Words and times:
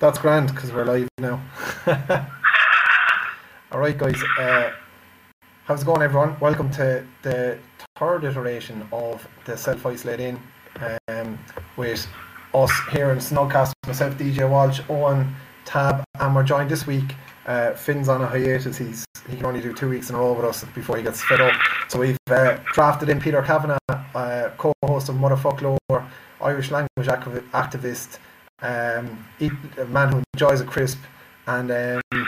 That's 0.00 0.18
grand 0.20 0.54
because 0.54 0.72
we're 0.72 0.84
live 0.84 1.08
now. 1.18 1.42
All 3.72 3.80
right, 3.80 3.98
guys. 3.98 4.14
Uh, 4.38 4.70
how's 5.64 5.82
it 5.82 5.86
going, 5.86 6.02
everyone? 6.02 6.38
Welcome 6.38 6.70
to 6.74 7.04
the 7.22 7.58
third 7.96 8.22
iteration 8.22 8.86
of 8.92 9.26
the 9.44 9.56
self 9.56 9.84
isolating 9.84 10.40
um, 11.08 11.36
with 11.76 12.06
us 12.54 12.70
here 12.92 13.10
in 13.10 13.18
Snugcast. 13.18 13.72
Myself, 13.88 14.14
DJ 14.14 14.48
Walsh, 14.48 14.80
Owen, 14.88 15.34
Tab, 15.64 16.04
and 16.20 16.32
we're 16.32 16.44
joined 16.44 16.70
this 16.70 16.86
week. 16.86 17.16
Uh, 17.44 17.72
Finn's 17.72 18.08
on 18.08 18.22
a 18.22 18.26
hiatus. 18.28 18.78
He's 18.78 19.04
he 19.28 19.36
can 19.36 19.46
only 19.46 19.60
do 19.60 19.72
two 19.72 19.88
weeks 19.88 20.10
in 20.10 20.14
a 20.14 20.18
row 20.20 20.32
with 20.32 20.44
us 20.44 20.62
before 20.76 20.96
he 20.96 21.02
gets 21.02 21.24
fed 21.24 21.40
up. 21.40 21.54
So 21.88 21.98
we've 21.98 22.16
uh, 22.30 22.58
drafted 22.72 23.08
in 23.08 23.20
Peter 23.20 23.42
Kavanagh, 23.42 23.78
uh, 23.88 24.50
co-host 24.58 25.08
of 25.08 25.16
Motherfoclóir, 25.16 26.08
Irish 26.40 26.70
language 26.70 27.08
activ- 27.08 27.50
activist, 27.50 28.18
um, 28.62 29.24
eat, 29.38 29.52
a 29.78 29.84
man 29.86 30.12
who 30.12 30.22
enjoys 30.34 30.60
a 30.60 30.64
crisp, 30.64 30.98
and 31.46 31.70
um, 31.70 32.26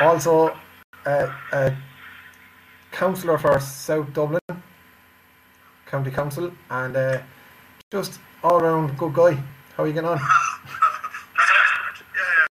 also 0.00 0.56
a 1.06 1.72
councillor 2.92 3.36
for 3.38 3.58
South 3.60 4.12
Dublin 4.12 4.40
County 5.86 6.10
Council, 6.10 6.52
and 6.70 6.96
uh, 6.96 7.20
just 7.92 8.18
all 8.42 8.60
round 8.60 8.96
good 8.98 9.12
guy. 9.14 9.34
How 9.76 9.82
are 9.82 9.86
you 9.86 9.92
getting 9.92 10.08
on? 10.08 10.18
yeah, 10.18 10.24
yeah. 12.14 12.46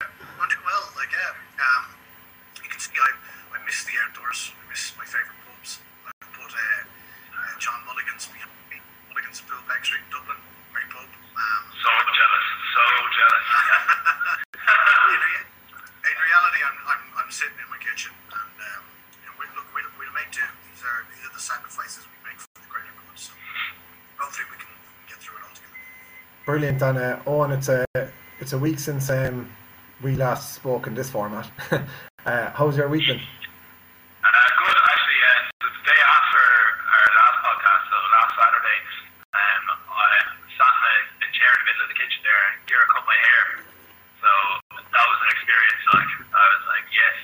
I'm 0.41 0.49
doing 0.49 0.63
well. 0.65 0.85
Like, 0.97 1.11
yeah. 1.11 1.35
Um, 1.59 1.85
you 2.63 2.71
can 2.71 2.79
see 2.81 2.95
I, 2.95 3.11
I 3.59 3.65
miss 3.67 3.83
the 3.85 3.93
outdoors. 4.07 4.53
I 4.55 4.71
miss 4.71 4.95
my 4.97 5.05
favourite 5.05 5.35
pubs. 5.47 5.79
I 6.07 6.11
put 6.31 6.47
uh, 6.55 6.57
uh, 6.57 7.59
John 7.59 7.83
Mulligan's 7.91 8.27
behind 8.31 8.55
me. 8.71 8.79
Mulligan's 9.11 9.43
Poolbeg 9.43 9.83
Street, 9.83 10.07
Dublin. 10.15 10.39
Great 10.73 10.87
pub. 10.95 11.05
Um, 11.11 11.63
So 11.83 11.91
jealous, 11.91 12.47
so 12.75 12.83
jealous. 13.19 13.47
in, 15.11 15.21
rea- 15.27 15.51
in 16.07 16.17
reality, 16.23 16.61
I'm, 16.63 16.79
I'm, 16.87 17.03
I'm 17.19 17.28
sitting 17.39 17.55
in 17.63 17.71
my 17.71 17.79
kitchen, 17.79 18.11
and 18.35 18.57
um, 18.59 18.83
you 19.15 19.23
know, 19.31 19.35
we, 19.39 19.47
look, 19.55 19.71
we'll, 19.71 19.87
we'll 19.95 20.11
make 20.19 20.27
do. 20.35 20.43
These 20.43 20.83
are 20.83 21.07
these 21.07 21.23
are 21.23 21.31
the 21.31 21.39
sacrifices 21.39 22.03
we 22.11 22.19
make 22.27 22.39
for 22.43 22.51
the 22.59 22.67
greater 22.67 22.91
good. 22.99 23.15
So 23.15 23.31
hopefully 24.19 24.51
we 24.51 24.59
can 24.59 24.73
get 25.07 25.23
through 25.23 25.39
it 25.39 25.47
all 25.47 25.55
together. 25.55 25.79
Brilliant, 26.43 26.83
and 26.83 26.99
uh, 26.99 27.31
Owen, 27.31 27.55
it's 27.55 27.71
a 27.71 27.87
it's 28.43 28.59
a 28.59 28.59
week 28.59 28.83
since 28.83 29.07
um, 29.15 29.47
we 30.03 30.19
last 30.19 30.59
spoke 30.59 30.91
in 30.91 30.99
this 30.99 31.15
format. 31.15 31.47
uh, 32.27 32.51
how's 32.59 32.75
your 32.75 32.91
week 32.91 33.07
been? 33.07 33.23
Uh, 33.23 34.49
good, 34.59 34.75
actually, 34.75 35.21
uh, 35.23 35.39
the 35.63 35.71
the 35.79 35.83
day 35.95 36.01
after 36.03 36.43
our 36.43 37.07
last 37.23 37.39
podcast, 37.39 37.83
so 37.87 37.97
last 38.19 38.33
Saturday, 38.35 38.79
um, 39.39 39.63
I 39.95 40.11
sat 40.59 40.75
in 40.75 40.83
a, 40.91 40.97
a 41.23 41.29
chair 41.39 41.51
in 41.55 41.59
the 41.63 41.67
middle 41.71 41.83
of 41.87 41.91
the 41.95 41.99
kitchen 42.03 42.21
there 42.27 42.43
and 42.51 42.55
Kira 42.67 42.83
cut 42.91 43.07
my 43.07 43.15
hair. 43.15 43.63
So 44.19 44.31
that 44.75 45.07
was 45.07 45.19
an 45.23 45.31
experience, 45.31 45.83
like, 45.95 46.11
I 46.35 46.45
was 46.59 46.65
like, 46.67 46.87
yes. 46.91 47.17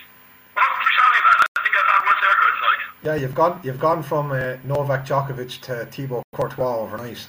What 0.55 0.63
can 0.63 0.87
you 0.87 0.93
tell 0.95 1.11
me 1.11 1.19
about 1.27 1.37
that? 1.43 1.51
I 1.59 1.61
think 1.67 1.75
I've 1.75 1.91
had 1.91 2.03
one 2.07 2.19
haircut, 2.23 2.55
like, 2.63 2.83
Yeah, 3.05 3.17
you've 3.17 3.35
gone 3.35 3.61
you've 3.63 3.79
gone 3.81 4.03
from 4.03 4.33
uh, 4.33 4.57
Novak 4.65 5.05
Djokovic 5.07 5.61
to 5.63 5.87
Thibaut 5.87 6.23
Courtois 6.35 6.77
overnight. 6.79 7.27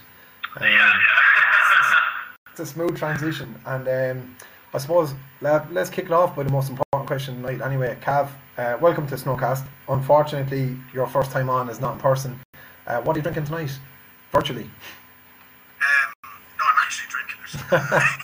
Um, 0.58 0.63
yeah, 0.68 0.69
yeah. 0.74 0.91
It's 2.52 2.62
a 2.62 2.66
smooth 2.66 2.97
transition, 2.97 3.53
and 3.66 3.85
um, 3.90 4.38
I 4.74 4.78
suppose 4.78 5.14
let, 5.41 5.74
let's 5.74 5.90
kick 5.90 6.06
it 6.06 6.12
off 6.14 6.38
by 6.38 6.44
the 6.44 6.52
most 6.53 6.69
important 6.69 7.06
question 7.06 7.35
tonight. 7.35 7.59
Anyway, 7.62 7.97
Cav, 8.02 8.30
uh, 8.58 8.78
welcome 8.80 9.06
to 9.08 9.16
Snugcast. 9.16 9.66
Unfortunately, 9.90 10.78
your 10.94 11.06
first 11.06 11.31
time 11.31 11.50
on 11.50 11.68
is 11.69 11.81
not 11.81 11.96
in 11.96 12.00
person. 12.00 12.40
Uh, 12.88 13.02
what 13.02 13.14
are 13.18 13.19
you 13.19 13.24
drinking 13.24 13.44
tonight? 13.44 13.78
Virtually. 14.31 14.64
Um, 14.64 14.69
no, 16.24 16.64
I'm 16.64 16.80
actually 16.80 17.09
drinking. 17.12 17.40
There's- 17.91 18.16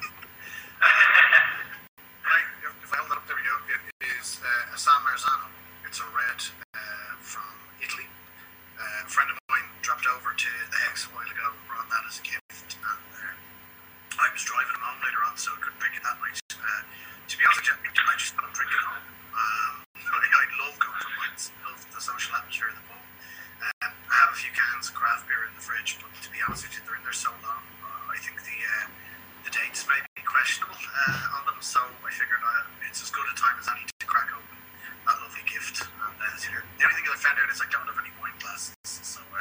Right, 2.23 2.47
if 2.63 2.71
if 2.87 2.93
I 2.93 2.97
hold 3.03 3.11
it 3.11 3.17
up, 3.19 3.27
there 3.27 3.35
we 3.35 3.43
go. 3.43 3.51
It 3.67 4.07
is 4.15 4.39
uh, 4.39 4.75
a 4.75 4.77
San 4.79 4.95
Marzano. 5.03 5.51
It's 5.85 5.99
a 5.99 6.07
red 6.15 6.39
uh, 6.71 7.11
from 7.19 7.43
Italy. 7.83 8.07
Uh, 8.79 9.03
a 9.03 9.09
friend 9.11 9.27
of 9.27 9.35
mine 9.51 9.67
dropped 9.83 10.07
over 10.07 10.31
to 10.31 10.47
the 10.71 10.77
Hex 10.87 11.03
a 11.03 11.09
while 11.11 11.27
ago, 11.27 11.51
brought 11.67 11.89
that 11.91 12.07
as 12.07 12.23
a 12.23 12.23
gift, 12.23 12.79
and 12.79 13.03
uh, 13.11 14.23
I 14.23 14.27
was 14.31 14.43
driving 14.45 14.75
him 14.77 14.83
home 14.85 15.01
later 15.03 15.21
on, 15.27 15.33
so 15.35 15.49
I 15.51 15.57
couldn't 15.65 15.79
drink 15.81 15.97
it 15.97 16.03
that 16.05 16.17
night. 16.21 16.37
Uh, 16.53 16.81
to 17.27 17.33
be 17.37 17.43
honest 17.47 17.65
with 17.65 17.81
you, 17.81 18.05
I 18.05 18.15
just 18.21 18.33
don't 18.37 18.53
drink 18.53 18.69
it 18.71 18.83
home. 18.85 19.05
Um, 19.33 19.73
I, 19.97 20.17
I 20.23 20.45
love 20.61 20.75
going 20.77 20.99
for 21.01 21.11
pints, 21.19 21.49
love 21.65 21.79
the 21.91 21.99
social 22.03 22.31
atmosphere 22.37 22.69
of 22.71 22.77
the 22.77 22.85
pub. 22.87 23.01
Um, 23.01 23.91
I 23.91 24.15
have 24.23 24.31
a 24.31 24.37
few 24.37 24.51
cans 24.53 24.87
of 24.91 24.95
craft 24.95 25.25
beer 25.27 25.49
in 25.49 25.53
the 25.57 25.63
fridge, 25.63 25.97
but 25.99 26.11
to 26.21 26.29
be 26.41 26.45
honest 26.49 26.65
with 26.65 26.73
you, 26.73 26.81
they're 26.89 26.97
in 26.97 27.05
there 27.05 27.13
so 27.13 27.29
long. 27.45 27.61
Uh, 27.85 28.09
I 28.09 28.17
think 28.17 28.41
the 28.41 28.57
uh, 28.57 28.89
the 29.45 29.53
dates 29.53 29.85
may 29.85 30.01
be 30.17 30.25
questionable 30.25 30.73
uh, 30.73 31.37
on 31.37 31.45
them, 31.45 31.61
so 31.61 31.77
I 31.77 32.09
figured 32.09 32.41
uh, 32.41 32.89
it's 32.89 32.97
as 33.05 33.13
good 33.13 33.29
a 33.29 33.37
time 33.37 33.53
as 33.61 33.69
any 33.69 33.85
to 33.85 34.05
crack 34.09 34.33
open 34.33 34.57
that 35.05 35.21
lovely 35.21 35.45
gift. 35.45 35.85
And 35.85 36.17
uh, 36.17 36.25
the 36.41 36.49
the 36.81 36.85
only 36.89 36.97
thing 36.97 37.05
I 37.05 37.17
found 37.21 37.37
out 37.37 37.45
is 37.45 37.61
I 37.61 37.69
don't 37.69 37.85
have 37.85 37.99
any 38.01 38.09
wine 38.17 38.33
glasses, 38.41 38.73
so 38.81 39.21
uh, 39.21 39.37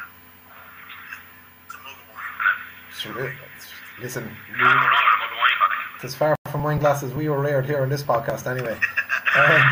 it's 1.65 1.73
a 1.73 1.81
mug 1.81 1.97
of 1.97 2.09
wine. 2.13 2.61
Sure, 2.93 3.33
Listen, 3.97 4.29
Can't 4.29 4.61
go 4.61 4.69
wrong 4.69 4.77
with 4.77 4.93
a 4.93 5.25
mug 5.25 5.33
of 5.33 5.41
wine, 5.41 6.13
far 6.21 6.37
from 6.53 6.63
wine 6.69 6.81
glasses 6.85 7.17
we 7.17 7.33
were 7.33 7.41
reared 7.41 7.65
here 7.65 7.81
on 7.81 7.89
this 7.89 8.05
podcast 8.05 8.45
anyway. 8.45 8.77
Um, 9.31 9.63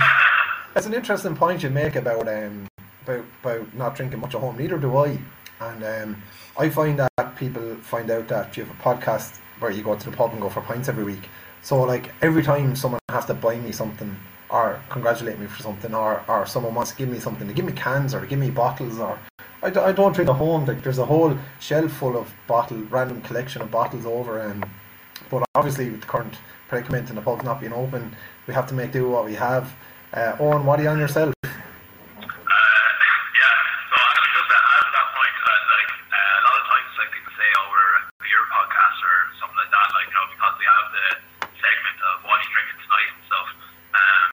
that's 0.72 0.86
an 0.86 0.94
interesting 0.94 1.34
point 1.34 1.64
you 1.64 1.68
make 1.68 1.96
about 1.96 2.28
um, 2.28 2.68
about 3.02 3.24
about 3.42 3.74
not 3.74 3.96
drinking 3.96 4.20
much 4.20 4.36
at 4.36 4.40
home. 4.40 4.56
Neither 4.56 4.78
do 4.78 4.96
I, 4.96 5.18
and 5.60 5.82
um, 5.82 6.22
I 6.58 6.68
find 6.68 6.98
that 6.98 7.36
people 7.36 7.76
find 7.76 8.10
out 8.10 8.26
that 8.28 8.56
you 8.56 8.64
have 8.64 8.74
a 8.78 8.82
podcast 8.82 9.38
where 9.60 9.70
you 9.70 9.82
go 9.82 9.94
to 9.94 10.10
the 10.10 10.16
pub 10.16 10.32
and 10.32 10.40
go 10.40 10.48
for 10.48 10.60
pints 10.60 10.88
every 10.88 11.04
week. 11.04 11.28
So 11.62 11.82
like 11.82 12.12
every 12.20 12.42
time 12.42 12.74
someone 12.74 13.00
has 13.10 13.26
to 13.26 13.34
buy 13.34 13.56
me 13.56 13.70
something 13.70 14.16
or 14.50 14.80
congratulate 14.88 15.38
me 15.38 15.46
for 15.46 15.62
something 15.62 15.94
or, 15.94 16.22
or 16.26 16.46
someone 16.46 16.74
wants 16.74 16.90
to 16.90 16.96
give 16.96 17.08
me 17.08 17.20
something, 17.20 17.46
they 17.46 17.54
give 17.54 17.64
me 17.64 17.72
cans 17.72 18.12
or 18.12 18.26
give 18.26 18.38
me 18.40 18.50
bottles 18.50 18.98
or 18.98 19.18
I, 19.62 19.70
do, 19.70 19.80
I 19.80 19.92
don't 19.92 20.12
drink 20.12 20.30
at 20.30 20.36
home. 20.36 20.66
Like 20.66 20.82
there's 20.82 20.98
a 20.98 21.04
whole 21.06 21.36
shelf 21.60 21.92
full 21.92 22.16
of 22.16 22.32
bottle, 22.46 22.78
random 22.90 23.20
collection 23.22 23.62
of 23.62 23.70
bottles 23.70 24.06
over, 24.06 24.38
and 24.38 24.64
but 25.30 25.44
obviously 25.54 25.90
with 25.90 26.00
the 26.00 26.06
current 26.06 26.34
predicament 26.68 27.08
and 27.08 27.18
the 27.18 27.22
pubs 27.22 27.42
not 27.44 27.60
being 27.60 27.72
open, 27.72 28.14
we 28.46 28.54
have 28.54 28.66
to 28.68 28.74
make 28.74 28.92
do 28.92 29.08
what 29.08 29.24
we 29.24 29.34
have. 29.34 29.74
Uh, 30.12 30.36
Owen, 30.38 30.64
what 30.64 30.78
are 30.78 30.82
you 30.84 30.88
on 30.88 30.98
yourself? 30.98 31.34
Uh, 31.42 31.52
yeah, 32.22 33.54
so 33.90 33.94
actually 33.98 34.30
just 34.38 34.48
to 34.48 34.56
add 34.56 34.82
to 34.86 34.90
that 34.94 35.08
point, 35.10 35.36
uh, 35.42 35.50
like 35.74 35.90
uh, 36.06 36.38
a 36.38 36.42
lot 36.46 36.54
of 36.54 36.64
times 36.70 36.90
like 36.96 37.10
people 37.12 37.32
say, 37.34 37.48
oh, 37.58 37.66
we're 37.74 37.92
a 37.98 38.02
beer 38.22 38.44
podcast 38.48 38.98
or 39.02 39.16
something 39.42 39.58
like 39.58 39.72
that, 39.74 39.88
like 39.90 40.06
you 40.06 40.14
know, 40.16 40.26
because 40.32 40.54
we 40.54 40.66
have 40.70 40.86
the 40.94 41.06
segment 41.58 41.98
of 41.98 42.14
what 42.30 42.38
you 42.40 42.48
drinking 42.54 42.78
tonight 42.78 43.10
and 43.10 43.22
stuff. 43.26 43.48
Um, 43.90 44.28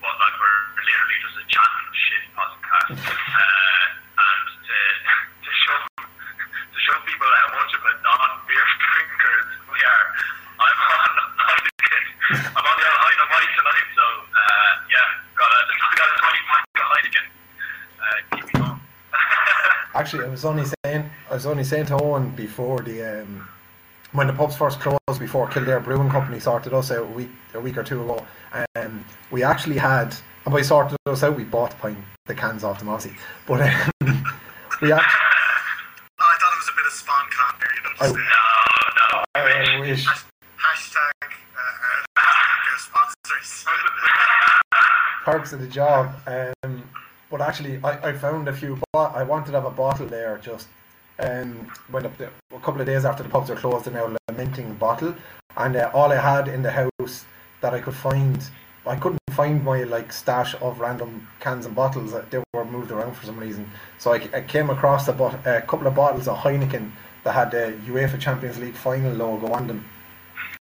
but 0.00 0.14
like 0.18 0.34
we're 0.40 0.62
literally 0.88 1.18
just 1.20 1.36
a 1.36 1.44
chatting 1.52 1.90
shit 1.94 2.24
podcast, 2.32 2.96
uh, 2.96 3.84
and 4.18 4.46
to 4.66 4.78
to 5.46 5.50
show 5.62 5.78
to 6.02 6.78
show 6.80 6.96
people 7.06 7.28
how 7.28 7.48
much 7.54 7.70
of 7.76 7.82
a 7.86 7.92
non-beer 8.02 8.66
drinkers 8.82 9.48
we 9.70 9.78
are, 9.78 10.06
I'm 10.58 10.78
on 10.90 11.12
Heineken. 11.38 12.04
I'm 12.30 12.66
on 12.66 12.76
the 12.76 12.84
old 12.84 13.00
Heineken 13.00 13.28
White 13.30 13.52
tonight, 13.56 13.88
so 13.96 14.04
uh, 14.34 14.72
yeah, 14.90 15.08
got 15.36 15.50
a 15.50 15.60
got 15.96 16.08
a 16.10 16.16
20 16.20 16.48
pack 16.48 16.64
of 16.76 16.86
Heineken. 16.90 17.26
Uh, 18.00 18.18
keep 18.36 18.44
me 18.44 18.52
going. 18.60 18.80
Actually, 20.10 20.26
I 20.26 20.30
was 20.30 20.44
only 20.44 20.64
saying, 20.84 21.08
I 21.30 21.34
was 21.34 21.46
only 21.46 21.62
saying 21.62 21.86
to 21.86 22.02
Owen 22.02 22.30
before 22.30 22.80
the 22.80 23.22
um, 23.22 23.48
when 24.10 24.26
the 24.26 24.32
pubs 24.32 24.56
first 24.56 24.80
closed, 24.80 24.98
before 25.20 25.46
Kildare 25.46 25.78
Brewing 25.78 26.10
Company 26.10 26.40
sorted 26.40 26.74
us 26.74 26.90
out 26.90 27.04
a 27.04 27.10
week 27.12 27.30
a 27.54 27.60
week 27.60 27.78
or 27.78 27.84
two 27.84 28.02
ago. 28.02 28.26
Um, 28.74 29.04
we 29.30 29.44
actually 29.44 29.78
had, 29.78 30.12
and 30.44 30.52
by 30.52 30.62
sorted 30.62 30.96
us 31.06 31.22
out, 31.22 31.36
we 31.36 31.44
bought 31.44 31.78
pint 31.78 31.96
the 32.26 32.34
cans 32.34 32.64
off 32.64 32.80
them, 32.80 32.88
obviously. 32.88 33.16
But 33.46 33.60
um, 33.60 34.24
we 34.82 34.90
actually, 34.90 35.20
Oh, 36.18 36.26
I 36.26 36.36
thought 36.40 36.54
it 36.54 36.58
was 36.58 36.70
a 36.72 36.76
bit 36.76 36.86
of 36.86 36.92
spawn 36.92 37.26
con 37.30 37.54
there. 37.60 37.70
You 37.76 37.82
know, 37.84 37.90
just 38.00 38.16
I- 39.36 39.38
uh, 39.38 39.74
I 39.76 39.78
wish. 39.78 40.06
hashtag 40.58 41.30
uh, 41.56 42.16
uh, 42.16 42.78
sponsors. 42.78 43.64
perks 45.24 45.52
of 45.52 45.60
the 45.60 45.68
job. 45.68 46.12
Um, 46.26 46.82
but 47.30 47.40
actually, 47.40 47.80
I, 47.84 48.08
I 48.10 48.12
found 48.12 48.48
a 48.48 48.52
few. 48.52 48.78
I 48.94 49.22
wanted 49.22 49.46
to 49.46 49.52
have 49.52 49.64
a 49.66 49.70
bottle 49.70 50.06
there 50.06 50.38
just 50.38 50.68
um, 51.18 51.70
when 51.90 52.02
the, 52.04 52.30
a 52.54 52.58
couple 52.60 52.80
of 52.80 52.86
days 52.86 53.04
after 53.04 53.22
the 53.22 53.28
pubs 53.28 53.50
are 53.50 53.56
closed, 53.56 53.86
and 53.86 53.96
now 53.96 54.14
a 54.28 54.32
minting 54.32 54.74
bottle, 54.74 55.14
and 55.56 55.76
uh, 55.76 55.90
all 55.94 56.10
I 56.12 56.16
had 56.16 56.48
in 56.48 56.62
the 56.62 56.70
house 56.70 57.24
that 57.60 57.74
I 57.74 57.80
could 57.80 57.94
find. 57.94 58.42
I 58.86 58.96
couldn't 58.96 59.18
find 59.32 59.62
my 59.62 59.82
like 59.84 60.10
stash 60.10 60.54
of 60.62 60.80
random 60.80 61.28
cans 61.38 61.66
and 61.66 61.74
bottles. 61.76 62.14
uh, 62.14 62.24
They 62.30 62.42
were 62.54 62.64
moved 62.64 62.90
around 62.90 63.14
for 63.14 63.26
some 63.26 63.38
reason. 63.38 63.70
So 63.98 64.14
I, 64.14 64.26
I 64.32 64.40
came 64.40 64.70
across 64.70 65.06
a, 65.06 65.12
bot- 65.12 65.46
a 65.46 65.60
couple 65.60 65.86
of 65.86 65.94
bottles 65.94 66.26
of 66.28 66.38
Heineken 66.38 66.90
that 67.24 67.32
had 67.34 67.50
the 67.50 67.74
UEFA 67.86 68.18
Champions 68.18 68.58
League 68.58 68.74
final 68.74 69.12
logo 69.12 69.48
on 69.52 69.66
them. 69.66 69.84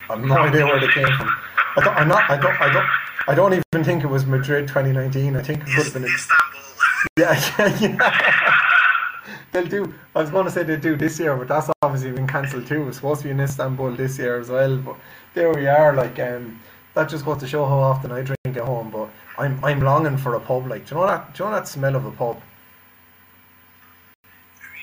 I 0.07 0.15
have 0.15 0.23
no 0.23 0.37
idea 0.47 0.63
where 0.63 0.79
they 0.79 0.87
came 0.89 1.07
from. 1.17 1.27
I 1.75 1.81
don't, 1.83 1.97
I'm 1.97 2.07
not. 2.07 2.29
I 2.29 2.37
don't. 2.37 2.61
I 2.61 2.71
don't. 2.71 2.85
I 3.27 3.35
don't 3.35 3.53
even 3.53 3.85
think 3.85 4.03
it 4.03 4.07
was 4.07 4.25
Madrid 4.25 4.67
2019. 4.67 5.35
I 5.35 5.41
think 5.41 5.61
it 5.61 5.65
could 5.65 5.85
have 5.85 5.93
been. 5.93 6.03
Istanbul. 6.05 6.61
yeah, 7.17 7.51
yeah, 7.59 7.79
yeah. 7.79 8.59
They'll 9.51 9.65
do. 9.65 9.93
I 10.15 10.21
was 10.21 10.31
going 10.31 10.45
to 10.45 10.51
say 10.51 10.63
they'll 10.63 10.79
do 10.79 10.95
this 10.95 11.19
year, 11.19 11.37
but 11.37 11.47
that's 11.47 11.69
obviously 11.83 12.11
been 12.11 12.25
cancelled 12.27 12.65
too. 12.65 12.87
It's 12.87 12.97
supposed 12.97 13.21
to 13.21 13.25
be 13.25 13.31
in 13.31 13.39
Istanbul 13.39 13.95
this 13.95 14.17
year 14.17 14.39
as 14.39 14.49
well. 14.49 14.77
But 14.77 14.95
there 15.35 15.53
we 15.53 15.67
are. 15.67 15.93
Like 15.93 16.19
um, 16.19 16.59
that 16.95 17.07
just 17.07 17.23
goes 17.23 17.37
to 17.37 17.47
show 17.47 17.63
how 17.65 17.79
often 17.79 18.11
I 18.11 18.23
drink 18.23 18.37
at 18.45 18.57
home. 18.57 18.89
But 18.89 19.09
I'm 19.37 19.63
I'm 19.63 19.79
longing 19.79 20.17
for 20.17 20.33
a 20.33 20.39
pub. 20.39 20.65
Like, 20.67 20.87
do 20.87 20.95
you 20.95 21.01
know 21.01 21.07
that? 21.07 21.35
Do 21.35 21.43
you 21.43 21.49
know 21.49 21.55
that 21.55 21.67
smell 21.67 21.95
of 21.95 22.05
a 22.05 22.11
pub? 22.11 22.41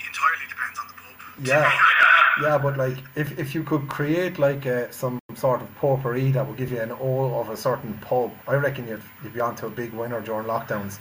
entirely 0.06 0.46
depends 0.48 0.78
on 0.78 0.86
the 0.86 0.94
pub. 0.94 1.46
Yeah. 1.46 1.72
Yeah, 2.42 2.58
but 2.58 2.76
like 2.78 2.96
if, 3.16 3.38
if 3.38 3.54
you 3.54 3.62
could 3.62 3.88
create 3.88 4.38
like 4.38 4.66
uh, 4.66 4.90
some 4.90 5.18
sort 5.34 5.60
of 5.62 5.74
potpourri 5.76 6.30
that 6.32 6.46
would 6.46 6.56
give 6.56 6.70
you 6.72 6.80
an 6.80 6.90
all 6.92 7.40
of 7.40 7.50
a 7.50 7.56
certain 7.56 7.94
pub, 7.98 8.32
I 8.48 8.54
reckon 8.54 8.88
you'd, 8.88 9.02
you'd 9.22 9.34
be 9.34 9.40
onto 9.40 9.66
a 9.66 9.70
big 9.70 9.92
winner 9.92 10.20
during 10.20 10.46
lockdowns. 10.46 10.98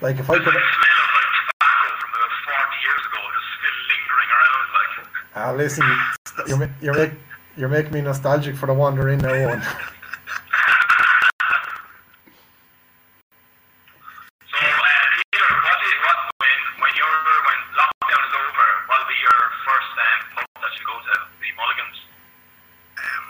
Like 0.00 0.18
if 0.18 0.28
I 0.30 0.34
could, 0.36 0.44
smell 0.44 0.52
of 0.52 0.54
like 1.16 1.30
tobacco 1.48 1.88
from 1.98 2.10
about 2.14 2.32
40 2.44 2.86
years 2.86 3.02
ago 3.06 3.20
just 3.34 3.48
still 3.56 3.78
lingering 3.90 4.30
around, 4.36 4.66
like. 4.76 4.92
ah, 5.34 5.52
listen, 5.56 5.86
you're 6.46 6.70
you're 6.82 6.94
make, 6.94 7.12
you're 7.56 7.68
making 7.68 7.92
me 7.92 8.00
nostalgic 8.02 8.54
for 8.56 8.66
the 8.66 8.74
wander 8.74 9.08
in 9.08 9.18
now 9.18 9.48
one. 9.48 9.62
So, 13.36 14.64
uh, 14.64 14.68
Peter, 15.32 15.48
what 15.52 15.78
is, 15.84 15.92
what, 16.06 16.18
when, 16.40 16.58
when 16.80 16.92
you're, 16.96 17.18
when 17.44 17.58
lockdown 17.76 18.22
is 18.24 18.32
over, 18.36 18.66
what'll 18.88 19.10
be 19.10 19.18
your 19.20 19.40
first 19.66 19.92
um, 20.00 20.20
pub 20.38 20.46
that 20.62 20.72
you 20.78 20.84
go 20.86 20.96
to? 20.96 21.14
The 21.42 21.50
Mulligans? 21.58 21.98
Um, 22.96 23.24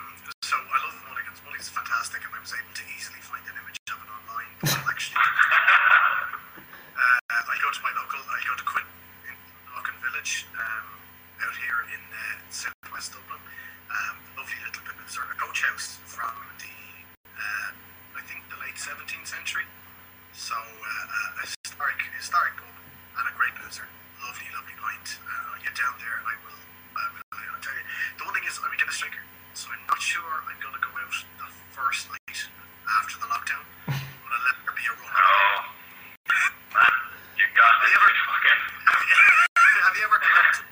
so 0.46 0.54
I 0.60 0.76
love 0.86 0.94
Mulligan's. 1.10 1.40
Mulligan's 1.42 1.66
is 1.66 1.72
fantastic, 1.74 2.22
and 2.22 2.30
I 2.30 2.38
was 2.38 2.54
able 2.54 2.70
to 2.74 2.84
easily 2.94 3.18
find 3.24 3.42
an 3.50 3.56
image 3.58 3.80
of 3.90 3.98
it 3.98 4.06
online. 4.12 4.50
But 4.62 4.70
I'll 4.76 4.86
actually, 4.92 5.18
uh, 5.18 7.50
I 7.50 7.54
go 7.58 7.68
to 7.74 7.80
my 7.82 7.90
local. 7.98 8.22
I 8.30 8.38
go 8.46 8.54
to 8.54 8.62
Quinn 8.66 8.86
in 9.26 9.34
Lucan 9.74 9.96
Village, 10.04 10.46
um, 10.54 10.86
out 11.42 11.56
here 11.58 11.80
in 11.90 12.02
uh, 12.12 12.38
southwest 12.54 13.16
Dublin. 13.18 13.40
Um, 13.90 14.14
lovely 14.38 14.58
little 14.62 14.84
bit 14.86 14.94
of 14.94 15.08
sort 15.10 15.26
of 15.32 15.36
coach 15.42 15.64
house 15.66 15.98
from 16.06 16.30
the, 16.60 16.70
uh, 17.34 17.70
I 18.18 18.22
think 18.28 18.44
the 18.52 18.58
late 18.62 18.76
17th 18.78 19.26
century. 19.26 19.64
So 20.36 20.52
uh, 20.52 21.40
a 21.40 21.48
historic, 21.48 21.96
historic 22.12 22.52
pub 22.60 22.68
and 23.16 23.24
a 23.24 23.32
great 23.40 23.56
loser. 23.64 23.88
Lovely, 24.20 24.44
lovely 24.52 24.76
pint. 24.76 25.16
Uh, 25.24 25.56
I 25.56 25.64
get 25.64 25.72
down 25.72 25.96
there 25.96 26.12
and 26.20 26.28
I 26.28 26.36
will. 26.44 26.60
I 26.92 27.08
will 27.08 27.24
I'll 27.56 27.62
tell 27.64 27.72
you. 27.72 27.80
The 28.20 28.28
one 28.28 28.36
thing 28.36 28.44
is, 28.44 28.60
I'm 28.60 28.68
a 28.68 28.76
Guinness 28.76 29.00
drinker, 29.00 29.24
so 29.56 29.72
I'm 29.72 29.80
not 29.88 29.96
sure 29.96 30.28
I'm 30.44 30.60
going 30.60 30.76
to 30.76 30.82
go 30.84 30.92
out 30.92 31.16
the 31.40 31.48
first 31.72 32.12
night 32.12 32.36
after 33.00 33.16
the 33.16 33.32
lockdown. 33.32 33.64
I'm 33.88 33.96
going 33.96 34.36
to 34.36 34.40
let 34.44 34.56
there 34.60 34.76
be 34.76 34.84
a 34.84 34.92
run. 34.92 35.08
Oh, 35.08 35.56
man, 36.76 36.94
you 37.40 37.48
got 37.56 37.72
this 37.80 37.96
pretty 37.96 38.20
fucking. 38.28 38.60
Have 38.92 39.02
you, 39.08 39.16
have 39.88 39.94
you 39.96 40.04
ever 40.04 40.20
gone 40.20 40.52
to, 40.52 40.62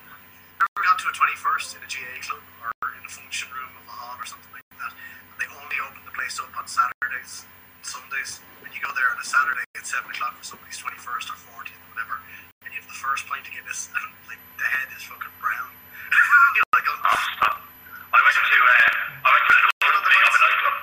ever 0.61 0.81
gone 0.85 0.97
to 1.01 1.07
a 1.09 1.13
21st 1.17 1.67
in 1.73 1.79
a 1.81 1.89
GAA 1.89 2.21
club 2.21 2.43
or 2.61 2.69
in 2.93 3.01
a 3.01 3.09
function 3.09 3.49
room 3.49 3.73
of 3.81 3.85
a 3.89 3.95
hall 3.97 4.13
or 4.21 4.29
something 4.29 4.53
like 4.53 4.69
that? 4.77 4.93
And 4.93 5.37
they 5.41 5.49
only 5.57 5.81
open 5.81 6.05
the 6.05 6.13
place 6.13 6.37
up 6.37 6.53
on 6.53 6.69
Saturdays, 6.69 7.49
Sundays. 7.81 8.45
When 8.61 8.69
you 8.73 8.81
go 8.81 8.89
there 8.97 9.05
on 9.13 9.17
a 9.21 9.27
Saturday 9.27 9.61
at 9.77 9.85
7 9.85 10.09
o'clock 10.09 10.33
for 10.41 10.57
somebody's 10.57 10.81
21st 10.81 11.29
or 11.29 11.37
40th 11.61 11.77
or 11.77 11.85
whatever, 11.93 12.17
and 12.65 12.73
you 12.73 12.81
have 12.81 12.89
the 12.89 12.97
first 12.97 13.29
pint 13.29 13.45
of 13.45 13.53
Guinness, 13.53 13.93
and 13.93 14.01
like 14.25 14.41
the 14.57 14.65
head 14.65 14.89
is 14.97 15.05
fucking 15.05 15.29
brown. 15.37 15.69
You're 16.57 16.65
like, 16.73 16.87
oh, 16.89 16.97
Oh, 17.05 17.21
stop. 17.37 17.61
I 18.09 18.17
went 18.25 18.33
to, 18.33 18.41
uh, 18.41 19.21
I 19.21 19.29
went 19.29 19.45
to 19.45 19.53
an 19.53 19.65
opening 19.85 20.21
of 20.25 20.33
a 20.33 20.39
nightclub. 20.41 20.77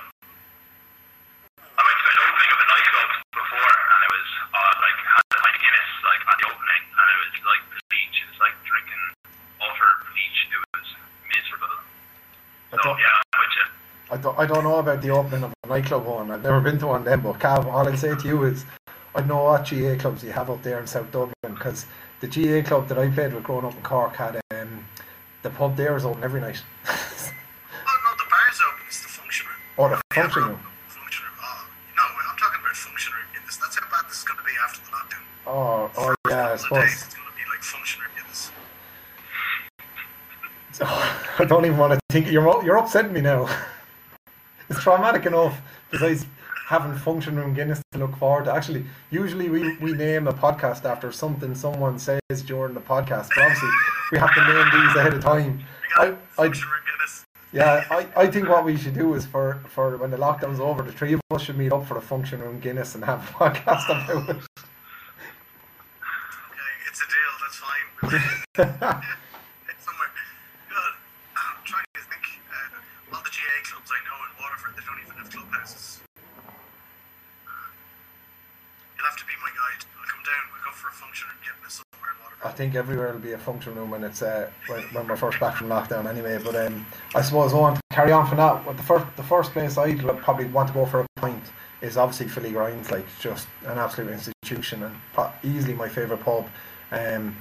I 1.75 1.81
went 1.83 1.97
to 1.99 2.07
an 2.07 2.19
opening 2.23 2.49
of 2.53 2.59
a 2.63 2.67
nightclub 2.71 3.09
before, 3.35 3.73
and 3.75 3.99
it 4.07 4.11
was, 4.15 4.27
uh, 4.55 4.73
like, 4.79 4.97
had 5.03 5.23
a 5.27 5.37
pint 5.43 5.55
of 5.57 5.61
Guinness, 5.63 5.89
like, 6.07 6.21
at 6.23 6.35
the 6.39 6.45
opening, 6.47 6.83
and 6.93 7.05
it 7.11 7.17
was 7.19 7.33
like 7.43 7.63
bleach. 7.91 8.15
It 8.23 8.27
was 8.31 8.39
like 8.39 8.55
drinking 8.63 9.03
utter 9.59 9.91
bleach. 10.07 10.39
It 10.47 10.61
was 10.71 10.87
miserable. 11.27 11.75
I 12.71 12.75
So, 12.77 12.83
don't, 12.87 12.95
yeah, 13.01 13.11
I'm 13.19 13.39
with 13.43 13.55
you. 13.59 13.67
I 14.12 14.12
don't, 14.23 14.39
I 14.39 14.47
don't 14.47 14.63
know 14.65 14.77
about 14.77 15.01
the 15.03 15.11
opening 15.11 15.43
of 15.45 15.53
a 15.63 15.67
nightclub 15.67 16.05
one. 16.05 16.31
I've 16.31 16.43
never 16.43 16.61
been 16.61 16.79
to 16.79 16.87
one 16.87 17.05
then, 17.05 17.21
but 17.21 17.39
Cav, 17.39 17.65
all 17.67 17.87
I'll 17.87 17.97
say 17.97 18.15
to 18.15 18.27
you 18.27 18.43
is, 18.45 18.65
I 19.15 19.21
know 19.23 19.43
what 19.43 19.69
GAA 19.69 19.95
clubs 19.99 20.23
you 20.23 20.31
have 20.31 20.49
up 20.49 20.63
there 20.63 20.79
in 20.79 20.87
South 20.87 21.11
Dublin 21.11 21.33
because 21.43 21.85
the 22.21 22.27
GAA 22.27 22.67
club 22.67 22.87
that 22.89 22.97
I 22.99 23.09
played 23.09 23.33
with 23.33 23.43
growing 23.43 23.65
up 23.65 23.75
in 23.75 23.83
Cork 23.83 24.15
had 24.15 24.41
um, 24.53 24.85
the 25.43 25.51
pub 25.51 25.75
there 25.77 25.95
is 25.97 26.05
open 26.05 26.23
every 26.23 26.41
night. 26.41 26.63
oh 26.89 26.93
no, 26.93 28.11
the 28.17 28.29
bar's 28.29 28.61
open. 28.67 28.85
It's 28.87 29.03
the 29.03 29.09
function 29.09 29.47
room. 29.47 29.57
or 29.77 29.89
the 29.89 30.01
Yeah, 30.15 30.23
function 30.23 30.43
room. 30.45 30.59
Function 30.87 31.25
room. 31.25 31.35
Oh, 31.43 31.67
no, 31.97 32.03
I'm 32.31 32.37
talking 32.37 32.61
about 32.61 32.75
function 32.75 33.13
room. 33.13 33.43
That's 33.61 33.79
how 33.79 33.89
bad 33.91 34.09
this 34.09 34.19
is 34.19 34.23
going 34.25 34.39
to 34.39 34.45
be 34.45 34.53
after 34.63 34.81
the 34.81 34.91
lockdown. 34.91 35.23
Oh, 35.47 35.91
oh 35.97 36.15
yeah, 36.29 36.47
I 36.47 36.51
days, 36.51 36.61
suppose. 36.61 36.83
It's 36.85 37.13
going 37.15 37.27
to 37.27 37.35
be 37.35 37.49
like 37.51 37.63
function 37.63 38.01
room 38.01 38.11
Guinness. 38.17 38.51
I 41.39 41.45
don't 41.45 41.65
even 41.65 41.77
want 41.77 41.93
to 41.93 41.99
think. 42.09 42.31
You're 42.31 42.63
you're 42.65 42.77
upsetting 42.77 43.13
me 43.13 43.21
now. 43.21 43.47
traumatic 44.83 45.25
enough. 45.25 45.59
Besides 45.91 46.25
having 46.67 46.95
function 46.95 47.35
room 47.35 47.53
Guinness 47.53 47.81
to 47.91 47.99
look 47.99 48.15
forward 48.15 48.45
to. 48.45 48.53
Actually, 48.53 48.85
usually 49.11 49.49
we, 49.49 49.77
we 49.77 49.93
name 49.93 50.27
a 50.27 50.33
podcast 50.33 50.85
after 50.85 51.11
something 51.11 51.53
someone 51.53 51.99
says 51.99 52.19
during 52.45 52.73
the 52.73 52.79
podcast. 52.79 53.29
But 53.35 53.43
obviously, 53.43 53.69
we 54.11 54.17
have 54.17 54.33
to 54.33 54.41
name 54.41 54.65
these 54.71 54.95
ahead 54.95 55.13
of 55.13 55.21
time. 55.21 55.63
I, 55.97 56.05
I, 56.37 56.45
function 56.45 56.67
room 56.69 56.81
Guinness. 56.87 57.25
yeah, 57.51 57.85
I, 57.91 58.07
I 58.23 58.27
think 58.27 58.49
what 58.49 58.65
we 58.65 58.77
should 58.77 58.93
do 58.95 59.13
is 59.13 59.25
for, 59.25 59.61
for 59.67 59.97
when 59.97 60.09
the 60.09 60.17
lockdown's 60.17 60.59
over, 60.59 60.81
the 60.83 60.91
three 60.91 61.13
of 61.13 61.21
us 61.31 61.43
should 61.43 61.57
meet 61.57 61.71
up 61.71 61.85
for 61.85 61.97
a 61.97 62.01
function 62.01 62.41
room 62.41 62.59
Guinness 62.59 62.95
and 62.95 63.03
have 63.05 63.19
a 63.29 63.33
podcast 63.33 63.85
about 63.85 64.29
it. 64.29 64.37
Okay, 64.37 64.47
it's 66.87 67.01
a 67.01 67.07
deal. 67.13 67.33
That's 67.41 67.57
fine. 67.57 67.83
We'll 68.55 68.65
it's 69.69 69.85
somewhere. 69.85 70.09
Good. 70.69 70.93
I'm 71.35 71.63
trying 71.65 71.85
to 71.93 72.01
think. 72.01 72.41
Uh, 72.49 73.15
all 73.15 73.21
the 73.21 73.29
GAA 73.29 73.61
clubs 73.69 73.91
I 73.91 73.99
know 74.05 74.17
in 74.25 74.31
Waterford, 74.41 74.73
they 74.75 74.85
don't 74.85 75.03
You'll 78.97 79.05
have 79.05 79.17
to 79.17 79.25
be 79.25 79.33
my 79.41 79.49
guide. 79.49 79.85
I'll 79.99 80.09
come 80.09 80.23
down. 80.23 80.43
We'll 80.51 80.63
go 80.65 80.71
for 80.71 80.89
a 80.89 80.91
function 80.91 81.27
and 81.31 81.39
get 81.43 81.63
this. 81.63 81.83
I 82.45 82.51
think 82.51 82.75
everywhere 82.75 83.13
will 83.13 83.19
be 83.19 83.31
a 83.31 83.37
function 83.37 83.75
room 83.75 83.91
when 83.91 84.03
it's 84.03 84.21
uh, 84.21 84.49
when, 84.67 84.81
when 84.93 85.07
we're 85.07 85.15
first 85.15 85.39
back 85.39 85.55
from 85.55 85.69
lockdown 85.69 86.07
anyway. 86.07 86.39
But 86.43 86.55
um, 86.55 86.85
I 87.15 87.21
suppose 87.21 87.53
I 87.53 87.57
want 87.57 87.77
to 87.77 87.81
carry 87.91 88.11
on 88.11 88.27
from 88.27 88.37
that. 88.37 88.65
But 88.65 88.77
the 88.77 88.83
first 88.83 89.05
the 89.15 89.23
first 89.23 89.51
place 89.53 89.77
I'd 89.77 89.99
probably 90.19 90.45
want 90.45 90.67
to 90.67 90.73
go 90.73 90.85
for 90.85 91.01
a 91.01 91.07
pint 91.15 91.43
is 91.81 91.97
obviously 91.97 92.27
Philly 92.27 92.51
Grinds, 92.51 92.91
like 92.91 93.05
just 93.19 93.47
an 93.65 93.77
absolute 93.77 94.11
institution 94.11 94.83
and 94.83 94.95
easily 95.43 95.73
my 95.73 95.89
favourite 95.89 96.23
pub. 96.23 96.47
Um, 96.91 97.35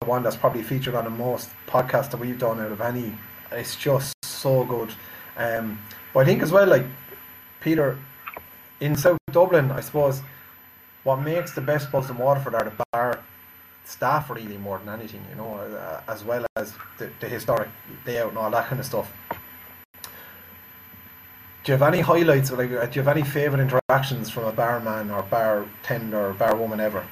the 0.00 0.06
one 0.06 0.22
that's 0.22 0.36
probably 0.36 0.62
featured 0.62 0.94
on 0.94 1.04
the 1.04 1.10
most 1.10 1.50
podcasts 1.66 2.10
that 2.10 2.18
we've 2.18 2.38
done 2.38 2.60
out 2.60 2.72
of 2.72 2.80
any. 2.80 3.14
It's 3.50 3.76
just 3.76 4.14
so 4.22 4.64
good. 4.64 4.90
Um, 5.36 5.78
but 6.12 6.20
I 6.20 6.24
think 6.24 6.42
as 6.42 6.52
well, 6.52 6.66
like 6.66 6.84
Peter, 7.62 7.98
in 8.80 8.96
South 8.96 9.18
Dublin, 9.30 9.70
I 9.70 9.80
suppose 9.80 10.20
what 11.04 11.16
makes 11.16 11.54
the 11.54 11.60
best 11.60 11.90
pubs 11.90 12.10
in 12.10 12.18
Waterford 12.18 12.54
are 12.54 12.64
the 12.64 12.84
bar 12.92 13.22
staff 13.84 14.30
really 14.30 14.58
more 14.58 14.78
than 14.78 14.88
anything, 14.88 15.24
you 15.30 15.36
know, 15.36 15.54
uh, 15.54 16.02
as 16.08 16.24
well 16.24 16.44
as 16.56 16.74
the, 16.98 17.10
the 17.20 17.28
historic 17.28 17.68
layout 18.06 18.30
and 18.30 18.38
all 18.38 18.50
that 18.50 18.66
kind 18.66 18.80
of 18.80 18.86
stuff. 18.86 19.12
Do 21.64 21.70
you 21.70 21.78
have 21.78 21.82
any 21.82 22.00
highlights, 22.00 22.50
like, 22.50 22.72
uh, 22.72 22.86
do 22.86 22.98
you 22.98 23.02
have 23.04 23.16
any 23.16 23.22
favourite 23.22 23.62
interactions 23.62 24.28
from 24.28 24.44
a 24.44 24.52
barman 24.52 25.10
or 25.10 25.22
bartender 25.22 26.30
or 26.30 26.34
barwoman 26.34 26.80
ever? 26.80 27.06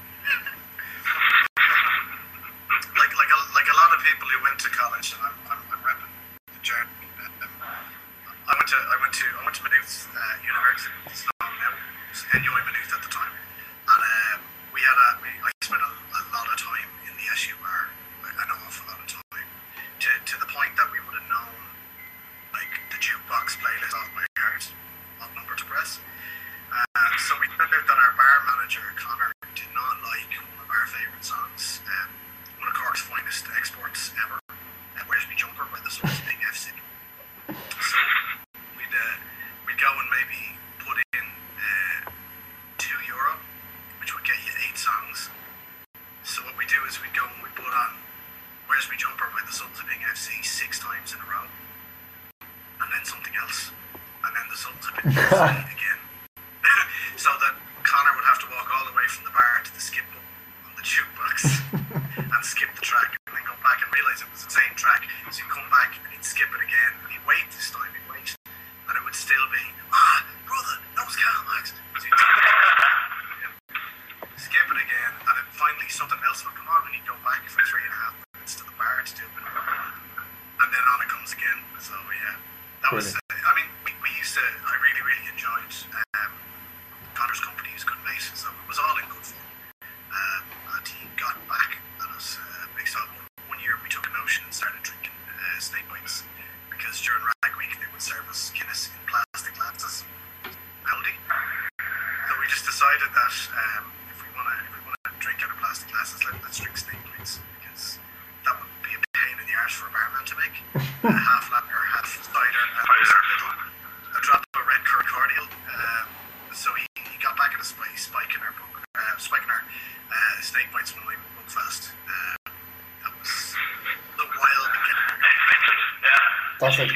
That's 126.61 126.79
a 126.79 126.89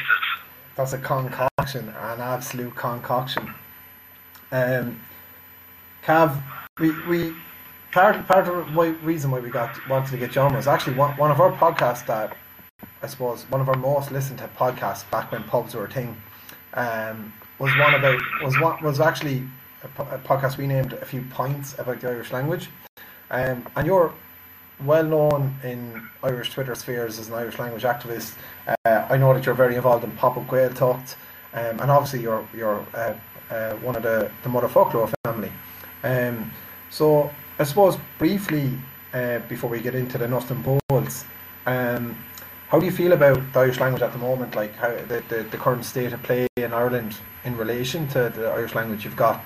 that's 0.75 0.93
a 0.93 0.97
concoction, 0.97 1.89
an 1.89 2.21
absolute 2.21 2.75
concoction. 2.75 3.53
Um, 4.51 5.01
Cav, 6.03 6.41
we, 6.79 6.91
we 7.07 7.35
part 7.91 8.27
part 8.27 8.47
of 8.47 8.73
the 8.73 8.93
reason 9.03 9.31
why 9.31 9.39
we 9.39 9.49
got 9.49 9.75
wanted 9.89 10.11
to 10.11 10.17
get 10.17 10.31
John 10.31 10.53
was 10.53 10.67
actually 10.67 10.95
one, 10.95 11.17
one 11.17 11.31
of 11.31 11.39
our 11.41 11.51
podcasts 11.51 12.05
that 12.05 12.35
I 13.01 13.07
suppose 13.07 13.43
one 13.49 13.61
of 13.61 13.69
our 13.69 13.77
most 13.77 14.11
listened 14.11 14.39
to 14.39 14.47
podcasts 14.49 15.09
back 15.09 15.31
when 15.31 15.43
pubs 15.43 15.73
were 15.73 15.85
a 15.85 15.91
thing. 15.91 16.15
Um, 16.73 17.33
was 17.57 17.71
one 17.77 17.95
about 17.95 18.21
was 18.43 18.59
one 18.59 18.83
was 18.83 18.99
actually 18.99 19.47
a, 19.83 19.87
podcast 20.19 20.57
we 20.57 20.67
named 20.67 20.93
a 20.93 21.05
few 21.05 21.21
points 21.23 21.77
about 21.79 22.01
the 22.01 22.09
Irish 22.09 22.31
language, 22.31 22.69
um, 23.31 23.65
and 23.75 23.87
you're 23.87 24.13
well 24.83 25.03
known 25.03 25.53
in 25.63 26.07
Irish 26.23 26.51
Twitter 26.51 26.75
spheres 26.75 27.19
as 27.19 27.29
an 27.29 27.35
Irish 27.35 27.59
language 27.59 27.83
activist. 27.83 28.35
Uh, 28.67 29.05
I 29.09 29.17
know 29.17 29.33
that 29.33 29.45
you're 29.45 29.55
very 29.55 29.75
involved 29.75 30.03
in 30.03 30.11
Pop 30.11 30.37
Up 30.37 30.47
Gaeltacht, 30.47 31.15
um, 31.53 31.79
and 31.79 31.91
obviously 31.91 32.21
you're 32.21 32.47
you're 32.53 32.85
uh, 32.93 33.13
uh, 33.49 33.73
one 33.75 33.95
of 33.95 34.03
the 34.03 34.29
the 34.43 34.49
Motherfoclóir 34.49 35.13
family. 35.23 35.51
Um, 36.03 36.51
so 36.89 37.31
I 37.59 37.63
suppose 37.63 37.97
briefly 38.17 38.77
uh, 39.13 39.39
before 39.49 39.69
we 39.69 39.79
get 39.79 39.95
into 39.95 40.17
the 40.17 40.27
nuts 40.27 40.51
and 40.51 40.63
bolts, 40.63 41.25
um, 41.65 42.17
how 42.67 42.79
do 42.79 42.85
you 42.85 42.91
feel 42.91 43.13
about 43.13 43.41
the 43.53 43.59
Irish 43.59 43.79
language 43.79 44.01
at 44.01 44.11
the 44.11 44.19
moment? 44.19 44.55
Like 44.55 44.75
how 44.75 44.89
the, 44.89 45.23
the, 45.29 45.43
the 45.49 45.57
current 45.57 45.85
state 45.85 46.13
of 46.13 46.21
play 46.23 46.47
in 46.57 46.73
Ireland 46.73 47.15
in 47.43 47.55
relation 47.57 48.07
to 48.09 48.31
the 48.35 48.49
Irish 48.49 48.75
language? 48.75 49.05
You've 49.05 49.15
got 49.15 49.43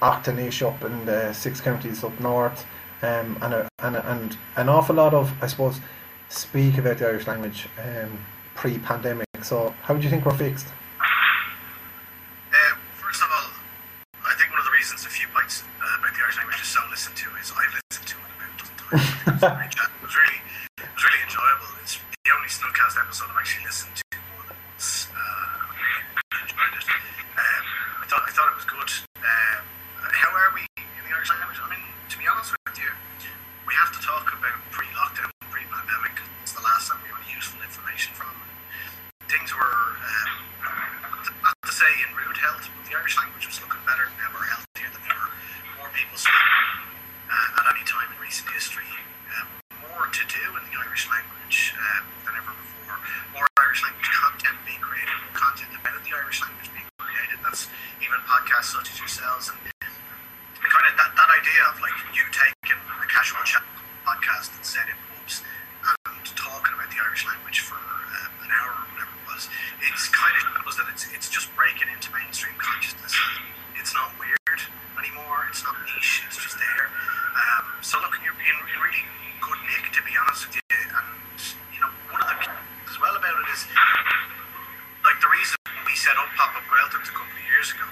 Acton-ish 0.00 0.62
up 0.62 0.82
in 0.84 1.06
the 1.06 1.32
six 1.32 1.60
counties 1.60 2.04
up 2.04 2.18
north 2.20 2.64
um, 3.04 3.38
and, 3.42 3.54
a, 3.54 3.68
and, 3.80 3.96
a, 3.96 4.10
and 4.10 4.36
an 4.56 4.68
awful 4.68 4.96
lot 4.96 5.12
of, 5.12 5.32
I 5.42 5.46
suppose, 5.46 5.80
speak 6.28 6.78
about 6.78 6.98
the 6.98 7.06
Irish 7.06 7.26
language 7.26 7.68
um, 7.78 8.18
pre-pandemic. 8.54 9.26
So, 9.42 9.74
how 9.82 9.94
do 9.94 10.02
you 10.02 10.08
think 10.08 10.24
we're 10.24 10.36
fixed? 10.36 10.66
Uh, 10.98 12.56
first 12.96 13.20
of 13.20 13.28
all, 13.28 13.50
I 14.24 14.34
think 14.40 14.50
one 14.50 14.60
of 14.60 14.64
the 14.64 14.72
reasons 14.72 15.04
a 15.04 15.12
few 15.12 15.28
points 15.36 15.62
uh, 15.62 16.00
about 16.00 16.16
the 16.16 16.22
Irish 16.24 16.38
language 16.38 16.60
is 16.62 16.68
so 16.68 16.80
listened 16.88 17.16
to 17.16 17.28
is 17.36 17.52
I've 17.52 17.76
listened 17.76 18.08
to 18.08 18.16
it 18.16 18.30
about 18.32 18.48
a 18.48 18.56
dozen 18.56 18.76
times. 18.80 19.76
it 19.84 20.00
was 20.00 20.16
really, 20.16 20.40
it 20.80 20.88
was 20.96 21.04
really 21.04 21.22
enjoyable. 21.28 21.68
It's 21.84 22.00
the 22.00 22.32
only 22.32 22.48
Snugcast 22.48 22.96
episode 22.96 23.28
I've 23.28 23.36
actually 23.36 23.68
listened 23.68 24.00
to 24.00 24.16
more 24.32 24.48
than 24.48 24.56
once. 24.56 25.12
Uh, 25.12 26.32
I 26.32 26.40
enjoyed 26.40 26.72
it. 26.72 26.88
Um, 27.36 27.64
I 28.00 28.04
thought 28.08 28.24
I 28.24 28.32
thought 28.32 28.48
it 28.48 28.56
was 28.56 28.64
good. 28.64 28.90
How 29.20 30.32
are 30.32 30.56
we 30.56 30.64
in 30.80 31.04
the 31.04 31.12
Irish 31.12 31.28
language? 31.28 31.60
I 31.60 31.68
mean, 31.68 31.84
to 32.08 32.16
be 32.16 32.24
honest 32.24 32.56
we 32.74 33.74
have 33.78 33.94
to 33.94 34.02
talk 34.02 34.34
about 34.34 34.58
pre-lockdown, 34.74 35.30
pre-pandemic. 35.46 36.18
It's 36.42 36.58
the 36.58 36.64
last 36.66 36.90
time 36.90 36.98
we 37.06 37.14
got 37.14 37.22
useful 37.30 37.62
information 37.62 38.10
from. 38.18 38.34
Things 39.30 39.54
were, 39.54 39.94
um, 40.02 41.38
not 41.38 41.54
to 41.62 41.70
say 41.70 41.86
in 42.02 42.10
rude 42.18 42.34
health, 42.34 42.66
but 42.74 42.82
the 42.90 42.98
Irish 42.98 43.14
language 43.14 43.46
was 43.46 43.62
looking 43.62 43.78
better 43.86 44.10
than 44.10 44.18
ever, 44.26 44.42
healthier 44.42 44.90
than 44.90 45.06
ever. 45.06 45.26
More 45.78 45.90
people 45.94 46.18
speaking 46.18 47.30
uh, 47.30 47.58
at 47.62 47.64
any 47.78 47.86
time 47.86 48.10
in 48.10 48.18
recent 48.18 48.50
history. 48.50 48.90
Um, 49.38 49.46
more 49.94 50.10
to 50.10 50.22
do 50.26 50.42
in 50.58 50.62
the 50.66 50.74
Irish 50.74 51.06
language 51.06 51.78
um, 51.78 52.10
than 52.26 52.34
ever 52.42 52.58
before. 52.58 52.98
More 53.38 53.46
Irish 53.62 53.86
language 53.86 54.10
content 54.10 54.58
being 54.66 54.82
created, 54.82 55.14
more 55.30 55.38
content 55.38 55.70
about 55.78 56.02
the 56.02 56.10
Irish 56.10 56.42
language 56.42 56.74
being 56.74 56.90
created. 56.98 57.38
That's 57.38 57.70
even 58.02 58.18
podcasts 58.26 58.74
such 58.74 58.90
as 58.90 58.98
yourselves 58.98 59.46
and 59.54 59.73
kind 60.74 60.90
of 60.90 60.94
that, 60.98 61.14
that 61.14 61.30
idea 61.30 61.62
of 61.70 61.78
like 61.78 61.94
you 62.10 62.26
taking 62.34 62.74
a 62.74 63.06
casual 63.06 63.38
chat 63.46 63.62
podcast 64.02 64.50
and 64.58 64.66
setting 64.66 64.98
pubs 65.06 65.46
and 65.86 66.26
talking 66.34 66.74
about 66.74 66.90
the 66.90 66.98
Irish 66.98 67.22
language 67.30 67.62
for 67.62 67.78
um, 67.78 68.32
an 68.42 68.50
hour 68.50 68.74
or 68.74 68.86
whatever 68.90 69.14
it 69.14 69.24
was, 69.30 69.46
it's 69.86 70.10
kind 70.10 70.34
of 70.34 70.42
shows 70.50 70.74
that 70.82 70.90
it's, 70.90 71.06
it's 71.14 71.30
just 71.30 71.46
breaking 71.54 71.86
into 71.94 72.10
mainstream 72.10 72.58
consciousness. 72.58 73.14
It's 73.78 73.94
not 73.94 74.18
weird 74.18 74.60
anymore, 74.98 75.46
it's 75.46 75.62
not 75.62 75.78
niche, 75.86 76.26
it's 76.26 76.42
just 76.42 76.58
there. 76.58 76.90
Um, 77.38 77.78
so, 77.78 78.02
look, 78.02 78.18
you're 78.26 78.34
in, 78.34 78.58
really 78.74 79.04
good 79.38 79.60
nick, 79.70 79.94
to 79.94 80.02
be 80.02 80.18
honest 80.18 80.50
with 80.50 80.58
you. 80.58 80.74
And, 80.74 81.38
you 81.70 81.80
know, 81.86 81.90
one 82.10 82.18
of 82.18 82.34
the 82.34 82.38
things 82.42 82.90
as 82.90 82.98
well 82.98 83.14
about 83.14 83.36
it 83.38 83.48
is 83.54 83.62
like 85.06 85.18
the 85.22 85.30
reason 85.30 85.54
we 85.86 85.94
set 85.94 86.18
up 86.18 86.26
Pop 86.34 86.58
Up 86.58 86.66
Relative 86.66 87.06
a 87.06 87.14
couple 87.14 87.30
of 87.30 87.46
years 87.46 87.70
ago 87.70 87.86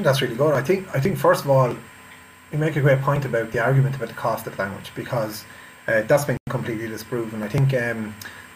think 0.00 0.06
that's 0.06 0.22
really 0.22 0.36
good. 0.36 0.54
I 0.54 0.62
think 0.62 0.88
I 0.94 1.00
think 1.00 1.18
first 1.18 1.44
of 1.44 1.50
all, 1.50 1.76
you 2.50 2.58
make 2.58 2.76
a 2.76 2.80
great 2.80 3.02
point 3.02 3.26
about 3.26 3.52
the 3.52 3.58
argument 3.62 3.96
about 3.96 4.08
the 4.08 4.14
cost 4.14 4.46
of 4.46 4.58
language 4.58 4.90
because 4.94 5.44
uh, 5.88 6.02
that's 6.08 6.24
been 6.24 6.38
completely 6.48 6.88
disproven. 6.88 7.42
I 7.42 7.48
think 7.48 7.74
um, 7.74 8.14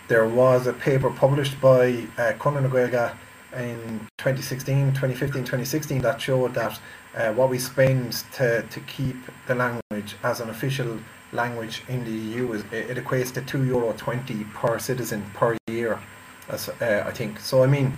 there 0.08 0.26
was 0.26 0.66
a 0.66 0.72
paper 0.72 1.10
published 1.10 1.60
by 1.60 2.06
uh, 2.16 2.32
Conan 2.38 2.64
O'Grega 2.64 3.14
in 3.54 4.00
2016, 4.16 4.94
2015, 4.94 5.42
2016 5.42 6.00
that 6.00 6.18
showed 6.18 6.54
that 6.54 6.80
uh, 7.14 7.32
what 7.34 7.50
we 7.50 7.58
spend 7.58 8.24
to, 8.32 8.62
to 8.62 8.80
keep 8.80 9.16
the 9.46 9.54
language 9.54 10.16
as 10.22 10.40
an 10.40 10.48
official 10.48 10.98
language 11.32 11.82
in 11.88 12.04
the 12.04 12.10
EU 12.10 12.52
is 12.52 12.62
it, 12.72 12.96
it 12.96 13.04
equates 13.04 13.34
to 13.34 13.42
two 13.42 13.64
euro 13.64 13.92
twenty 13.98 14.44
per 14.54 14.78
citizen 14.78 15.22
per 15.34 15.58
year. 15.66 16.00
As, 16.48 16.70
uh, 16.70 17.04
I 17.06 17.10
think 17.10 17.38
so. 17.38 17.62
I 17.62 17.66
mean, 17.66 17.92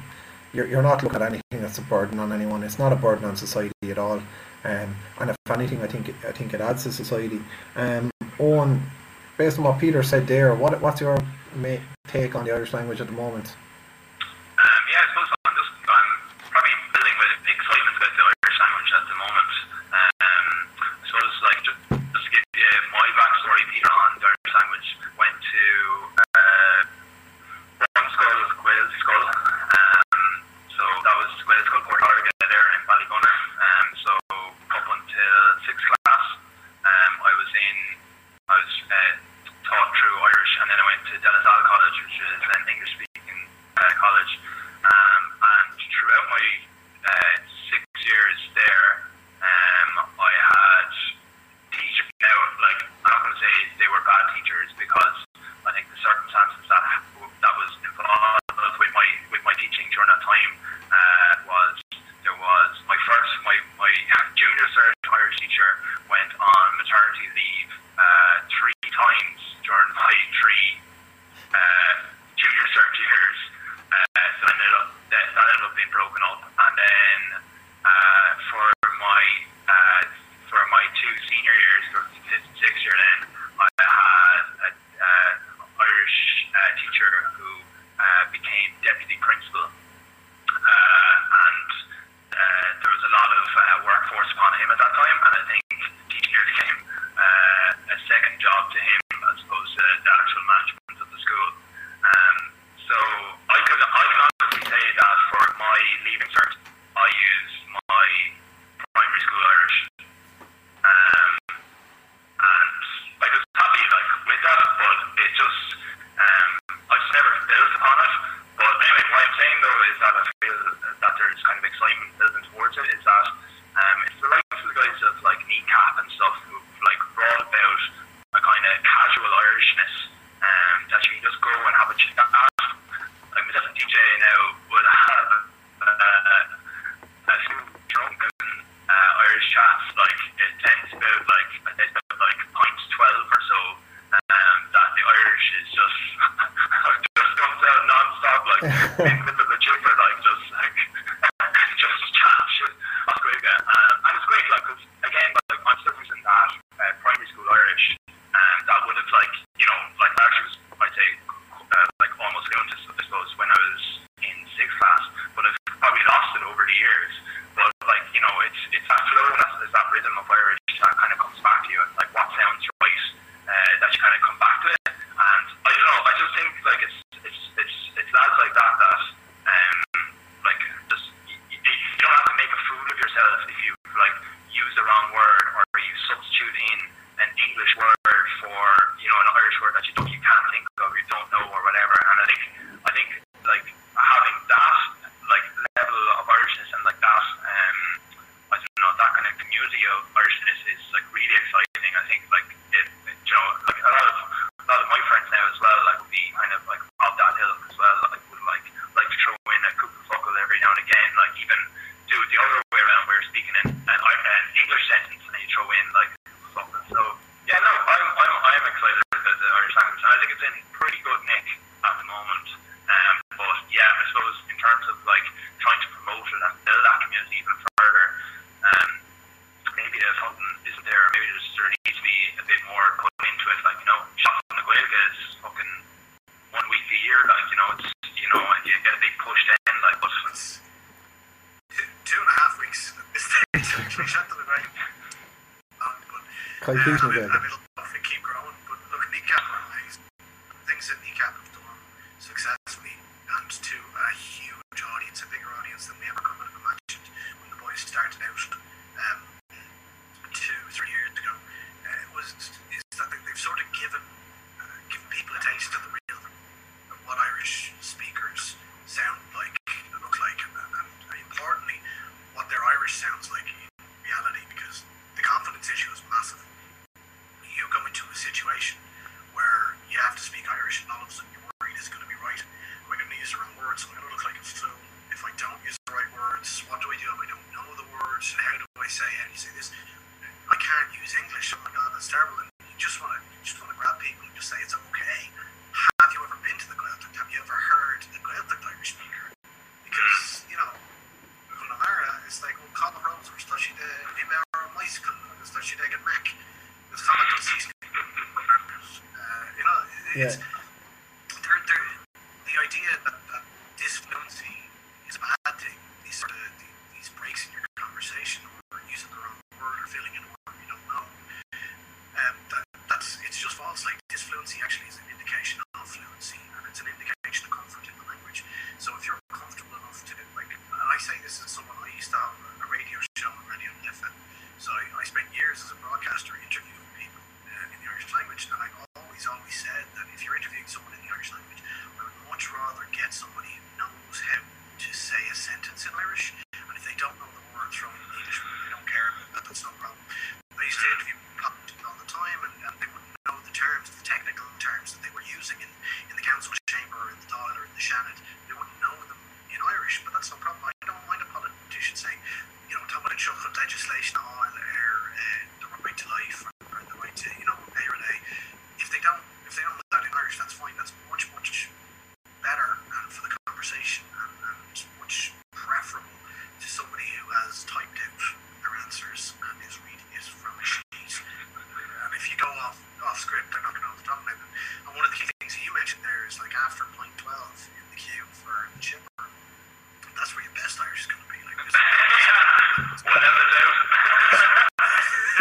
you're, 0.53 0.67
you're 0.67 0.83
not 0.83 1.03
looking 1.03 1.23
at 1.23 1.33
anything 1.33 1.63
that's 1.63 1.79
a 1.79 1.83
burden 1.83 2.19
on 2.19 2.33
anyone. 2.33 2.63
It's 2.63 2.79
not 2.79 2.93
a 2.93 2.97
burden 2.97 3.25
on 3.25 3.37
society 3.37 3.91
at 3.91 3.99
all. 3.99 4.23
Um, 4.65 4.97
and 5.21 5.31
if 5.31 5.37
anything, 5.51 5.83
I 5.83 5.87
think 5.87 6.15
I 6.27 6.33
think 6.33 6.55
it 6.55 6.61
adds 6.61 6.83
to 6.85 6.93
society. 6.93 7.41
Um, 7.77 8.11
Owen, 8.41 8.83
based 9.39 9.59
on 9.59 9.65
what 9.65 9.79
Peter 9.79 10.03
said 10.03 10.27
there, 10.27 10.55
what 10.55 10.81
what's 10.81 11.01
your 11.01 11.19
take 12.09 12.35
on 12.35 12.45
the 12.45 12.53
Irish 12.53 12.73
language 12.73 13.01
at 13.01 13.07
the 13.07 13.13
moment? 13.13 13.55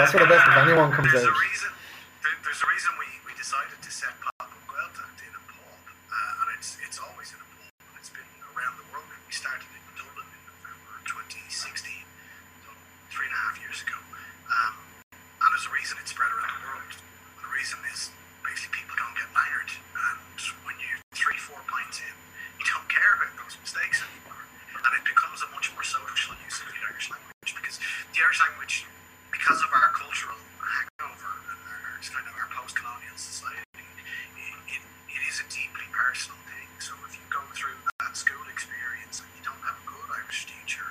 That's 0.06 0.13
for 0.13 0.22
the 0.22 0.30
best 0.30 0.46
if 0.46 0.54
anyone 0.62 0.94
comes 0.94 1.10
out. 1.18 1.26
A 1.26 1.34
reason, 1.34 1.74
there, 2.22 2.38
there's 2.46 2.62
a 2.62 2.70
reason 2.70 2.94
we, 3.02 3.10
we 3.26 3.34
decided 3.34 3.74
to 3.82 3.89
set 3.89 4.13
Pop 4.22 4.38
Up 4.38 4.54
Gaeltacht 4.70 5.18
in 5.18 5.34
a 5.34 5.41
pub, 5.50 5.82
uh, 6.13 6.41
and 6.46 6.48
it's 6.54 6.78
it's 6.86 7.02
always 7.02 7.34
in 7.34 7.41
a 7.41 7.48
pub, 7.58 7.74
and 7.89 7.98
it's 7.98 8.13
been 8.13 8.30
around 8.54 8.78
the 8.78 8.86
world. 8.94 9.10
We 9.26 9.34
started 9.34 9.65
in 9.65 9.82
Dublin 9.98 10.30
in 10.30 10.41
November 10.46 10.94
2016, 11.10 12.06
so 12.62 12.70
three 13.10 13.26
and 13.26 13.34
a 13.34 13.41
half 13.50 13.58
years 13.58 13.82
ago. 13.82 13.98
Um, 14.46 14.78
and 15.41 15.50
there's 15.50 15.65
a 15.65 15.74
reason 15.74 15.98
it's 15.98 16.13
spread 16.13 16.30
around 16.38 16.54
the 16.54 16.70
world. 16.70 16.91
The 17.41 17.50
reason 17.50 17.82
is 17.89 18.13
basically 18.46 18.86
people 18.86 19.02
don't 19.02 19.18
get 19.18 19.26
langured, 19.34 19.74
and 19.74 20.22
when 20.70 20.78
you're 20.86 21.02
three, 21.18 21.41
four 21.41 21.65
pints 21.65 21.98
in, 22.06 22.13
you 22.62 22.65
don't 22.70 22.86
care 22.94 23.18
about 23.18 23.34
those 23.41 23.58
mistakes 23.58 24.06
anymore, 24.06 24.38
and 24.70 24.91
it 25.02 25.02
becomes 25.02 25.41
a 25.41 25.50
much 25.50 25.74
more 25.74 25.82
social 25.82 26.38
use 26.46 26.62
of 26.62 26.70
the 26.70 26.78
Irish 26.94 27.10
language 27.10 27.58
because 27.58 27.82
the 28.13 28.22
Irish 28.22 28.38
language, 28.46 28.86
because 29.34 29.60
of 29.65 29.70
our 29.74 29.91
cultural 29.94 30.38
hangover 30.63 31.30
and 31.52 31.60
our, 31.70 31.78
our 31.91 32.00
kind 32.02 32.26
of 32.26 32.34
our 32.39 32.48
post-colonial 32.56 33.13
society, 33.20 33.62
it, 33.78 34.58
it, 34.80 34.82
it 35.12 35.22
is 35.30 35.44
a 35.44 35.48
deeply 35.54 35.86
personal 35.94 36.39
thing. 36.50 36.65
So 36.82 36.96
if 37.06 37.13
you 37.13 37.22
go 37.30 37.44
through 37.54 37.76
that 38.02 38.15
school 38.18 38.41
experience 38.50 39.20
and 39.22 39.30
you 39.38 39.44
don't 39.46 39.60
have 39.68 39.76
a 39.78 39.86
good 39.86 40.08
Irish 40.18 40.48
teacher, 40.50 40.88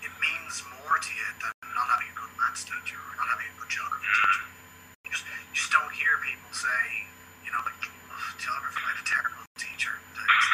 it 0.00 0.12
means 0.22 0.62
more 0.80 0.96
to 0.96 1.10
you 1.12 1.28
than 1.44 1.52
not 1.76 1.90
having 1.92 2.08
a 2.08 2.16
good 2.16 2.32
maths 2.40 2.62
teacher 2.64 2.96
or 2.96 3.12
not 3.20 3.28
having 3.36 3.50
a 3.50 3.56
good 3.60 3.68
geography 3.68 4.06
teacher. 4.08 4.46
You 5.04 5.10
just, 5.12 5.26
you 5.28 5.52
just 5.58 5.72
don't 5.74 5.92
hear 5.92 6.16
people 6.24 6.48
say, 6.56 6.80
you 7.44 7.50
know, 7.52 7.60
like, 7.68 7.76
oh, 7.84 8.24
geography, 8.40 8.80
I 8.80 8.88
had 8.96 8.98
a 9.02 9.06
terrible 9.10 9.44
teacher. 9.60 9.92
It's 9.98 10.48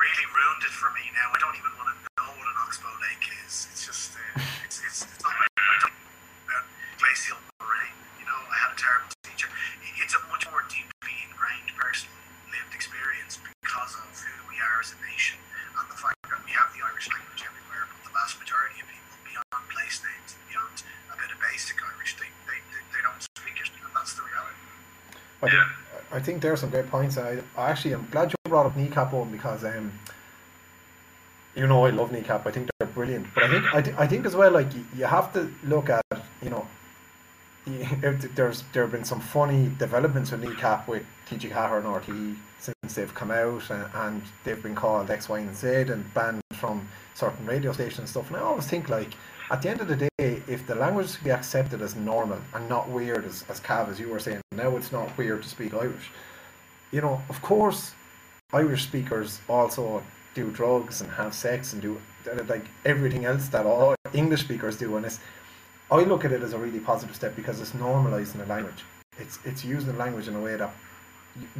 really 0.00 0.26
ruined 0.32 0.64
it 0.66 0.74
for 0.74 0.90
me 0.96 1.04
now. 1.14 1.28
I 1.30 1.38
don't 1.38 1.54
even 1.54 1.70
want 1.78 1.92
to 1.92 1.96
know 2.18 2.32
what 2.34 2.48
an 2.50 2.56
oxbow 2.66 2.90
lake 3.04 3.28
is. 3.46 3.68
It's 3.70 3.84
just, 3.86 4.16
uh, 4.18 4.42
it's, 4.66 4.82
it's, 4.82 5.06
it's 5.06 5.22
not 5.22 5.36
like 5.38 5.52
I 5.54 5.76
don't 5.86 5.94
about 6.50 6.66
glacial 6.98 7.38
moraine. 7.62 7.94
You 8.18 8.26
know, 8.26 8.38
I 8.50 8.56
had 8.58 8.74
a 8.74 8.78
terrible 8.78 9.12
teacher. 9.22 9.48
It- 9.86 9.96
It's 10.02 10.14
a 10.18 10.20
much 10.28 10.44
more 10.50 10.62
deeply 10.68 11.14
ingrained 11.30 11.70
personal 11.78 12.12
lived 12.50 12.74
experience 12.74 13.38
because 13.62 13.94
of 13.96 14.10
who 14.18 14.34
we 14.50 14.58
are 14.60 14.82
as 14.82 14.90
a 14.92 14.98
nation 15.06 15.38
and 15.78 15.86
the 15.88 15.96
fact 15.98 16.18
that 16.28 16.42
we 16.44 16.50
have 16.52 16.68
the 16.74 16.82
Irish 16.84 17.06
language 17.08 17.40
everywhere, 17.46 17.86
but 17.94 18.10
the 18.10 18.12
vast 18.14 18.36
majority 18.42 18.82
of 18.82 18.86
people 18.90 19.14
beyond 19.24 19.64
place 19.70 20.02
names, 20.02 20.34
beyond 20.50 20.74
a 21.14 21.16
bit 21.16 21.30
of 21.30 21.38
basic 21.40 21.78
Irish, 21.80 22.18
they, 22.18 22.28
they, 22.50 22.58
they, 22.74 22.82
they 22.98 23.02
don't 23.06 23.22
speak 23.38 23.56
it, 23.62 23.70
and 23.78 23.94
that's 23.94 24.12
the 24.18 24.26
reality. 24.26 24.58
I 25.42 25.48
think, 25.48 25.66
I 26.12 26.18
think 26.20 26.33
there 26.44 26.52
are 26.52 26.56
some 26.56 26.68
great 26.68 26.90
points. 26.90 27.16
I, 27.16 27.38
I 27.56 27.70
actually 27.70 27.94
am 27.94 28.06
glad 28.10 28.30
you 28.30 28.36
brought 28.50 28.66
up 28.66 28.76
kneecap 28.76 29.14
on 29.14 29.32
because 29.32 29.64
um, 29.64 29.90
you 31.56 31.66
know 31.66 31.86
I 31.86 31.90
love 31.90 32.12
kneecap. 32.12 32.46
I 32.46 32.50
think 32.50 32.68
they're 32.78 32.86
brilliant. 32.86 33.26
But 33.34 33.44
I 33.44 33.48
think 33.48 33.74
I, 33.74 33.82
thi- 33.82 33.94
I 33.96 34.06
think 34.06 34.26
as 34.26 34.36
well 34.36 34.52
like 34.52 34.68
you, 34.94 35.06
have 35.06 35.32
to 35.32 35.50
look 35.64 35.88
at 35.88 36.04
you 36.42 36.50
know 36.50 36.66
there's 38.34 38.62
there 38.74 38.82
have 38.82 38.92
been 38.92 39.04
some 39.04 39.20
funny 39.20 39.72
developments 39.78 40.32
with 40.32 40.44
kneecap 40.44 40.86
with 40.86 41.02
TG4 41.30 41.78
and 41.78 41.86
RTE 41.86 42.36
since 42.58 42.94
they've 42.94 43.14
come 43.14 43.30
out 43.30 43.70
and, 43.70 43.86
and 43.94 44.22
they've 44.44 44.62
been 44.62 44.74
called 44.74 45.10
X, 45.10 45.30
Y, 45.30 45.38
and 45.38 45.56
Z 45.56 45.66
and 45.66 46.12
banned 46.12 46.42
from 46.52 46.86
certain 47.14 47.46
radio 47.46 47.72
stations 47.72 48.00
and 48.00 48.08
stuff. 48.08 48.28
And 48.28 48.36
I 48.36 48.40
always 48.40 48.66
think 48.66 48.90
like 48.90 49.14
at 49.50 49.62
the 49.62 49.70
end 49.70 49.80
of 49.80 49.88
the 49.88 49.96
day, 49.96 50.42
if 50.46 50.66
the 50.66 50.74
language 50.74 51.06
is 51.06 51.16
to 51.16 51.24
be 51.24 51.30
accepted 51.30 51.80
as 51.82 51.94
normal 51.96 52.38
and 52.54 52.68
not 52.68 52.88
weird 52.88 53.24
as, 53.24 53.44
as 53.48 53.60
Cav 53.60 53.88
as 53.88 54.00
you 54.00 54.08
were 54.08 54.18
saying, 54.18 54.40
now 54.52 54.76
it's 54.76 54.92
not 54.92 55.16
weird 55.18 55.42
to 55.42 55.48
speak 55.48 55.74
Irish. 55.74 56.10
You 56.94 57.00
know, 57.00 57.20
of 57.28 57.42
course 57.42 57.92
Irish 58.52 58.84
speakers 58.84 59.40
also 59.48 60.00
do 60.36 60.52
drugs 60.52 61.00
and 61.00 61.10
have 61.10 61.34
sex 61.34 61.72
and 61.72 61.82
do 61.82 62.00
like 62.46 62.66
everything 62.84 63.24
else 63.24 63.48
that 63.48 63.66
all 63.66 63.96
English 64.12 64.42
speakers 64.42 64.76
do 64.76 64.96
and 64.96 65.04
it's 65.04 65.18
I 65.90 66.04
look 66.04 66.24
at 66.24 66.30
it 66.30 66.40
as 66.40 66.52
a 66.52 66.58
really 66.58 66.78
positive 66.78 67.16
step 67.16 67.34
because 67.34 67.60
it's 67.60 67.72
normalising 67.72 68.38
the 68.38 68.46
language. 68.46 68.84
It's 69.18 69.40
it's 69.44 69.64
using 69.64 69.90
the 69.90 69.98
language 69.98 70.28
in 70.28 70.36
a 70.36 70.40
way 70.40 70.54
that 70.54 70.72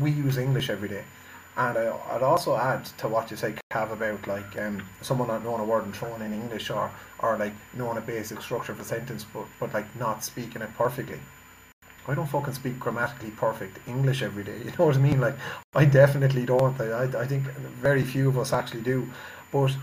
we 0.01 0.13
use 0.13 0.39
English 0.39 0.71
every 0.71 0.89
day. 0.89 1.03
And 1.57 1.79
I, 1.79 1.85
I'd 2.13 2.23
also 2.23 2.57
add 2.57 2.85
to 3.01 3.09
what 3.09 3.29
you 3.33 3.37
say, 3.37 3.55
Cav, 3.73 3.91
about 3.91 4.25
like 4.29 4.57
um, 4.57 4.87
someone 5.03 5.27
not 5.27 5.43
knowing 5.43 5.63
a 5.63 5.65
word 5.65 5.85
and 5.85 5.95
throwing 5.97 6.23
in 6.23 6.33
English 6.33 6.71
or, 6.71 6.93
or 7.19 7.37
like 7.39 7.55
knowing 7.73 7.99
a 7.99 8.07
basic 8.15 8.41
structure 8.41 8.71
of 8.71 8.79
a 8.79 8.85
sentence 8.85 9.27
but, 9.35 9.47
but 9.59 9.75
like 9.75 9.89
not 9.97 10.23
speaking 10.23 10.63
it 10.63 10.73
perfectly. 10.79 11.19
I 12.07 12.15
don't 12.15 12.27
fucking 12.27 12.55
speak 12.55 12.79
grammatically 12.79 13.31
perfect 13.31 13.79
English 13.89 14.23
every 14.23 14.45
day. 14.45 14.59
You 14.65 14.73
know 14.79 14.87
what 14.87 14.97
I 14.97 15.01
mean? 15.01 15.21
Like, 15.21 15.37
I 15.75 15.85
definitely 15.85 16.45
don't. 16.45 16.79
I, 16.81 17.05
I, 17.05 17.27
think 17.27 17.45
very 17.45 18.03
few 18.03 18.29
of 18.29 18.39
us 18.39 18.53
actually 18.53 18.83
do. 18.83 19.09
But 19.51 19.75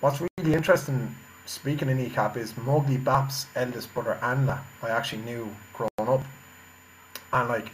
what's 0.00 0.20
really 0.20 0.54
interesting, 0.54 1.14
speaking 1.46 1.88
Kneecap, 1.88 2.36
is 2.36 2.56
Mowgli 2.56 2.96
Bap's 2.96 3.46
eldest 3.54 3.92
brother, 3.94 4.18
Anla, 4.22 4.64
I 4.82 4.90
actually 4.90 5.22
knew 5.22 5.54
growing 5.72 6.08
up. 6.14 6.22
And 7.32 7.48
like, 7.48 7.70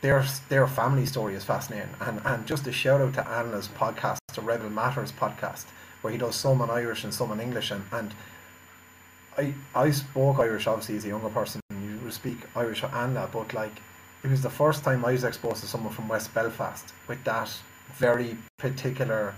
their 0.00 0.24
their 0.48 0.66
family 0.66 1.06
story 1.06 1.34
is 1.34 1.44
fascinating. 1.44 1.90
And 2.00 2.20
and 2.24 2.46
just 2.46 2.66
a 2.66 2.72
shout 2.72 3.00
out 3.00 3.14
to 3.14 3.28
Anla's 3.28 3.68
podcast, 3.68 4.18
the 4.34 4.42
Rebel 4.42 4.70
Matters 4.70 5.12
podcast, 5.12 5.64
where 6.02 6.12
he 6.12 6.18
does 6.18 6.36
some 6.36 6.60
in 6.60 6.70
Irish 6.70 7.04
and 7.04 7.12
some 7.12 7.32
in 7.32 7.40
English. 7.40 7.70
And, 7.70 7.82
and 7.92 8.14
I 9.36 9.54
I 9.74 9.90
spoke 9.90 10.38
Irish 10.38 10.66
obviously 10.66 10.96
as 10.96 11.04
a 11.04 11.08
younger 11.08 11.30
person. 11.30 11.60
Would 12.08 12.14
speak 12.14 12.38
Irish 12.56 12.80
with 12.80 12.94
Anla, 12.94 13.28
but 13.30 13.52
like 13.52 13.82
it 14.24 14.30
was 14.30 14.40
the 14.40 14.48
first 14.48 14.82
time 14.82 15.04
I 15.04 15.12
was 15.12 15.24
exposed 15.24 15.60
to 15.60 15.66
someone 15.66 15.92
from 15.92 16.08
West 16.08 16.32
Belfast 16.32 16.94
with 17.06 17.22
that 17.24 17.54
very 17.96 18.38
particular 18.56 19.34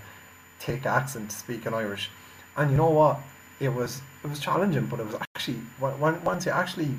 thick 0.59 0.85
accent 0.85 1.33
speaking 1.33 1.73
Irish. 1.73 2.09
And 2.55 2.71
you 2.71 2.77
know 2.77 2.89
what? 2.89 3.19
It 3.59 3.73
was 3.73 4.01
it 4.23 4.29
was 4.29 4.39
challenging, 4.39 4.85
but 4.85 5.01
it 5.01 5.05
was 5.05 5.15
actually 5.35 5.59
on- 5.81 6.23
once 6.23 6.45
you 6.45 6.53
actually 6.53 6.91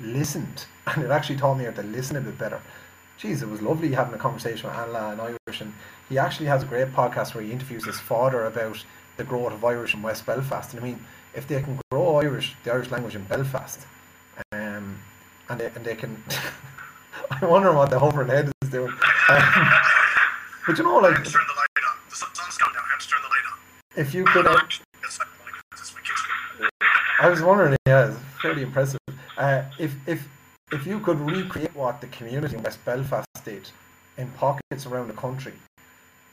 listened, 0.00 0.66
and 0.88 1.04
it 1.04 1.12
actually 1.12 1.36
taught 1.36 1.58
me 1.58 1.64
how 1.64 1.70
to 1.70 1.84
listen 1.84 2.16
a 2.16 2.20
bit 2.20 2.36
better. 2.36 2.60
Jeez, 3.20 3.40
it 3.40 3.48
was 3.48 3.62
lovely 3.62 3.92
having 3.92 4.14
a 4.14 4.18
conversation 4.18 4.68
with 4.68 4.76
Anla 4.76 5.12
in 5.12 5.20
Irish, 5.20 5.60
and 5.60 5.72
he 6.08 6.18
actually 6.18 6.46
has 6.46 6.64
a 6.64 6.66
great 6.66 6.88
podcast 6.88 7.36
where 7.36 7.44
he 7.44 7.52
interviews 7.52 7.84
his 7.84 8.00
father 8.00 8.46
about 8.46 8.84
the 9.16 9.22
growth 9.22 9.52
of 9.52 9.64
Irish 9.64 9.94
in 9.94 10.02
West 10.02 10.26
Belfast. 10.26 10.74
And 10.74 10.82
I 10.82 10.86
mean, 10.86 11.06
if 11.34 11.46
they 11.46 11.62
can 11.62 11.78
grow 11.92 12.16
Irish, 12.16 12.56
the 12.64 12.72
Irish 12.72 12.90
language 12.90 13.14
in 13.14 13.22
Belfast, 13.22 13.86
and 15.50 15.60
they 15.60 15.66
and 15.74 15.84
they 15.84 15.94
can, 15.96 16.22
I 17.30 17.44
wonder 17.44 17.72
what 17.72 17.90
the 17.90 17.98
hovering 17.98 18.28
head 18.28 18.50
is 18.62 18.70
doing. 18.70 18.92
Um, 19.28 19.42
but 20.66 20.78
you 20.78 20.84
know, 20.84 20.98
I 20.98 21.02
like 21.02 21.16
have 21.16 21.24
to 21.24 21.30
turn 21.32 21.42
the 21.46 21.54
light 21.54 21.84
on. 21.90 21.96
The 22.08 22.16
sun- 22.16 22.34
sun's 22.34 22.56
going 22.58 22.72
down. 22.72 22.82
I 22.86 22.92
have 22.92 23.00
to 23.00 23.08
turn 23.08 23.20
the 23.22 23.28
light 23.28 23.46
on. 23.52 23.58
if 24.06 24.14
you 24.14 24.24
could. 24.24 24.46
Uh, 24.46 24.58
It's 25.04 25.18
like, 25.18 25.28
my 25.38 25.50
goodness, 25.50 25.80
it's 25.80 25.94
my 25.94 26.00
kids. 26.00 26.70
I 27.20 27.28
was 27.28 27.42
wondering, 27.42 27.76
yeah, 27.86 28.08
it's 28.08 28.16
fairly 28.40 28.62
impressive. 28.62 29.00
Uh, 29.36 29.62
if 29.78 29.94
if 30.06 30.26
if 30.72 30.86
you 30.86 31.00
could 31.00 31.18
recreate 31.20 31.74
what 31.74 32.00
the 32.00 32.06
community 32.08 32.56
in 32.56 32.62
West 32.62 32.84
Belfast 32.84 33.26
did 33.44 33.68
in 34.16 34.30
pockets 34.32 34.86
around 34.86 35.08
the 35.08 35.14
country, 35.14 35.54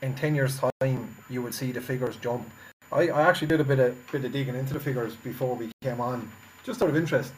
in 0.02 0.14
ten 0.14 0.36
years' 0.36 0.60
time, 0.60 1.16
you 1.30 1.42
would 1.42 1.54
see 1.56 1.72
the 1.72 1.82
figures 1.82 2.16
jump. 2.18 2.48
I, 2.92 3.10
I 3.10 3.24
actually 3.28 3.48
did 3.48 3.60
a 3.62 3.64
bit 3.66 3.80
of 3.80 4.12
bit 4.12 4.24
of 4.26 4.32
digging 4.32 4.56
into 4.56 4.74
the 4.74 4.80
figures 4.80 5.16
before 5.16 5.56
we 5.56 5.72
came 5.82 6.00
on, 6.00 6.30
just 6.64 6.82
out 6.82 6.90
of 6.90 6.96
interest. 6.96 7.34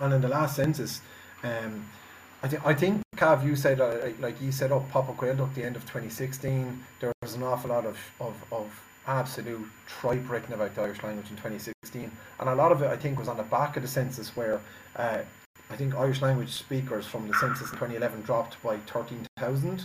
And 0.00 0.12
in 0.12 0.20
the 0.20 0.28
last 0.28 0.56
census, 0.56 1.00
um, 1.42 1.84
I 2.42 2.48
think 2.48 2.66
I 2.66 2.74
think 2.74 3.02
Cav, 3.16 3.44
you 3.44 3.56
said 3.56 3.80
uh, 3.80 3.96
like- 4.20 4.40
you 4.40 4.52
set 4.52 4.72
up 4.72 4.88
Papa 4.90 5.12
Quail 5.12 5.42
at 5.42 5.54
the 5.54 5.64
end 5.64 5.76
of 5.76 5.82
2016. 5.82 6.84
There 7.00 7.12
was 7.22 7.34
an 7.34 7.42
awful 7.42 7.70
lot 7.70 7.86
of 7.86 7.98
of, 8.20 8.34
of 8.52 8.66
absolute 9.06 9.66
tripe 9.86 10.28
written 10.28 10.52
about 10.52 10.74
the 10.74 10.82
Irish 10.82 11.02
language 11.02 11.30
in 11.30 11.36
2016, 11.36 12.10
and 12.40 12.48
a 12.48 12.54
lot 12.54 12.72
of 12.72 12.82
it 12.82 12.88
I 12.88 12.96
think 12.96 13.18
was 13.18 13.28
on 13.28 13.36
the 13.36 13.44
back 13.44 13.76
of 13.76 13.82
the 13.82 13.88
census 13.88 14.36
where 14.36 14.60
uh, 14.96 15.18
I 15.70 15.76
think 15.76 15.94
Irish 15.94 16.22
language 16.22 16.50
speakers 16.50 17.06
from 17.06 17.26
the 17.26 17.34
census 17.34 17.72
in 17.72 17.78
2011 17.78 18.22
dropped 18.22 18.62
by 18.62 18.76
13,000, 18.78 19.84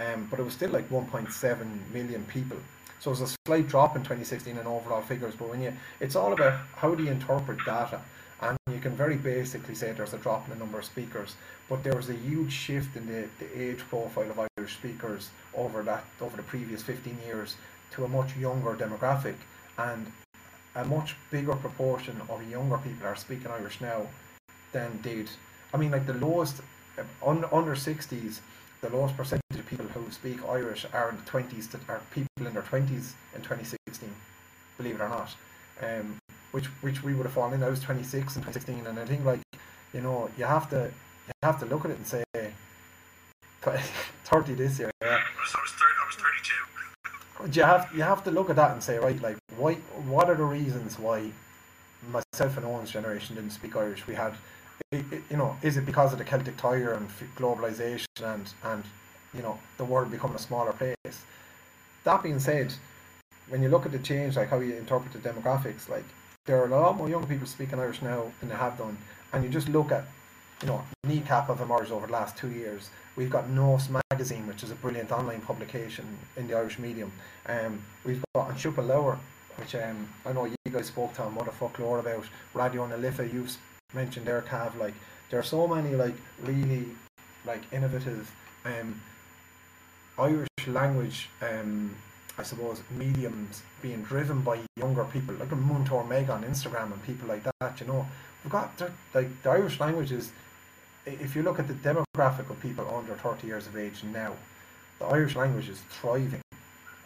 um, 0.00 0.28
but 0.30 0.40
it 0.40 0.42
was 0.42 0.54
still 0.54 0.70
like 0.70 0.88
1.7 0.90 1.92
million 1.92 2.24
people. 2.26 2.56
So 3.00 3.10
it 3.10 3.20
was 3.20 3.32
a 3.32 3.36
slight 3.46 3.68
drop 3.68 3.94
in 3.94 4.02
2016 4.02 4.56
in 4.56 4.66
overall 4.66 5.02
figures, 5.02 5.34
but 5.34 5.48
when 5.48 5.62
you, 5.62 5.72
it's 6.00 6.16
all 6.16 6.32
about 6.32 6.60
how 6.76 6.94
do 6.94 7.04
you 7.04 7.10
interpret 7.10 7.58
data, 7.64 8.00
and 8.40 8.58
you 8.72 8.78
can 8.78 8.92
very 8.92 9.16
basically 9.16 9.74
say 9.74 9.92
there's 9.92 10.14
a 10.14 10.18
drop 10.18 10.44
in 10.46 10.50
the 10.50 10.58
number 10.58 10.78
of 10.78 10.84
speakers, 10.84 11.34
but 11.68 11.82
there 11.82 11.96
was 11.96 12.08
a 12.08 12.14
huge 12.14 12.52
shift 12.52 12.96
in 12.96 13.06
the, 13.06 13.28
the 13.38 13.60
age 13.60 13.80
profile 13.88 14.30
of 14.30 14.48
Irish 14.56 14.74
speakers 14.74 15.30
over 15.54 15.82
that 15.82 16.04
over 16.20 16.36
the 16.36 16.42
previous 16.42 16.82
15 16.82 17.18
years 17.26 17.56
to 17.92 18.04
a 18.04 18.08
much 18.08 18.36
younger 18.36 18.74
demographic, 18.74 19.36
and 19.78 20.06
a 20.76 20.84
much 20.84 21.16
bigger 21.30 21.54
proportion 21.54 22.20
of 22.28 22.48
younger 22.50 22.78
people 22.78 23.06
are 23.06 23.16
speaking 23.16 23.48
Irish 23.48 23.80
now 23.80 24.06
than 24.72 25.00
did. 25.02 25.28
I 25.72 25.76
mean, 25.76 25.90
like 25.90 26.06
the 26.06 26.14
lowest 26.14 26.60
uh, 26.98 27.02
un, 27.26 27.44
under 27.50 27.74
60s, 27.74 28.40
the 28.80 28.90
lowest 28.90 29.16
percentage 29.16 29.58
of 29.58 29.66
people 29.66 29.86
who 29.86 30.10
speak 30.10 30.38
Irish 30.48 30.86
are 30.92 31.10
in 31.10 31.16
the 31.16 31.22
20s, 31.22 31.70
that 31.70 31.80
are 31.88 32.00
people 32.12 32.46
in 32.46 32.54
their 32.54 32.62
20s 32.62 33.12
in 33.34 33.42
2016, 33.42 34.08
believe 34.76 34.94
it 34.96 35.00
or 35.00 35.08
not. 35.08 35.34
Um, 35.82 36.20
which 36.58 36.66
which 36.82 37.04
we 37.04 37.14
would 37.14 37.24
have 37.24 37.32
fallen 37.32 37.54
in. 37.54 37.62
I 37.62 37.68
was 37.68 37.78
26 37.78 38.34
and 38.34 38.44
16, 38.44 38.86
and 38.88 38.98
I 38.98 39.04
think 39.04 39.24
like 39.24 39.40
you 39.94 40.00
know 40.00 40.28
you 40.36 40.44
have 40.44 40.68
to 40.70 40.90
you 41.28 41.32
have 41.44 41.60
to 41.60 41.66
look 41.66 41.84
at 41.84 41.92
it 41.92 41.98
and 41.98 42.06
say 42.06 42.24
30 43.62 44.54
this 44.54 44.80
year. 44.80 44.90
Yeah, 45.00 45.08
I 45.08 45.12
was, 45.40 45.54
I 45.54 45.60
was 45.62 45.70
30, 45.70 45.84
I 46.02 46.06
was 46.06 46.16
32. 47.46 47.60
you 47.60 47.64
have 47.64 47.88
you 47.94 48.02
have 48.02 48.24
to 48.24 48.32
look 48.32 48.50
at 48.50 48.56
that 48.56 48.72
and 48.72 48.82
say 48.82 48.98
right 48.98 49.20
like 49.22 49.36
why 49.56 49.74
what 50.14 50.28
are 50.28 50.34
the 50.34 50.50
reasons 50.58 50.98
why 50.98 51.30
myself 52.10 52.56
and 52.56 52.66
Owen's 52.66 52.90
generation 52.90 53.36
didn't 53.36 53.52
speak 53.52 53.76
Irish? 53.76 54.04
We 54.08 54.16
had 54.16 54.34
it, 54.90 55.04
it, 55.12 55.22
you 55.30 55.36
know 55.36 55.56
is 55.62 55.76
it 55.76 55.86
because 55.86 56.12
of 56.12 56.18
the 56.18 56.24
Celtic 56.24 56.56
Tiger 56.56 56.92
and 56.94 57.08
globalization 57.36 58.06
and 58.34 58.52
and 58.64 58.82
you 59.32 59.42
know 59.42 59.56
the 59.76 59.84
world 59.84 60.10
becoming 60.10 60.34
a 60.34 60.40
smaller 60.40 60.72
place? 60.72 61.18
That 62.02 62.22
being 62.24 62.40
said, 62.40 62.74
when 63.48 63.62
you 63.62 63.68
look 63.68 63.86
at 63.86 63.92
the 63.92 63.98
change, 63.98 64.36
like 64.36 64.48
how 64.48 64.58
you 64.58 64.74
interpret 64.74 65.12
the 65.12 65.20
demographics, 65.28 65.88
like 65.88 66.08
there 66.48 66.58
are 66.62 66.64
a 66.64 66.70
lot 66.70 66.96
more 66.96 67.10
young 67.10 67.26
people 67.26 67.46
speaking 67.46 67.78
Irish 67.78 68.00
now 68.00 68.22
than 68.40 68.48
they 68.48 68.54
have 68.54 68.78
done. 68.78 68.96
And 69.34 69.44
you 69.44 69.50
just 69.50 69.68
look 69.68 69.92
at, 69.92 70.04
you 70.62 70.66
know, 70.66 70.82
Kneecap 71.04 71.50
of 71.50 71.60
emerged 71.60 71.92
over 71.92 72.06
the 72.06 72.12
last 72.12 72.38
two 72.38 72.50
years. 72.50 72.88
We've 73.16 73.28
got 73.28 73.50
Nós 73.50 73.90
Magazine, 74.10 74.46
which 74.46 74.62
is 74.62 74.70
a 74.70 74.74
brilliant 74.74 75.12
online 75.12 75.42
publication 75.42 76.06
in 76.38 76.48
the 76.48 76.56
Irish 76.56 76.78
medium. 76.78 77.12
Um, 77.46 77.82
we've 78.02 78.24
got 78.34 78.48
Anshupa 78.48 78.84
Lower, 78.86 79.18
which 79.56 79.74
um, 79.74 80.08
I 80.24 80.32
know 80.32 80.46
you 80.46 80.56
guys 80.72 80.86
spoke 80.86 81.12
to 81.16 81.24
on 81.24 81.34
what 81.34 81.44
the 81.44 81.52
fuck 81.52 81.78
lore 81.78 81.98
about. 81.98 82.24
Raidió 82.54 82.88
na 82.88 82.96
Life, 82.96 83.20
you've 83.30 83.54
mentioned 83.92 84.24
their 84.24 84.40
Cav. 84.40 84.78
Like, 84.78 84.94
there 85.28 85.38
are 85.38 85.42
so 85.42 85.68
many, 85.68 85.94
like, 85.96 86.14
really, 86.42 86.86
like, 87.44 87.70
innovative 87.74 88.34
um, 88.64 89.02
Irish 90.18 90.48
language 90.66 91.28
um, 91.42 91.94
I 92.38 92.44
suppose, 92.44 92.80
mediums 92.96 93.62
being 93.82 94.02
driven 94.02 94.40
by 94.42 94.60
younger 94.76 95.04
people. 95.04 95.34
like 95.34 95.50
a 95.50 95.56
Muntor 95.56 96.08
Meg 96.08 96.30
on 96.30 96.44
Instagram 96.44 96.92
and 96.92 97.02
people 97.04 97.28
like 97.28 97.42
that, 97.60 97.80
you 97.80 97.86
know. 97.86 98.06
We've 98.44 98.52
got, 98.52 98.70
like, 99.12 99.42
the 99.42 99.50
Irish 99.50 99.80
language 99.80 100.12
is, 100.12 100.30
if 101.04 101.34
you 101.34 101.42
look 101.42 101.58
at 101.58 101.66
the 101.66 101.74
demographic 101.74 102.48
of 102.48 102.60
people 102.60 102.88
under 102.94 103.14
30 103.14 103.46
years 103.46 103.66
of 103.66 103.76
age 103.76 104.04
now, 104.04 104.34
the 105.00 105.06
Irish 105.06 105.34
language 105.34 105.68
is 105.68 105.80
thriving, 105.90 106.40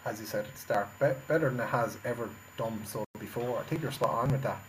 as 0.05 0.19
you 0.19 0.27
said 0.27 0.45
at 0.45 0.53
the 0.53 0.59
start, 0.59 0.87
be- 0.99 1.19
better 1.27 1.49
than 1.49 1.59
it 1.59 1.69
has 1.69 1.97
ever 2.05 2.29
done 2.57 2.79
so 2.85 3.03
before. 3.19 3.57
I 3.57 3.63
think 3.63 3.81
you're 3.81 3.91
spot 3.91 4.11
on 4.11 4.29
with 4.29 4.43
that. 4.43 4.59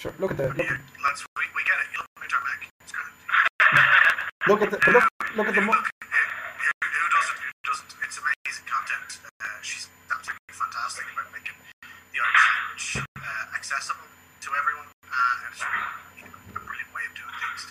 Sure. 0.00 0.16
Look 0.16 0.32
at 0.32 0.40
that. 0.40 0.56
Look. 0.56 0.64
Let's, 0.64 1.20
we, 1.36 1.44
we 1.52 1.60
get 1.68 1.76
it. 1.76 1.92
You 1.92 2.00
look 2.00 2.24
at 2.24 2.32
turn 2.32 2.40
back. 2.40 2.60
It's 2.80 2.88
good. 2.96 3.04
look 4.48 4.60
at 4.64 4.72
the 4.72 4.80
look. 4.96 5.04
Look 5.36 5.48
at 5.52 5.52
the. 5.52 5.60
look. 5.60 5.76
who, 5.76 7.04
doesn't? 7.12 7.36
Who 7.36 7.52
doesn't? 7.68 7.92
It's 8.08 8.16
amazing 8.16 8.64
content. 8.64 9.20
Uh, 9.44 9.60
she's 9.60 9.92
absolutely 10.08 10.56
fantastic 10.56 11.04
about 11.12 11.28
making 11.36 11.52
the 11.52 12.16
Irish 12.16 12.48
language 12.48 13.12
uh, 13.12 13.44
accessible 13.52 14.08
to 14.40 14.48
everyone, 14.56 14.88
uh, 15.04 15.36
and 15.44 15.52
it's 15.52 15.68
really 15.68 16.32
a 16.32 16.62
brilliant 16.64 16.90
way 16.96 17.04
of 17.04 17.12
doing 17.12 17.36
things. 17.36 17.68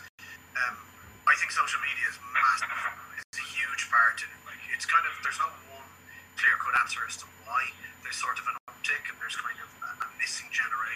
Um, 0.53 0.77
I 1.25 1.33
think 1.33 1.49
social 1.49 1.81
media 1.81 2.13
is 2.13 2.21
massive. 2.29 2.69
It's 3.25 3.41
a 3.41 3.47
huge 3.57 3.89
part 3.89 4.21
in 4.21 4.29
it. 4.29 4.41
Like, 4.45 4.61
it's 4.69 4.85
kind 4.85 5.01
of 5.09 5.17
there's 5.25 5.41
no 5.41 5.49
one 5.73 5.89
clear 6.37 6.53
cut 6.61 6.77
answer 6.77 7.01
as 7.09 7.17
to 7.25 7.25
why 7.49 7.73
there's 8.05 8.21
sort 8.21 8.37
of 8.37 8.45
an 8.53 8.55
uptick 8.69 9.01
and 9.09 9.17
there's 9.17 9.33
kind 9.33 9.57
of 9.57 9.69
a, 9.81 10.05
a 10.05 10.07
missing 10.21 10.45
generation 10.53 10.88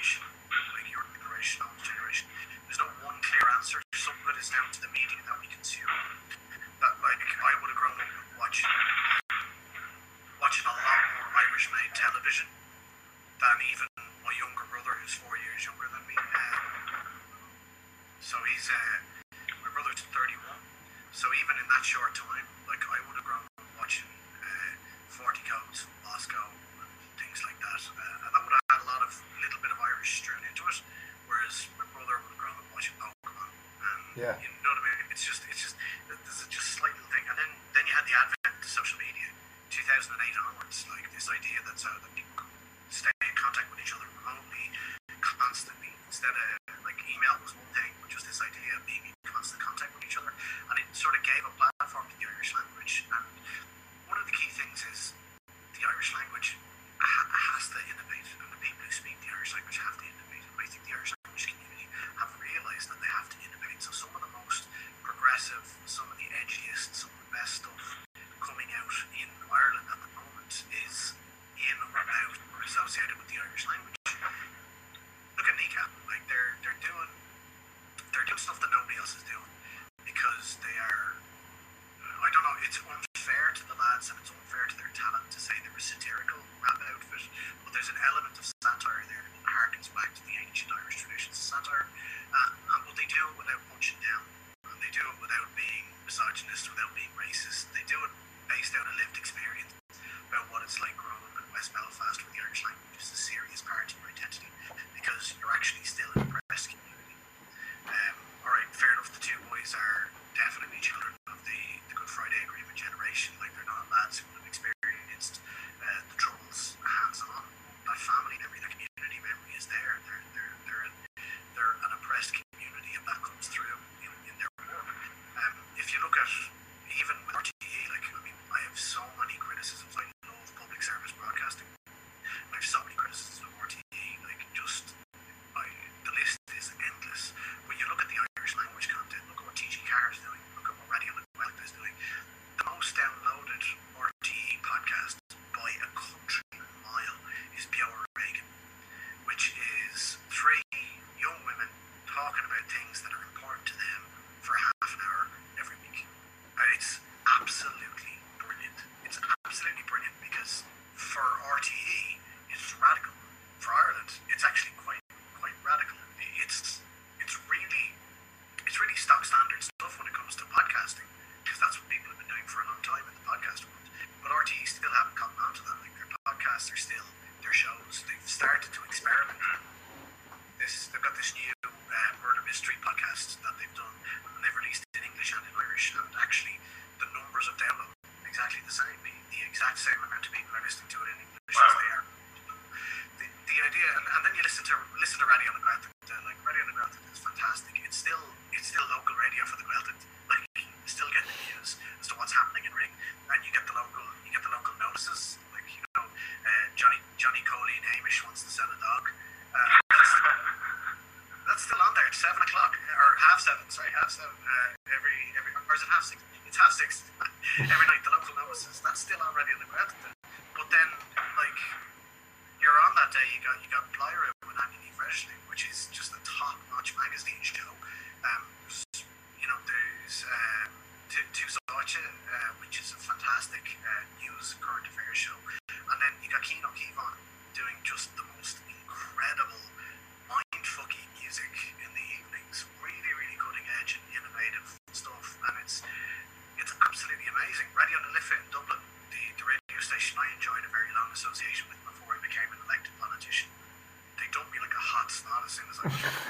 every 216.01 216.32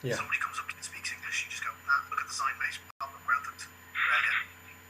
Yeah. 0.00 0.16
Somebody 0.16 0.40
comes 0.40 0.56
up 0.56 0.64
and 0.72 0.80
speaks 0.80 1.12
English, 1.12 1.44
you 1.44 1.52
just 1.52 1.60
go, 1.60 1.72
nah, 1.84 2.00
look 2.08 2.24
at 2.24 2.28
the 2.28 2.32
sign, 2.32 2.56
mate. 2.56 2.72
Pop 2.96 3.12
up 3.12 3.20
around 3.28 3.44
it. 3.52 3.60
Regan. 3.60 4.36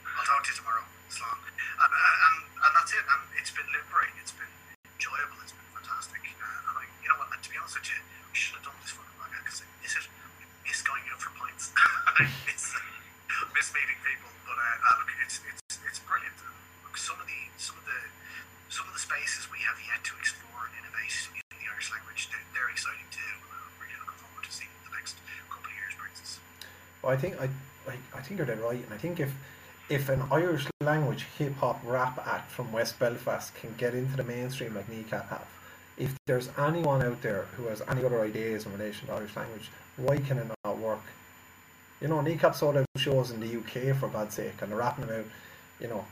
I'll 0.06 0.26
talk 0.26 0.46
to 0.46 0.54
you 0.54 0.58
tomorrow. 0.62 0.86
It's 1.10 1.18
long. 1.18 1.40
And, 1.42 1.90
uh, 1.90 2.26
and, 2.30 2.36
and 2.46 2.72
that's 2.78 2.94
it. 2.94 3.02
And 3.02 3.20
it's 3.34 3.50
been 3.50 3.66
liberating. 3.74 4.14
It's 4.22 4.34
been 4.34 4.54
enjoyable. 4.86 5.42
It's 5.42 5.50
been 5.50 5.70
fantastic. 5.82 6.22
Uh, 6.38 6.68
and 6.70 6.74
I, 6.78 6.84
you 7.02 7.10
know 7.10 7.18
what, 7.18 7.34
to 7.34 7.48
be 7.50 7.58
honest 7.58 7.74
with 7.74 7.90
you, 7.90 7.98
we 7.98 8.36
should 8.38 8.54
have 8.62 8.70
done 8.70 8.78
this 8.86 8.94
fucking 8.94 9.18
podcast 9.18 9.42
because 9.42 9.60
I 9.62 9.68
miss 9.82 9.94
it. 9.98 10.06
I 10.06 10.46
miss 10.62 10.78
going 10.86 11.04
out 11.10 11.18
for 11.18 11.34
pints. 11.34 11.74
miss 13.60 13.76
meeting 13.76 14.00
people, 14.00 14.30
but 14.48 14.56
uh, 14.56 14.88
uh, 14.88 14.94
look, 15.00 15.10
it's 15.20 15.36
it's 15.44 15.76
it's 15.84 16.00
brilliant. 16.08 16.32
And 16.40 16.56
look, 16.86 16.96
some 16.96 17.20
of 17.20 17.26
the 17.28 17.40
some 17.60 17.76
of 17.76 17.84
the 17.84 18.00
some 18.72 18.88
of 18.88 18.94
the 18.96 19.02
spaces 19.02 19.52
we 19.52 19.60
have 19.68 19.76
yet 19.84 20.00
to 20.08 20.12
explore 20.16 20.64
and 20.64 20.74
innovate 20.80 21.12
in 21.28 21.44
the 21.60 21.68
Irish 21.68 21.92
language, 21.92 22.32
they're, 22.32 22.46
they're 22.56 22.72
exciting 22.72 23.04
too. 23.12 23.34
I'm 23.52 23.76
really 23.84 24.00
looking 24.00 24.16
forward 24.16 24.44
to 24.48 24.52
seeing 24.52 24.72
what 24.80 24.88
the 24.88 24.94
next 24.96 25.20
couple 25.52 25.68
of 25.68 25.76
years 25.76 25.92
brings 26.00 26.18
us. 26.24 26.32
Well, 26.40 26.89
I 27.04 27.16
think 27.16 27.40
I, 27.40 27.44
I, 27.88 27.94
I 28.14 28.20
think 28.20 28.38
you're 28.38 28.46
dead 28.46 28.60
right, 28.60 28.82
and 28.82 28.92
I 28.92 28.98
think 28.98 29.20
if 29.20 29.32
if 29.88 30.08
an 30.08 30.22
Irish 30.30 30.68
language 30.80 31.26
hip 31.36 31.54
hop 31.56 31.80
rap 31.84 32.24
act 32.26 32.50
from 32.50 32.70
West 32.72 32.98
Belfast 32.98 33.54
can 33.56 33.74
get 33.76 33.94
into 33.94 34.16
the 34.16 34.22
mainstream 34.22 34.74
like 34.74 34.88
Kneecap 34.88 35.28
have, 35.30 35.46
if 35.98 36.14
there's 36.26 36.48
anyone 36.58 37.02
out 37.02 37.20
there 37.22 37.46
who 37.56 37.64
has 37.64 37.82
any 37.88 38.04
other 38.04 38.20
ideas 38.22 38.66
in 38.66 38.72
relation 38.72 39.08
to 39.08 39.14
Irish 39.14 39.34
language, 39.36 39.70
why 39.96 40.18
can 40.18 40.38
it 40.38 40.46
not 40.64 40.78
work? 40.78 41.02
You 42.00 42.08
know, 42.08 42.20
Kneecap 42.20 42.54
sold 42.54 42.76
out 42.76 42.86
shows 42.96 43.30
in 43.30 43.40
the 43.40 43.56
UK 43.56 43.96
for 43.96 44.08
God's 44.08 44.34
sake, 44.34 44.62
and 44.62 44.70
they're 44.70 44.78
rapping 44.78 45.04
about, 45.04 45.24
you 45.80 45.88
know, 45.88 46.04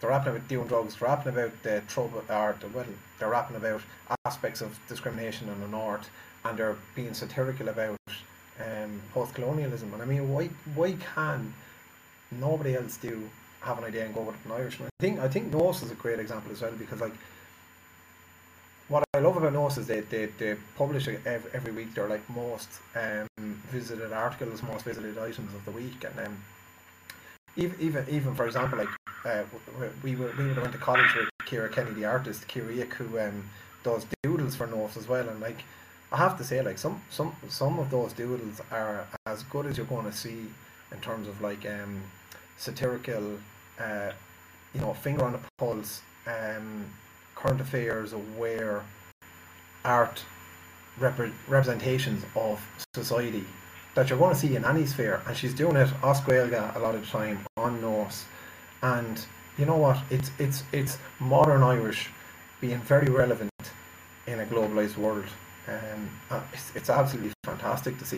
they're 0.00 0.10
rapping 0.10 0.36
about 0.36 0.48
doing 0.48 0.68
drugs, 0.68 0.96
they're 0.96 1.08
rapping 1.08 1.32
about 1.32 1.62
the 1.62 1.82
trouble, 1.88 2.22
or 2.28 2.56
the, 2.60 2.68
well, 2.68 2.86
they're 3.18 3.28
rapping 3.28 3.56
about 3.56 3.82
aspects 4.24 4.60
of 4.60 4.78
discrimination 4.88 5.48
in 5.48 5.60
the 5.60 5.68
north, 5.68 6.08
and 6.44 6.56
they're 6.56 6.76
being 6.94 7.14
satirical 7.14 7.68
about 7.68 7.98
um, 8.60 9.00
post-colonialism. 9.12 9.92
And 9.92 10.02
I 10.02 10.06
mean, 10.06 10.32
why 10.32 10.48
why 10.74 10.92
can 11.14 11.52
nobody 12.30 12.74
else 12.74 12.96
do 12.96 13.28
have 13.60 13.78
an 13.78 13.84
idea 13.84 14.04
and 14.04 14.14
go 14.14 14.22
with 14.22 14.36
it 14.36 14.46
in 14.46 14.52
Irish? 14.52 14.78
And 14.78 14.86
I 14.86 14.90
think 15.00 15.20
I 15.20 15.28
think 15.28 15.52
Nos 15.52 15.82
is 15.82 15.90
a 15.90 15.94
great 15.94 16.18
example 16.18 16.52
as 16.52 16.60
well 16.62 16.72
because 16.72 17.00
like 17.00 17.14
what 18.88 19.04
I 19.14 19.18
love 19.18 19.36
about 19.36 19.52
Nos 19.52 19.78
is 19.78 19.86
they, 19.86 20.00
they, 20.00 20.26
they 20.38 20.56
publish 20.76 21.08
every, 21.08 21.50
every 21.52 21.72
week 21.72 21.94
their 21.94 22.08
like 22.08 22.28
most 22.30 22.68
um, 22.96 23.28
visited 23.68 24.12
articles, 24.12 24.62
most 24.62 24.84
visited 24.84 25.18
items 25.18 25.54
of 25.54 25.64
the 25.64 25.70
week, 25.70 26.04
and 26.04 26.26
um, 26.26 26.42
even 27.56 27.76
even 27.80 28.04
even 28.08 28.34
for 28.34 28.46
example, 28.46 28.78
like 28.78 28.88
uh, 29.24 29.42
we 30.02 30.16
were 30.16 30.32
we 30.38 30.52
went 30.52 30.72
to 30.72 30.78
college 30.78 31.14
with 31.14 31.28
Kira 31.42 31.70
Kenny, 31.70 31.90
the 31.92 32.06
artist, 32.06 32.48
Kira 32.48 32.72
who 32.92 33.18
um, 33.18 33.50
does 33.84 34.06
doodles 34.22 34.56
for 34.56 34.66
Nos 34.66 34.96
as 34.96 35.06
well, 35.06 35.28
and 35.28 35.40
like 35.40 35.64
I 36.10 36.16
have 36.16 36.38
to 36.38 36.44
say, 36.44 36.62
like 36.62 36.78
some 36.78 37.02
some 37.10 37.34
some 37.48 37.78
of 37.78 37.90
those 37.90 38.12
doodles 38.12 38.60
are 38.70 39.06
as 39.26 39.42
good 39.44 39.66
as 39.66 39.76
you're 39.76 39.86
going 39.86 40.06
to 40.06 40.12
see 40.12 40.46
in 40.90 41.00
terms 41.00 41.28
of 41.28 41.40
like 41.42 41.66
um, 41.66 42.02
satirical, 42.56 43.38
uh, 43.78 44.12
you 44.74 44.80
know, 44.80 44.94
finger 44.94 45.24
on 45.24 45.32
the 45.32 45.40
pulse, 45.58 46.00
um, 46.26 46.86
current 47.34 47.60
affairs, 47.60 48.14
aware 48.14 48.82
art 49.84 50.24
rep- 50.98 51.32
representations 51.46 52.24
of 52.34 52.60
society 52.94 53.44
that 53.94 54.08
you're 54.08 54.18
going 54.18 54.32
to 54.32 54.40
see 54.40 54.56
in 54.56 54.64
any 54.64 54.86
sphere, 54.86 55.20
and 55.26 55.36
she's 55.36 55.54
doing 55.54 55.76
it 55.76 55.90
as 56.02 56.20
Gaeilge 56.20 56.76
a 56.76 56.78
lot 56.78 56.94
of 56.94 57.02
the 57.02 57.06
time 57.06 57.44
on 57.56 57.80
Nós, 57.82 58.24
and 58.82 59.24
you 59.58 59.66
know 59.66 59.76
what? 59.76 59.98
It's 60.08 60.30
it's 60.38 60.62
it's 60.72 60.96
modern 61.20 61.62
Irish 61.62 62.08
being 62.62 62.78
very 62.78 63.10
relevant 63.10 63.50
in 64.26 64.40
a 64.40 64.46
globalized 64.46 64.96
world. 64.96 65.26
Um, 65.68 66.08
uh, 66.30 66.40
it's, 66.52 66.72
it's 66.74 66.90
absolutely 66.90 67.32
fantastic 67.44 67.98
to 67.98 68.04
see. 68.04 68.16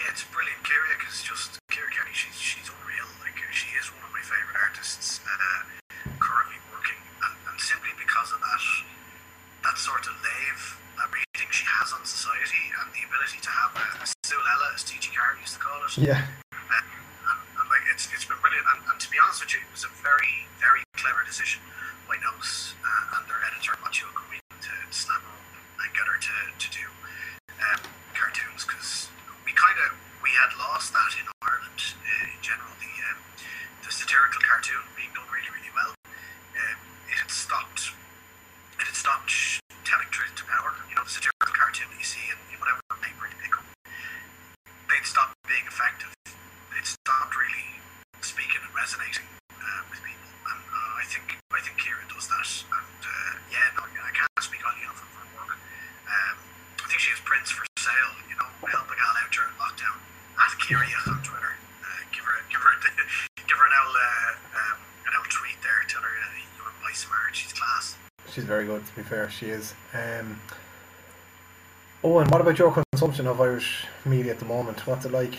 Yeah, 0.00 0.08
it's 0.08 0.24
brilliant. 0.32 0.56
Kira 0.64 0.96
is 1.04 1.20
just 1.22 1.60
Kira 1.68 1.92
Kenny. 1.92 2.14
She's 2.16 2.40
she's 2.40 2.68
unreal. 2.72 3.04
Like 3.20 3.36
she 3.52 3.68
is 3.76 3.92
one 3.92 4.00
of 4.08 4.12
my 4.16 4.24
favorite 4.24 4.56
artists 4.56 5.20
uh, 5.28 5.60
currently 6.16 6.56
working, 6.72 6.96
and, 7.20 7.34
and 7.52 7.56
simply 7.60 7.92
because 8.00 8.32
of 8.32 8.40
that, 8.40 8.64
that 9.68 9.76
sort 9.76 10.08
of 10.08 10.16
lave, 10.24 10.62
that 10.96 11.12
reading 11.12 11.50
she 11.52 11.68
has 11.68 11.92
on 11.92 12.00
society, 12.08 12.64
and 12.80 12.88
the 12.96 13.04
ability 13.04 13.36
to 13.44 13.52
have 13.52 13.76
a, 13.76 13.84
a 14.00 14.06
Sulella, 14.24 14.72
as 14.72 14.80
TG4 14.88 15.36
used 15.40 15.54
to 15.56 15.60
call 15.60 15.84
it. 15.84 15.92
Yeah. 16.00 16.24
Uh, 16.56 16.80
and, 17.28 17.40
and 17.60 17.66
like 17.68 17.84
it's 17.92 18.08
it's 18.16 18.24
been 18.24 18.40
brilliant. 18.40 18.64
And, 18.72 18.80
and 18.88 18.96
to 18.96 19.08
be 19.12 19.20
honest 19.20 19.44
with 19.44 19.52
you, 19.52 19.60
it 19.60 19.68
was 19.68 19.84
a 19.84 19.92
very 20.00 20.48
very 20.56 20.80
clever 20.96 21.20
decision 21.28 21.60
by 22.08 22.16
Nos 22.24 22.72
uh, 22.80 23.16
and 23.20 23.22
their 23.28 23.40
editor 23.44 23.76
Matthew 23.84 24.08
Cumming 24.16 24.40
to 24.64 24.72
snap 24.92 25.20
her 25.20 25.28
up 25.28 25.44
and 25.80 25.88
get 25.96 26.04
her 26.04 26.18
to, 26.20 26.36
to 26.60 26.68
do 26.72 26.84
um, 27.64 27.80
cartoons 28.12 28.64
because 28.68 29.08
we 29.46 29.52
kind 29.56 29.76
of 29.86 29.96
we 30.22 30.30
had 30.36 30.52
lost 30.60 30.92
that 30.92 31.12
in 31.16 31.24
Ireland 31.40 31.80
uh, 31.80 32.34
in 32.34 32.40
general. 32.44 32.72
The 32.80 32.92
um, 33.08 33.18
the 33.86 33.90
satirical 33.92 34.40
cartoon 34.44 34.84
being 34.96 35.10
done 35.16 35.26
really 35.32 35.48
really 35.50 35.72
well. 35.72 35.92
Um, 35.96 36.78
it 37.08 37.18
had 37.18 37.30
stopped. 37.32 37.96
It 38.78 38.86
had 38.86 38.96
stopped 38.96 39.30
sh- 39.32 39.60
telling 39.88 40.08
truth 40.12 40.34
to 40.36 40.44
power. 40.44 40.76
You 40.92 40.94
know 41.00 41.04
the 41.04 41.12
satirical 41.14 41.54
cartoon 41.56 41.88
that 41.90 41.98
you 41.98 42.06
see 42.06 42.22
in, 42.28 42.38
in 42.52 42.56
whatever 42.60 42.80
paper 43.00 43.24
you 43.30 43.38
pick 43.40 43.54
up. 43.56 43.64
They'd 44.92 45.06
stopped 45.08 45.34
being 45.48 45.64
effective. 45.64 46.12
They'd 46.74 46.84
stopped 46.86 47.32
really 47.36 47.80
speaking 48.20 48.60
and 48.60 48.72
resonating 48.76 49.26
uh, 49.56 49.80
with 49.88 50.00
people. 50.04 50.28
And 50.52 50.60
uh, 50.68 51.00
I 51.00 51.04
think 51.08 51.40
I 51.52 51.60
think 51.64 51.80
Kieran 51.80 52.06
does 52.12 52.28
that. 52.28 52.48
And 52.68 53.00
uh, 53.00 53.32
yeah, 53.50 53.66
no, 53.76 53.82
I 53.88 54.12
can't 54.12 54.28
speak 54.40 54.60
highly 54.62 54.84
enough 54.84 55.00
of 55.00 55.10
her 55.16 55.26
work. 55.36 55.56
Um, 56.06 56.36
I 56.84 56.86
think 56.88 57.00
she 57.00 57.10
has 57.14 57.20
prints 57.24 57.50
for 57.50 57.64
sale. 57.78 58.12
You 58.28 58.36
know, 58.38 58.48
help 58.68 58.88
a 58.90 58.96
gal 58.96 59.14
out 59.18 59.30
during 59.32 59.52
lockdown. 59.60 59.96
At 60.40 60.52
Kyria 60.62 60.98
on 61.10 61.20
Twitter. 61.22 61.52
Uh, 61.84 62.00
give 62.14 62.24
her 62.24 62.36
give 62.50 62.60
her 62.60 62.72
give 63.46 63.56
her 63.58 63.66
an 63.66 63.74
old 63.76 63.96
uh, 63.96 64.58
um, 64.58 64.78
an 65.06 65.12
old 65.18 65.30
tweet 65.30 65.58
there. 65.62 65.80
Tell 65.88 66.02
her 66.02 66.10
uh, 66.12 66.38
you 66.38 66.62
want 66.64 66.74
to 66.74 66.80
buy 66.82 66.92
smart. 66.96 67.32
She's 67.36 67.52
class. 67.52 67.96
She's 68.32 68.44
very 68.46 68.64
good, 68.66 68.79
to 68.90 68.96
be 68.96 69.02
fair. 69.06 69.30
She 69.30 69.46
is. 69.46 69.74
Um, 69.94 70.40
oh, 72.04 72.18
and 72.18 72.30
what 72.30 72.40
about 72.40 72.58
your 72.58 72.72
consumption 72.92 73.26
of 73.26 73.40
Irish 73.40 73.86
media 74.04 74.32
at 74.32 74.38
the 74.38 74.44
moment? 74.44 74.86
What's 74.86 75.04
it 75.06 75.12
like? 75.12 75.34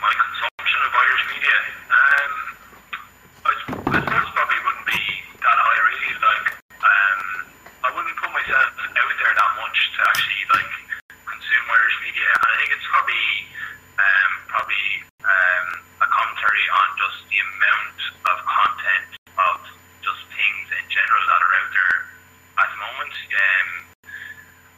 My 0.00 0.12
consumption 0.12 0.80
of 0.86 0.92
Irish 0.96 1.24
media, 1.36 1.56
um, 1.92 2.32
I, 3.44 3.52
I 3.52 3.98
suppose 4.00 4.28
probably 4.32 4.60
wouldn't 4.64 4.86
be 4.88 5.02
that 5.44 5.56
high 5.60 5.80
really. 5.84 6.12
Like, 6.20 6.48
um, 6.80 7.20
I 7.84 7.88
wouldn't 7.92 8.16
put 8.16 8.32
myself 8.32 8.70
out 8.76 9.14
there 9.20 9.34
that 9.36 9.52
much 9.60 9.78
to 9.96 10.00
actually 10.08 10.44
like 10.56 10.72
consume 11.28 11.66
Irish 11.68 11.96
media, 12.04 12.28
and 12.32 12.48
I 12.48 12.56
think 12.60 12.70
it's 12.76 12.88
probably 12.92 13.28
um, 13.96 14.30
probably 14.52 14.86
um, 15.24 15.66
a 16.04 16.08
commentary 16.12 16.64
on 16.72 16.86
just 16.96 17.18
the 17.28 17.38
amount 17.40 17.98
of 18.28 18.36
content 18.44 19.10
of 19.36 19.56
just 20.04 20.22
things 20.32 20.66
in 20.76 20.84
general 20.92 21.22
that 21.28 21.40
are 21.40 21.54
out 21.60 21.70
there 21.72 21.96
at 22.60 22.68
the 22.72 22.78
moment. 22.80 23.14
Um, 23.16 23.68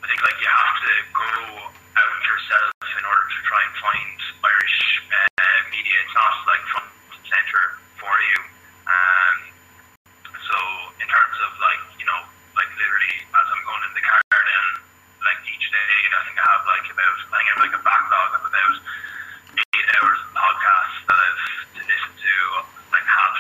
I 0.02 0.04
think 0.06 0.20
like 0.22 0.38
you 0.38 0.46
have 0.50 0.74
to 0.86 0.92
go 1.14 1.30
out 1.98 2.20
yourself 2.22 2.72
in 2.94 3.04
order 3.04 3.26
to 3.26 3.38
try 3.46 3.60
and 3.66 3.74
find 3.82 4.18
Irish 4.46 4.78
uh, 5.10 5.58
media. 5.74 5.96
It's 6.06 6.14
not 6.14 6.34
like 6.46 6.62
front 6.70 6.90
and 7.12 7.22
center 7.26 7.64
for 7.98 8.14
you. 8.14 8.38
Um, 8.88 9.36
so 10.48 10.56
in 11.02 11.06
terms 11.10 11.36
of 11.44 11.50
like 11.60 11.82
you 12.00 12.06
know 12.08 12.20
like 12.56 12.70
literally 12.78 13.18
as 13.26 13.46
I'm 13.52 13.62
going 13.66 13.82
in 13.84 13.92
the 13.94 14.04
car 14.06 14.22
then 14.32 14.64
like 15.22 15.38
each 15.44 15.66
day 15.68 15.92
I 16.08 16.20
think 16.24 16.38
I 16.40 16.46
have 16.46 16.64
like 16.64 16.86
about 16.88 17.18
I 17.20 17.34
think 17.36 17.46
I 17.46 17.52
have 17.52 17.62
like 17.68 17.76
a 17.76 17.84
backlog 17.84 18.30
of 18.38 18.42
about 18.48 18.76
eight 19.58 19.88
hours 19.98 20.18
of 20.24 20.30
podcasts 20.32 20.98
that 21.04 21.18
I've 21.20 21.44
to 21.78 21.82
listen 21.84 22.12
to 22.16 22.34
like 22.90 23.06
have 23.06 23.36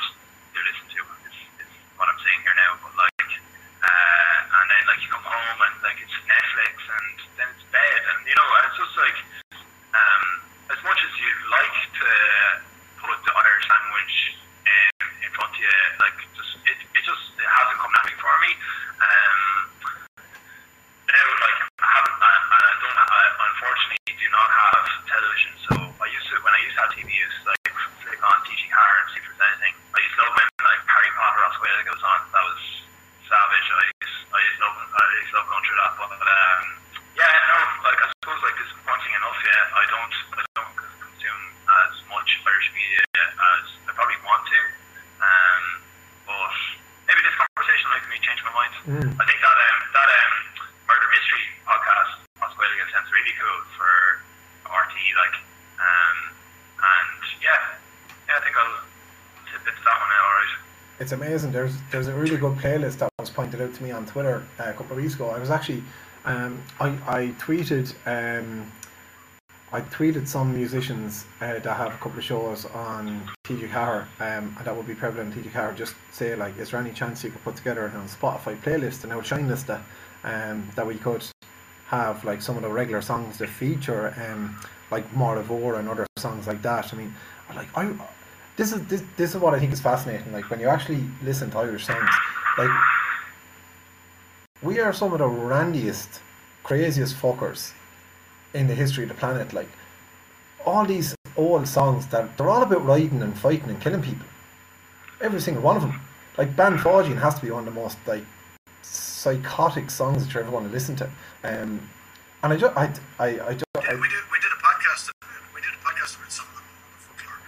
to 0.52 0.58
listen 0.62 0.86
to 0.94 1.00
is, 1.26 1.38
is 1.64 1.70
what 1.96 2.06
I'm 2.12 2.20
saying 2.22 2.40
here 2.44 2.56
now 2.60 2.72
but 2.84 2.92
like 2.98 3.30
uh, 3.78 4.38
and 4.58 4.66
then 4.68 4.82
like 4.90 5.00
you 5.00 5.08
come 5.08 5.24
home 5.24 5.58
and 5.64 5.74
like 5.80 5.98
it's 6.02 6.16
Netflix 6.28 6.74
and 6.92 7.08
then 7.38 7.46
it's 7.56 7.64
bed 7.72 8.00
and 8.04 8.20
you 8.26 8.36
know 8.36 8.48
it's 8.68 8.76
just 8.78 8.94
like 8.98 9.18
um, 9.96 10.24
as 10.74 10.80
much 10.84 10.98
as 11.00 11.12
you 11.16 11.30
like 11.48 11.76
to 12.02 12.08
put 13.00 13.16
the 13.22 13.32
Irish 13.32 13.66
language 13.70 14.16
in, 14.66 14.90
in 15.24 15.30
front 15.32 15.54
of 15.54 15.58
you 15.62 15.70
like 16.02 16.16
just 16.34 16.52
it, 16.66 16.78
it 16.92 17.02
just 17.06 17.24
it 17.38 17.46
hasn't 17.48 17.78
come 17.78 17.92
naturally 17.94 18.18
for 18.18 18.34
me 18.42 18.50
um, 18.98 19.40
now 21.08 21.26
like 21.40 21.60
I 21.78 21.86
haven't 21.88 22.18
I, 22.18 22.32
I 22.50 22.60
don't 22.82 22.98
I 22.98 23.22
unfortunately 23.46 24.14
do 24.18 24.28
not 24.34 24.48
have 24.50 24.84
television 25.06 25.52
so 25.70 25.72
I 26.02 26.06
used 26.10 26.26
to 26.34 26.36
when 26.42 26.52
I 26.52 26.60
used 26.66 26.74
to 26.76 26.82
have 26.84 26.92
TV 26.92 27.08
I 27.08 27.22
used 27.24 27.38
to 27.42 27.54
like 27.54 27.70
flick 28.04 28.20
on 28.20 28.38
TG 28.44 28.62
Car 28.74 28.90
and 29.00 29.06
see 29.14 29.18
if 29.22 29.24
there's 29.30 29.42
anything 29.54 29.74
I 29.94 29.98
used 30.02 30.16
to 30.18 30.22
love 30.26 30.34
when 30.36 30.48
like 30.66 30.82
Harry 30.90 31.10
Potter 31.16 31.40
or 31.46 31.50
Square 31.56 31.86
goes 31.88 32.02
on 32.04 32.18
that 32.34 32.44
was 32.44 32.60
savage 33.28 33.68
I 33.68 33.84
used, 34.02 34.20
I 34.34 34.38
used 34.44 34.58
to 34.58 34.64
love 34.68 34.76
I 34.88 35.00
used 35.22 35.30
to 35.32 35.36
love 35.40 35.46
going 35.48 35.64
through 35.64 35.80
that 35.80 35.92
but 35.96 36.10
um, 36.12 36.62
yeah 37.16 37.34
no 37.48 37.58
like 37.88 38.00
I 38.04 38.06
suppose 38.20 38.40
like 38.44 38.56
disappointing 38.60 39.12
enough 39.16 39.38
yeah 39.46 39.62
I 39.78 39.84
don't 39.88 40.14
I 40.36 40.42
don't 40.58 40.74
consume 40.76 41.42
as 41.86 41.92
much 42.12 42.28
Irish 42.44 42.68
media 42.76 43.04
as 43.16 43.64
I 43.88 43.90
probably 43.96 44.18
want 44.26 44.44
to 44.44 44.60
um, 45.24 45.62
but 46.28 46.54
maybe 47.08 47.20
this 47.24 47.34
conversation 47.36 47.86
makes 47.96 48.06
me 48.12 48.16
change 48.20 48.40
my 48.44 48.52
mind 48.52 48.74
Mm. 48.88 49.04
I 49.04 49.24
think 49.28 49.36
that 49.44 49.58
um, 49.68 49.78
that 49.92 50.08
um, 50.08 50.32
murder 50.88 51.08
mystery 51.12 51.44
podcast 51.68 52.24
Australia 52.40 52.88
sounds 52.88 53.10
really 53.12 53.34
cool 53.36 53.60
for 53.76 53.92
RT 54.64 54.96
like 55.12 55.36
um, 55.76 56.16
and 56.80 57.20
yeah 57.44 57.76
yeah 58.32 58.40
I 58.40 58.40
think 58.40 58.56
I'll 58.56 58.80
tip 59.52 59.60
into 59.60 59.82
that 59.84 59.96
one 60.00 60.08
now 60.08 60.24
alright 60.24 60.54
It's 61.08 61.14
amazing. 61.14 61.52
There's 61.52 61.72
there's 61.90 62.08
a 62.08 62.12
really 62.12 62.36
good 62.36 62.58
playlist 62.58 62.98
that 62.98 63.10
was 63.18 63.30
pointed 63.30 63.62
out 63.62 63.72
to 63.72 63.82
me 63.82 63.90
on 63.92 64.04
Twitter 64.04 64.46
uh, 64.60 64.64
a 64.64 64.72
couple 64.74 64.92
of 64.92 65.02
weeks 65.02 65.14
ago. 65.14 65.30
I 65.30 65.38
was 65.38 65.48
actually 65.48 65.82
um, 66.26 66.62
I 66.80 66.88
I 67.06 67.34
tweeted 67.38 67.94
um, 68.04 68.70
I 69.72 69.80
tweeted 69.80 70.28
some 70.28 70.54
musicians 70.54 71.24
uh, 71.40 71.60
that 71.60 71.64
have 71.64 71.94
a 71.94 71.96
couple 71.96 72.18
of 72.18 72.24
shows 72.24 72.66
on 72.66 73.26
TG4, 73.44 74.02
um, 74.02 74.06
and 74.20 74.66
that 74.66 74.76
would 74.76 74.86
be 74.86 74.94
prevalent 74.94 75.34
on 75.34 75.42
TG. 75.42 75.76
Just 75.76 75.94
say 76.10 76.36
like, 76.36 76.58
is 76.58 76.72
there 76.72 76.80
any 76.80 76.92
chance 76.92 77.24
you 77.24 77.30
could 77.30 77.42
put 77.42 77.56
together 77.56 77.86
a 77.86 77.90
Spotify 78.06 78.60
playlist, 78.60 79.04
an 79.04 79.12
outshine 79.12 79.48
list 79.48 79.70
um, 79.70 80.68
that 80.76 80.86
we 80.86 80.96
could 80.96 81.24
have 81.86 82.22
like 82.22 82.42
some 82.42 82.56
of 82.56 82.62
the 82.62 82.68
regular 82.68 83.00
songs 83.00 83.38
that 83.38 83.48
feature 83.48 84.12
um, 84.28 84.60
like 84.90 85.10
Mhór 85.14 85.78
and 85.78 85.88
other 85.88 86.06
songs 86.18 86.46
like 86.46 86.60
that. 86.60 86.92
I 86.92 86.96
mean, 86.98 87.14
like 87.56 87.68
I, 87.74 87.94
this 88.58 88.72
is 88.72 88.86
this 88.88 89.02
this 89.16 89.34
is 89.34 89.40
what 89.40 89.54
I 89.54 89.58
think 89.58 89.72
is 89.72 89.80
fascinating. 89.80 90.30
Like 90.32 90.50
when 90.50 90.60
you 90.60 90.68
actually 90.68 91.02
listen 91.22 91.50
to 91.52 91.58
Irish 91.58 91.86
songs, 91.86 92.10
like 92.58 92.70
we 94.62 94.80
are 94.80 94.92
some 94.92 95.12
of 95.14 95.20
the 95.20 95.24
randiest, 95.24 96.20
craziest 96.64 97.16
fuckers 97.16 97.72
in 98.52 98.66
the 98.66 98.74
history 98.74 99.04
of 99.04 99.08
the 99.08 99.14
planet. 99.14 99.54
Like 99.54 99.68
all 100.66 100.84
these 100.84 101.14
old 101.36 101.66
songs 101.66 102.08
that 102.08 102.36
they're 102.36 102.50
all 102.50 102.62
about 102.62 102.84
riding 102.84 103.22
and 103.22 103.38
fighting 103.38 103.70
and 103.70 103.80
killing 103.80 104.02
people. 104.02 104.26
Every 105.22 105.40
single 105.40 105.62
one 105.62 105.76
of 105.76 105.82
them. 105.82 106.00
Like 106.36 106.56
Bean 106.56 106.76
Pháidín 106.78 107.18
has 107.20 107.36
to 107.36 107.42
be 107.42 107.50
one 107.50 107.66
of 107.66 107.74
the 107.74 107.80
most 107.80 107.96
like 108.06 108.24
psychotic 108.82 109.90
songs 109.90 110.24
that 110.24 110.34
you 110.34 110.40
ever 110.40 110.50
want 110.50 110.66
to 110.66 110.72
listen 110.72 110.96
to. 110.96 111.04
Um, 111.44 111.88
and 112.42 112.52
I 112.52 112.56
just, 112.56 112.76
I, 112.76 112.84
I, 113.18 113.26
I 113.48 113.52
just, 113.54 113.64
yeah, 113.74 113.94
we 113.94 114.08
did, 114.08 114.22
we 114.30 114.38
did 114.38 114.52
a 114.54 114.60
podcast. 114.62 115.10
We 115.54 115.60
did 115.60 115.74
a 115.74 115.82
podcast 115.82 116.20
with 116.22 116.30
some 116.30 116.46
of 116.46 116.54
them 116.54 116.66
on 116.86 116.90
the 116.94 117.00
folklore. 117.02 117.40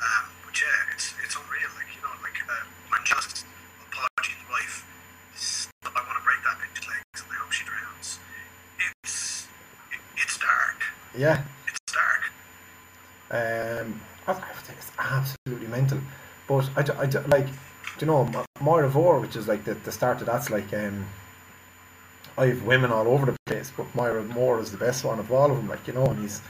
Um, 0.00 0.24
but 0.46 0.54
yeah, 0.56 0.94
it's 0.94 1.12
it's 1.22 1.36
unreal. 1.36 1.68
Like 1.76 1.92
you 1.92 2.00
know, 2.00 2.08
like 2.24 2.40
uh, 2.48 2.64
when 2.88 3.00
just 3.04 3.44
Páidín's 3.92 4.44
wife, 4.48 4.88
I 5.84 6.00
want 6.08 6.16
to 6.16 6.24
break 6.24 6.40
that 6.48 6.56
bitch's 6.56 6.88
legs 6.88 7.20
and 7.20 7.28
I 7.28 7.36
hope 7.36 7.52
she 7.52 7.64
drowns. 7.68 8.18
It's 8.80 9.44
it, 9.92 10.00
it's 10.16 10.38
dark. 10.40 10.80
Yeah. 11.20 11.42
It's 11.68 11.92
dark. 11.92 12.22
Um, 13.30 14.00
I 14.26 14.32
think 14.32 14.78
it's 14.78 14.90
absolutely 14.98 15.66
mental. 15.66 15.98
But 16.48 16.70
I, 16.76 16.80
I, 16.80 17.04
like, 17.26 17.46
you 18.00 18.06
know, 18.06 18.24
Mhór, 18.58 19.20
which 19.20 19.36
is 19.36 19.46
like 19.46 19.64
the, 19.64 19.74
the 19.74 19.92
start 19.92 20.20
of 20.20 20.26
that's 20.26 20.48
like, 20.48 20.72
um, 20.72 21.04
I 22.38 22.46
have 22.46 22.62
women 22.62 22.90
all 22.90 23.06
over 23.06 23.26
the 23.26 23.36
place, 23.44 23.70
but 23.76 23.92
Máire 23.92 24.26
Moore 24.28 24.60
is 24.60 24.72
the 24.72 24.78
best 24.78 25.04
one 25.04 25.18
of 25.18 25.30
all 25.30 25.50
of 25.50 25.58
them, 25.58 25.68
like, 25.68 25.86
you 25.86 25.92
know, 25.92 26.06
and 26.06 26.22
he's 26.22 26.40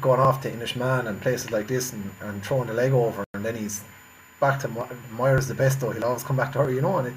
gone 0.00 0.18
off 0.18 0.40
to 0.42 0.50
Inishmaan 0.50 1.06
and 1.06 1.20
places 1.20 1.50
like 1.50 1.68
this 1.68 1.92
and, 1.92 2.10
and 2.22 2.42
throwing 2.42 2.68
the 2.68 2.72
leg 2.72 2.92
over, 2.92 3.22
and 3.34 3.44
then 3.44 3.54
he's 3.54 3.84
back 4.40 4.60
to 4.60 4.68
Máire's 4.68 5.46
the 5.46 5.54
best 5.54 5.80
though, 5.80 5.90
he'll 5.90 6.04
always 6.04 6.22
come 6.22 6.36
back 6.36 6.52
to 6.52 6.60
her, 6.60 6.72
you 6.72 6.80
know, 6.80 6.96
and 6.98 7.08
it, 7.08 7.14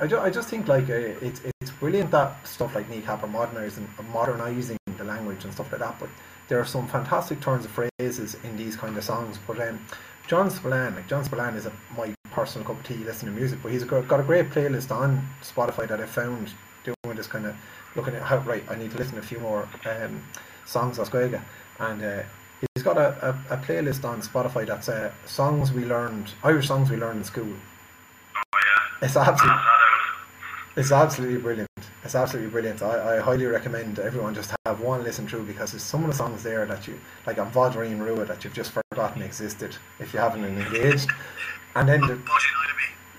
I, 0.00 0.06
just, 0.06 0.22
I 0.22 0.30
just 0.30 0.48
think 0.48 0.68
like 0.68 0.88
uh, 0.88 1.18
it's 1.20 1.40
it's 1.60 1.72
brilliant 1.72 2.12
that 2.12 2.46
stuff 2.46 2.76
like 2.76 2.88
Kneecap 2.88 3.24
are 3.24 3.26
modernizing 3.26 3.88
modernizing 4.12 4.76
the 5.02 5.08
language 5.08 5.44
and 5.44 5.52
stuff 5.52 5.70
like 5.72 5.80
that. 5.80 5.98
But 5.98 6.08
there 6.48 6.60
are 6.60 6.64
some 6.64 6.86
fantastic 6.88 7.40
turns 7.40 7.64
of 7.64 7.70
phrases 7.70 8.36
in 8.44 8.56
these 8.56 8.76
kind 8.76 8.96
of 8.96 9.04
songs. 9.04 9.38
But 9.46 9.60
um, 9.60 9.84
John 10.26 10.50
Spillane, 10.50 10.94
like 10.94 11.08
John 11.08 11.24
Spillane 11.24 11.54
is 11.54 11.66
a, 11.66 11.72
my 11.96 12.14
personal 12.30 12.66
cup 12.66 12.78
of 12.80 12.86
tea 12.86 13.04
listening 13.04 13.34
to 13.34 13.40
music, 13.40 13.58
but 13.62 13.72
he's 13.72 13.84
got, 13.84 14.06
got 14.08 14.20
a 14.20 14.22
great 14.22 14.50
playlist 14.50 14.90
on 14.90 15.26
Spotify 15.42 15.88
that 15.88 16.00
I 16.00 16.06
found 16.06 16.52
doing 16.84 17.16
this 17.16 17.26
kind 17.26 17.46
of 17.46 17.56
looking 17.94 18.14
at 18.14 18.22
how 18.22 18.38
right 18.38 18.64
I 18.70 18.74
need 18.74 18.90
to 18.92 18.98
listen 18.98 19.14
to 19.14 19.20
a 19.20 19.22
few 19.22 19.38
more 19.38 19.68
um, 19.84 20.22
songs 20.64 20.98
of 20.98 21.10
Squega. 21.10 21.42
And 21.78 22.02
uh, 22.02 22.22
he's 22.74 22.82
got 22.82 22.96
a, 22.96 23.38
a, 23.50 23.54
a, 23.54 23.56
playlist 23.58 24.04
on 24.04 24.22
Spotify 24.22 24.66
that's 24.66 24.88
uh, 24.88 25.10
songs 25.26 25.72
we 25.72 25.84
learned, 25.84 26.32
Irish 26.42 26.68
songs 26.68 26.90
we 26.90 26.96
learned 26.96 27.18
in 27.18 27.24
school. 27.24 27.52
Oh, 28.36 28.40
yeah. 28.54 29.06
It's 29.06 29.16
absolutely, 29.16 29.62
it's 30.76 30.92
absolutely 30.92 31.40
brilliant. 31.40 31.71
It's 32.04 32.16
absolutely 32.16 32.50
brilliant. 32.50 32.82
I, 32.82 33.16
I 33.16 33.20
highly 33.20 33.46
recommend 33.46 34.00
everyone 34.00 34.34
just 34.34 34.52
have 34.66 34.80
one 34.80 35.04
listen 35.04 35.28
through 35.28 35.44
because 35.44 35.70
there's 35.70 35.84
some 35.84 36.02
of 36.02 36.10
the 36.10 36.16
songs 36.16 36.42
there 36.42 36.66
that 36.66 36.88
you 36.88 36.98
like 37.26 37.38
on 37.38 37.52
Vodreen 37.52 38.00
Rua 38.00 38.24
that 38.24 38.42
you've 38.42 38.54
just 38.54 38.72
forgotten 38.72 39.22
existed 39.22 39.76
if 40.00 40.12
you 40.12 40.18
haven't 40.18 40.44
engaged. 40.44 41.08
And 41.76 41.88
then 41.88 42.00
the, 42.00 42.20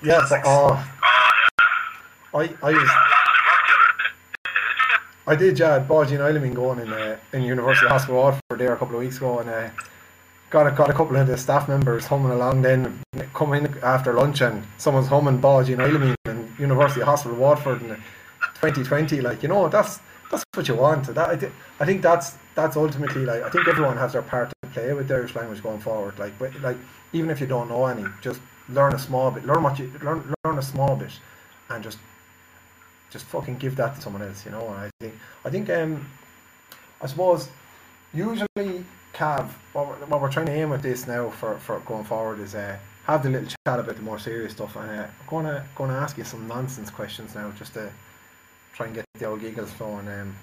yeah, 0.03 0.25
but, 0.29 0.41
oh, 0.45 0.85
I 2.33 2.53
I 2.61 2.71
was 2.71 2.89
I 5.25 5.35
did 5.35 5.57
yeah 5.57 5.79
Bodgy 5.79 6.19
and 6.19 6.55
going 6.55 6.79
in 6.79 6.91
uh, 6.91 7.17
in 7.31 7.43
University 7.43 7.87
Hospital 7.87 8.17
Waterford 8.17 8.59
there 8.59 8.73
a 8.73 8.77
couple 8.77 8.95
of 8.95 9.01
weeks 9.01 9.17
ago 9.17 9.39
and 9.39 9.49
uh, 9.49 9.69
got 10.49 10.67
a, 10.67 10.71
got 10.71 10.89
a 10.89 10.93
couple 10.93 11.15
of 11.15 11.25
the 11.27 11.37
staff 11.37 11.69
members 11.69 12.05
humming 12.05 12.31
along 12.31 12.61
then 12.61 13.01
coming 13.33 13.73
after 13.81 14.13
lunch 14.13 14.41
and 14.41 14.65
someone's 14.77 15.07
humming 15.07 15.39
Báidín 15.39 15.77
Fheilimí 15.77 16.15
in 16.25 16.53
University 16.59 17.01
Hospital 17.01 17.37
Waterford 17.37 17.81
in 17.81 18.03
2020 18.71 19.21
like 19.21 19.43
you 19.43 19.49
know 19.49 19.67
that's 19.67 19.99
that's 20.31 20.43
what 20.55 20.67
you 20.67 20.75
want. 20.75 21.05
That 21.07 21.29
I, 21.29 21.35
th- 21.35 21.51
I 21.79 21.85
think 21.85 22.01
that's 22.01 22.37
that's 22.55 22.75
ultimately 22.75 23.25
like 23.25 23.43
I 23.43 23.49
think 23.49 23.67
everyone 23.67 23.97
has 23.97 24.13
their 24.13 24.21
part 24.21 24.49
to 24.49 24.69
play 24.69 24.93
with 24.93 25.07
the 25.07 25.15
Irish 25.15 25.35
language 25.35 25.61
going 25.61 25.79
forward. 25.79 26.17
Like 26.17 26.37
but, 26.39 26.59
like 26.61 26.77
even 27.11 27.29
if 27.29 27.39
you 27.39 27.47
don't 27.47 27.69
know 27.69 27.85
any 27.85 28.05
just 28.21 28.39
learn 28.69 28.93
a 28.93 28.99
small 28.99 29.29
bit 29.31 29.45
learn 29.45 29.61
what 29.61 29.77
you 29.77 29.91
learn 30.01 30.33
learn 30.45 30.57
a 30.57 30.61
small 30.61 30.95
bit 30.95 31.11
and 31.69 31.83
just 31.83 31.99
just 33.11 33.25
fucking 33.25 33.57
give 33.57 33.75
that 33.75 33.95
to 33.95 34.01
someone 34.01 34.21
else 34.21 34.45
you 34.45 34.51
know? 34.51 34.65
And 34.69 34.77
I 34.77 34.89
think 34.99 35.13
I 35.45 35.49
think 35.49 35.69
um 35.69 36.07
I 37.01 37.07
suppose 37.07 37.49
usually 38.13 38.85
Cav, 39.13 39.49
what 39.73 39.87
we're, 39.87 40.05
what 40.07 40.21
we're 40.21 40.31
trying 40.31 40.47
to 40.47 40.53
aim 40.53 40.71
at 40.71 40.81
this 40.81 41.05
now 41.05 41.29
for, 41.29 41.57
for 41.59 41.79
going 41.81 42.03
forward 42.03 42.39
is 42.39 42.55
uh, 42.55 42.77
have 43.05 43.21
the 43.21 43.29
little 43.29 43.47
chat 43.47 43.79
about 43.79 43.95
the 43.95 44.01
more 44.01 44.17
serious 44.17 44.53
stuff, 44.53 44.75
and 44.75 44.89
uh, 44.89 45.03
I'm 45.03 45.09
gonna 45.27 45.65
gonna 45.75 45.93
ask 45.93 46.17
you 46.17 46.23
some 46.23 46.47
nonsense 46.47 46.89
questions 46.89 47.35
now, 47.35 47.51
just 47.51 47.73
to 47.75 47.91
try 48.73 48.87
and 48.87 48.95
get 48.95 49.05
the 49.19 49.25
old 49.25 49.39
giggles 49.39 49.71
flowing. 49.71 50.07
Um, 50.07 50.35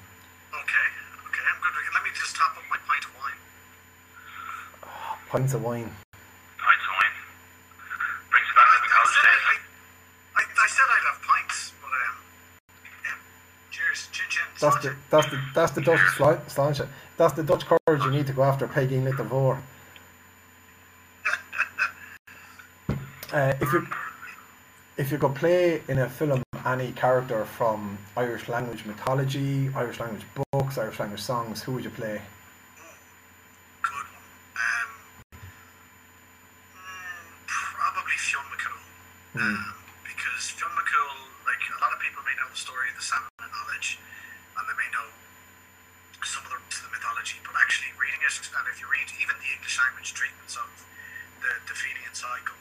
okay, 0.54 0.86
okay, 1.26 1.44
I'm 1.50 1.58
good. 1.60 1.74
Let 1.92 2.04
me 2.04 2.10
just 2.14 2.36
top 2.36 2.56
up 2.56 2.62
my 2.70 2.76
pint 2.86 3.04
of 3.04 3.12
wine. 3.18 3.40
Oh, 4.84 5.18
pints 5.28 5.54
of 5.54 5.62
wine. 5.62 5.90
Pints 6.58 6.84
of 6.86 6.94
wine. 6.94 7.14
Brings 8.30 8.46
you 8.46 8.54
back 8.54 8.68
to 8.70 8.78
the 8.82 8.90
college 8.94 9.18
days. 9.18 9.42
I, 9.50 9.54
I, 10.38 10.42
I, 10.46 10.66
said 10.70 10.86
I'd 10.88 11.06
have 11.10 11.20
pints, 11.26 11.72
but 11.82 11.90
um, 11.90 12.16
yeah. 13.02 13.18
Cheers, 13.70 14.08
chin 14.12 14.26
chin. 14.30 14.46
That's 14.60 14.78
the 14.82 14.94
that's 15.10 15.26
the 15.26 15.38
that's 15.54 15.72
the 15.72 15.80
Dutch 15.80 16.00
sláinte. 16.16 16.88
That's 17.16 17.34
the 17.34 17.42
Dutch 17.42 17.64
courage 17.66 18.04
you 18.04 18.10
need 18.10 18.28
to 18.28 18.32
go 18.32 18.44
after 18.44 18.66
pegging 18.68 19.04
little 19.04 19.24
vor. 19.24 19.62
Uh, 23.32 23.54
if 23.60 23.72
you 23.72 23.86
if 25.00 25.10
you 25.10 25.16
could 25.16 25.34
play 25.34 25.80
in 25.88 25.96
a 25.96 26.08
film 26.10 26.42
any 26.66 26.92
character 26.92 27.46
from 27.46 27.96
Irish 28.18 28.52
language 28.52 28.84
mythology, 28.84 29.72
Irish 29.74 29.98
language 29.98 30.26
books, 30.52 30.76
Irish 30.76 31.00
language 31.00 31.24
songs, 31.24 31.62
who 31.62 31.72
would 31.72 31.84
you 31.84 31.88
play? 31.88 32.20
Um, 34.60 34.90
mm, 36.76 37.72
probably 37.80 38.12
Fionn 38.20 38.44
McCool. 38.52 38.76
Um, 39.40 39.72
because 40.04 40.52
Fionn 40.52 40.68
McCool, 40.76 41.32
like 41.48 41.64
a 41.64 41.80
lot 41.80 41.96
of 41.96 41.98
people 42.04 42.20
may 42.28 42.36
know 42.36 42.52
the 42.52 42.60
story 42.60 42.92
of 42.92 42.96
the 43.00 43.06
Salmon 43.08 43.32
Knowledge, 43.40 43.96
and 44.60 44.68
they 44.68 44.76
may 44.76 44.90
know 44.92 45.08
some 46.28 46.44
of 46.44 46.52
the, 46.52 46.60
the 46.76 46.92
mythology, 46.92 47.40
but 47.48 47.56
actually 47.56 47.88
reading 47.96 48.20
it, 48.20 48.36
and 48.36 48.68
if 48.68 48.76
you 48.76 48.86
read 48.92 49.08
even 49.16 49.32
the 49.40 49.48
English 49.48 49.80
language 49.80 50.12
treatments 50.12 50.60
of 50.60 50.68
the, 51.40 51.48
the 51.72 51.72
Fenian 51.72 52.12
cycle, 52.12 52.60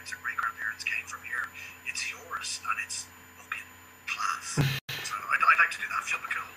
grandparents 0.00 0.12
or 0.16 0.18
great 0.24 0.36
grandparents 0.40 0.84
came 0.84 1.04
from 1.04 1.20
here. 1.28 1.44
It's 1.84 2.02
yours, 2.08 2.48
and 2.64 2.76
it's 2.84 3.04
fucking 3.36 3.68
class. 4.08 4.46
so 5.04 5.12
I'd, 5.28 5.42
I'd 5.44 5.60
like 5.60 5.72
to 5.76 5.80
do 5.80 5.88
that. 5.92 6.02
Feel 6.08 6.24
cool. 6.32 6.48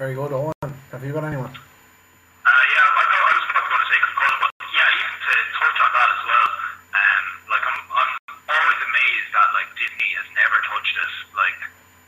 Very 0.00 0.14
good, 0.16 0.32
Owen. 0.32 0.72
Have 0.88 1.04
you 1.04 1.12
got 1.12 1.24
anyone? 1.28 1.52
Uh, 1.52 2.48
yeah, 2.48 2.96
I, 2.96 3.04
go, 3.12 3.18
I 3.20 3.32
was 3.36 3.44
probably 3.52 3.70
going 3.76 3.84
to 3.84 3.88
say 3.92 3.98
Cú 4.00 4.10
Chulainn, 4.16 4.38
but 4.40 4.52
yeah, 4.72 4.98
even 5.04 5.16
to 5.20 5.32
touch 5.52 5.78
on 5.84 5.90
that 5.92 6.08
as 6.16 6.22
well. 6.24 6.48
Um, 6.96 7.24
like 7.52 7.64
I'm, 7.68 7.80
I'm 7.92 8.12
always 8.48 8.80
amazed 8.88 9.28
that 9.36 9.48
like 9.52 9.68
Disney 9.76 10.10
has 10.16 10.28
never 10.32 10.56
touched 10.64 10.96
us 10.96 11.14
like 11.36 11.60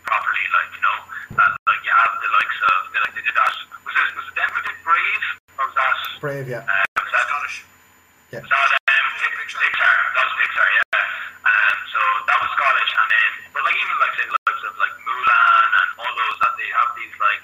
properly. 0.09 0.45
Like 0.49 0.71
you 0.75 0.83
know, 0.83 0.97
that 1.37 1.51
like 1.69 1.83
you 1.85 1.93
have 1.93 2.13
the 2.25 2.31
likes 2.33 2.59
of 2.73 2.77
they, 2.93 3.01
like 3.05 3.15
they 3.21 3.25
did 3.25 3.37
that. 3.37 3.53
Was 3.85 3.95
it 4.01 4.09
was 4.17 4.27
it 4.33 4.35
them 4.41 4.49
who 4.49 4.61
did 4.65 4.79
Brave 4.81 5.25
or 5.61 5.65
was 5.69 5.77
that? 5.77 5.97
Brave, 6.25 6.47
yeah. 6.49 6.65
Uh, 6.65 6.89
was 7.05 7.13
that 7.15 7.25
Scottish. 7.31 7.57
Yeah. 8.35 8.41
was 8.43 8.51
that 8.51 8.69
um, 8.91 9.07
Pixar. 9.23 9.61
Pixar? 9.63 9.95
That 10.19 10.25
was 10.27 10.35
Pixar, 10.43 10.67
yeah. 10.75 10.99
Um, 11.47 11.77
so 11.95 12.01
that 12.27 12.39
was 12.43 12.51
Scottish, 12.59 12.91
and 12.99 13.07
then 13.07 13.31
but 13.55 13.63
like 13.63 13.77
even 13.79 13.97
like 14.03 14.13
say 14.19 14.27
the 14.27 14.35
likes 14.51 14.63
of 14.67 14.75
like 14.83 14.95
Mulan 15.07 15.69
and 15.79 15.89
all 16.03 16.13
those 16.19 16.37
that 16.43 16.53
they 16.59 16.67
have 16.75 16.91
these 16.99 17.15
like 17.23 17.43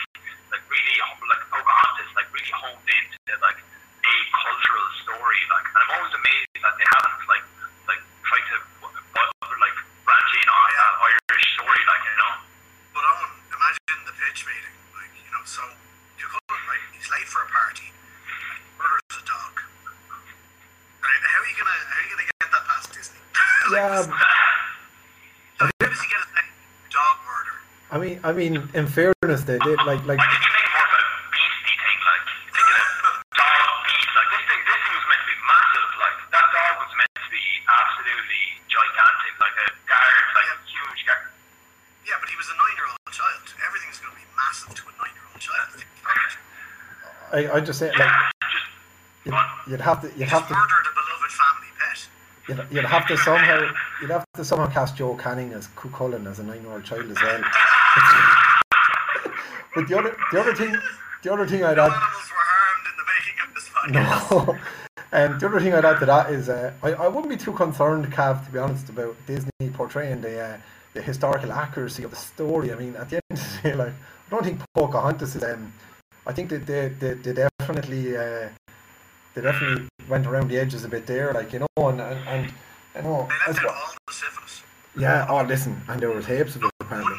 like 0.50 0.64
really 0.66 0.96
like 1.30 1.42
Pocahontas 1.48 2.10
like 2.18 2.26
really 2.34 2.50
honed 2.52 2.82
into 2.90 3.32
like 3.40 3.60
a 3.60 4.14
cultural 4.34 4.86
story. 5.06 5.40
Like, 5.52 5.66
and 5.70 5.78
I'm 5.78 5.90
always 6.00 6.14
amazed 6.16 6.58
that 6.64 6.74
they 6.80 6.88
haven't 6.90 7.22
like 7.30 7.44
like 7.86 8.02
tried 8.26 8.46
to 8.50 8.56
w- 8.82 8.90
w- 8.90 9.60
like 9.62 9.76
branch 10.02 10.30
in 10.34 10.48
on 10.50 10.68
that 10.74 10.94
Irish 11.06 11.46
story, 11.54 11.82
like 11.86 12.02
you 12.02 12.16
know. 12.18 12.32
But 12.96 13.04
Owen, 13.06 13.30
imagine 13.54 13.98
the 14.10 14.14
pitch 14.18 14.42
meeting. 14.48 14.74
Like, 14.98 15.12
you 15.14 15.30
know, 15.30 15.44
so 15.46 15.62
you 16.18 16.26
go 16.26 16.40
in, 16.50 16.62
right? 16.66 16.82
He's 16.98 17.06
late 17.14 17.28
for 17.30 17.46
a 17.46 17.48
party. 17.52 17.86
And 17.94 18.58
he 18.58 18.70
murders 18.74 19.14
a 19.22 19.24
dog. 19.28 19.54
Right? 20.98 21.22
How 21.30 21.38
are 21.38 21.48
you 21.48 21.56
gonna 21.62 21.78
how 21.86 21.94
are 21.94 22.04
you 22.04 22.10
gonna 22.18 22.26
get 22.26 22.48
that 22.50 22.64
past 22.66 22.86
Disney? 22.90 23.22
like, 23.22 23.78
Yeah, 23.78 24.02
this- 24.02 24.10
how 24.10 25.64
does 25.78 26.00
he 26.02 26.08
get 26.10 26.20
his 26.26 26.32
name? 26.34 26.50
Dog 26.90 27.14
murder. 27.22 27.56
I 28.30 28.32
mean, 28.32 28.62
in 28.78 28.86
fairness, 28.86 29.42
they 29.42 29.58
did 29.58 29.74
like 29.90 30.06
like 30.06 30.22
I 30.22 30.26
think 30.30 30.38
you 30.38 30.52
make 30.54 30.70
more 30.70 30.86
of 30.86 30.94
a 30.94 31.02
beastie 31.34 31.74
thing, 31.82 31.98
like 32.06 32.24
thinking 32.54 32.78
of 32.78 32.94
dog 33.34 33.70
beast. 33.90 34.12
Like 34.14 34.30
this 34.30 34.44
thing, 34.46 34.60
this 34.70 34.78
thing 34.86 34.94
was 34.94 35.06
meant 35.10 35.22
to 35.26 35.30
be 35.34 35.38
massive. 35.50 35.88
Like 35.98 36.16
that 36.30 36.46
dog 36.54 36.74
was 36.78 36.92
meant 36.94 37.10
to 37.10 37.26
be 37.26 37.42
absolutely 37.66 38.42
gigantic, 38.70 39.34
like 39.42 39.56
a 39.58 39.68
guard, 39.90 40.24
like 40.38 40.46
a 40.46 40.56
huge 40.62 41.02
guard. 41.10 41.26
Yeah, 42.06 42.22
but 42.22 42.30
he 42.30 42.38
was 42.38 42.46
a 42.54 42.54
nine 42.54 42.74
year 42.78 42.86
old 42.86 43.10
child. 43.10 43.42
Everything's 43.66 43.98
gonna 43.98 44.14
be 44.14 44.28
massive 44.38 44.78
to 44.78 44.82
a 44.86 44.94
nine 44.94 45.10
year 45.10 45.26
old 45.26 45.42
child. 45.42 45.70
I, 47.34 47.38
I 47.50 47.58
just 47.66 47.82
say 47.82 47.90
like 47.90 47.98
Yeah, 47.98 48.30
just 48.46 48.66
you'd, 49.26 49.34
you'd 49.74 49.82
have 49.82 50.06
to 50.06 50.08
you'd 50.14 50.30
just 50.30 50.38
have 50.38 50.46
to 50.46 50.54
murdered 50.54 50.86
a 50.86 50.94
beloved 50.94 51.34
family 51.34 51.70
pet. 51.82 51.98
you'd, 52.46 52.62
you'd 52.78 52.86
have 52.94 53.10
to 53.10 53.18
somehow 53.18 53.58
you'd 53.98 54.14
have 54.14 54.22
to 54.38 54.46
somehow 54.46 54.70
cast 54.70 54.94
Joe 54.94 55.18
Canning 55.18 55.50
as 55.50 55.66
Cú 55.74 55.90
Chulainn 55.90 56.30
as 56.30 56.38
a 56.38 56.46
nine-year-old 56.46 56.86
child 56.86 57.10
as 57.10 57.18
well. 57.18 57.42
but 59.74 59.88
the 59.88 59.98
other 59.98 60.16
the 60.32 60.40
other 60.40 60.54
thing 60.54 60.76
the 61.22 61.32
other 61.32 61.46
thing 61.46 61.64
I'd 61.64 61.78
add 61.78 61.90
animals 61.90 62.30
were 62.30 62.46
harmed 62.52 62.86
in 62.90 62.94
the 62.96 63.06
making 63.12 63.38
of 63.46 63.54
this 63.54 63.68
podcast. 63.74 64.46
No. 64.56 64.58
And 65.12 65.40
the 65.40 65.46
other 65.46 65.60
thing 65.60 65.74
I'd 65.74 65.84
add 65.84 65.98
to 65.98 66.06
that 66.06 66.30
is 66.30 66.48
uh, 66.48 66.72
I, 66.82 66.92
I 66.92 67.08
wouldn't 67.08 67.28
be 67.28 67.36
too 67.36 67.52
concerned, 67.52 68.06
Cav, 68.12 68.44
to 68.46 68.52
be 68.52 68.58
honest, 68.58 68.88
about 68.88 69.16
Disney 69.26 69.70
portraying 69.74 70.20
the 70.20 70.40
uh, 70.40 70.56
the 70.94 71.02
historical 71.02 71.52
accuracy 71.52 72.04
of 72.04 72.10
the 72.10 72.16
story. 72.16 72.72
I 72.72 72.76
mean, 72.76 72.94
at 72.96 73.10
the 73.10 73.16
end 73.16 73.22
of 73.38 73.62
the 73.62 73.68
day, 73.70 73.74
like 73.74 73.88
I 73.92 74.30
don't 74.30 74.44
think 74.44 74.60
Pocahontas 74.74 75.34
is. 75.36 75.42
Um, 75.44 75.72
I 76.26 76.32
think 76.32 76.50
that 76.50 76.66
they, 76.66 76.88
they, 76.88 77.14
they 77.14 77.32
definitely 77.58 78.16
uh, 78.16 78.48
they 79.34 79.40
definitely 79.42 79.88
went 80.08 80.26
around 80.26 80.48
the 80.48 80.58
edges 80.58 80.84
a 80.84 80.88
bit 80.88 81.06
there, 81.06 81.32
like 81.32 81.52
you 81.52 81.58
know, 81.60 81.88
and 81.88 82.00
and, 82.00 82.18
and 82.28 82.52
you 82.94 83.02
know, 83.02 83.28
They 83.46 83.52
left 83.52 83.58
out 83.60 83.64
well- 83.66 83.74
all 83.74 83.94
the 84.06 84.12
syphilis. 84.12 84.62
yeah. 84.96 85.26
Oh, 85.28 85.42
listen, 85.42 85.80
and 85.88 86.00
there 86.00 86.10
were 86.10 86.22
tapes 86.22 86.54
of 86.56 86.62
it 86.62 86.70
apparently. 86.80 87.16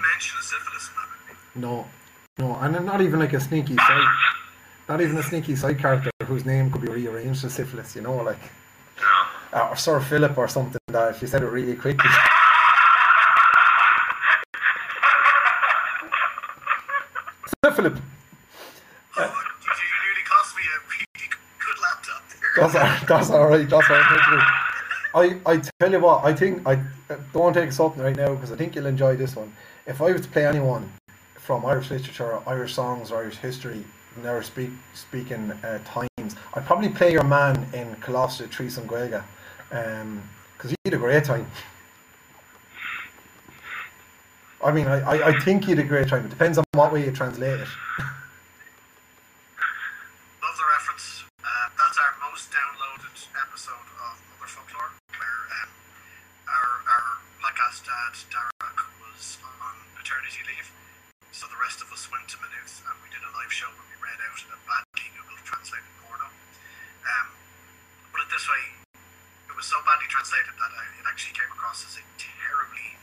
No, 1.55 1.85
no, 2.37 2.55
and 2.55 2.85
not 2.85 3.01
even 3.01 3.19
like 3.19 3.33
a 3.33 3.39
sneaky 3.41 3.75
side, 3.75 4.07
not 4.87 5.01
even 5.01 5.17
a 5.17 5.23
sneaky 5.23 5.55
side 5.57 5.77
character 5.77 6.09
whose 6.25 6.45
name 6.45 6.71
could 6.71 6.81
be 6.81 6.87
rearranged 6.87 7.41
to 7.41 7.49
syphilis. 7.49 7.93
You 7.93 8.03
know, 8.03 8.15
like 8.15 8.39
uh, 9.53 9.67
or 9.69 9.75
Sir 9.75 9.99
Philip 9.99 10.37
or 10.37 10.47
something. 10.47 10.79
That 10.87 11.15
if 11.15 11.21
you 11.21 11.27
said 11.27 11.43
it 11.43 11.47
really 11.47 11.75
quickly. 11.75 12.09
Sir 17.65 17.71
Philip. 17.73 17.99
Oh, 19.17 19.21
you, 19.21 19.27
you 19.27 19.87
nearly 20.01 20.23
cost 20.25 20.55
me 20.55 20.63
a 20.63 20.79
really 20.87 21.29
good 21.59 21.77
laptop. 21.83 22.23
That's 22.55 22.75
all, 23.01 23.07
that's 23.07 23.29
all 23.29 23.47
right. 23.49 23.69
That's 23.69 23.89
all 23.89 23.97
right. 23.97 24.67
I, 25.13 25.37
I 25.45 25.61
tell 25.81 25.91
you 25.91 25.99
what, 25.99 26.23
I 26.23 26.33
think 26.33 26.65
I 26.65 26.75
uh, 27.09 27.17
don't 27.33 27.53
take 27.53 27.67
us 27.67 27.79
up 27.81 27.97
right 27.97 28.15
now 28.15 28.33
because 28.33 28.53
I 28.53 28.55
think 28.55 28.75
you'll 28.75 28.85
enjoy 28.85 29.17
this 29.17 29.35
one. 29.35 29.51
If 29.85 30.01
I 30.01 30.13
was 30.13 30.21
to 30.21 30.29
play 30.29 30.45
anyone 30.45 30.89
from 31.41 31.65
Irish 31.65 31.89
literature, 31.89 32.39
Irish 32.47 32.73
songs, 32.75 33.11
or 33.11 33.19
Irish 33.19 33.37
history, 33.37 33.83
never 34.21 34.43
speak 34.43 34.69
speaking 34.93 35.51
uh, 35.63 35.79
times, 35.85 36.35
I'd 36.53 36.65
probably 36.65 36.89
play 36.89 37.11
your 37.11 37.23
man 37.23 37.65
in 37.73 37.95
Colossus 37.95 38.49
Trees 38.49 38.77
and 38.77 38.87
Gaelga, 38.87 39.23
because 39.69 40.71
he 40.71 40.75
had 40.85 40.93
a 40.93 40.97
great 40.97 41.23
time. 41.23 41.47
I 44.63 44.71
mean, 44.71 44.87
I, 44.87 44.99
I, 45.01 45.27
I 45.29 45.39
think 45.39 45.65
he 45.65 45.71
had 45.71 45.79
a 45.79 45.83
great 45.83 46.07
time. 46.07 46.25
It 46.25 46.29
depends 46.29 46.59
on 46.59 46.63
what 46.73 46.93
way 46.93 47.03
you 47.05 47.11
translate 47.11 47.59
it. 47.59 47.67
Love 50.37 50.55
the 50.55 50.67
reference. 50.77 51.23
Uh, 51.41 51.49
that's 51.73 51.97
our 51.97 52.13
most 52.29 52.51
downloaded 52.53 53.17
episode 53.41 53.87
of 54.05 54.21
Mother 54.29 54.45
Folklore, 54.45 54.93
where 55.17 55.39
um, 55.57 55.69
our, 56.45 57.17
podcast 57.41 57.81
dad, 57.89 58.13
Derek, 58.29 58.79
was 59.01 59.39
on 59.65 59.73
paternity 59.97 60.45
leave. 60.45 60.69
So 61.31 61.47
the 61.47 61.55
rest 61.63 61.79
of 61.79 61.87
us 61.95 62.11
went 62.11 62.27
to 62.35 62.37
Maynooth 62.43 62.83
and 62.83 62.95
we 62.99 63.07
did 63.07 63.23
a 63.23 63.31
live 63.31 63.51
show 63.51 63.71
where 63.79 63.87
we 63.87 63.95
read 64.03 64.19
out 64.19 64.35
a 64.51 64.59
badly 64.67 65.07
Google 65.15 65.39
translated 65.47 65.87
porno. 66.03 66.27
Um, 66.27 67.27
put 68.11 68.19
it 68.27 68.29
this 68.35 68.43
way, 68.51 68.63
it 69.47 69.55
was 69.55 69.63
so 69.63 69.79
badly 69.87 70.11
translated 70.11 70.51
that 70.59 70.71
I, 70.75 70.83
it 70.99 71.07
actually 71.07 71.31
came 71.39 71.47
across 71.55 71.87
as 71.87 71.95
a 71.95 72.03
terribly, 72.19 72.99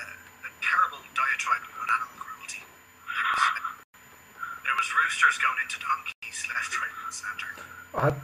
uh, 0.00 0.48
a 0.48 0.50
terrible 0.64 1.04
diatribe 1.12 1.60
about 1.68 1.88
animal 2.00 2.16
cruelty. 2.16 2.64
There 2.64 3.28
was, 3.28 3.44
there 4.64 4.76
was 4.80 4.88
roosters 4.96 5.36
going 5.36 5.60
into 5.60 5.76
donkeys 5.84 6.40
left, 6.48 6.72
right, 6.80 6.96
and 6.96 7.12
centre. 7.12 7.52
I 7.92 8.08
had, 8.08 8.16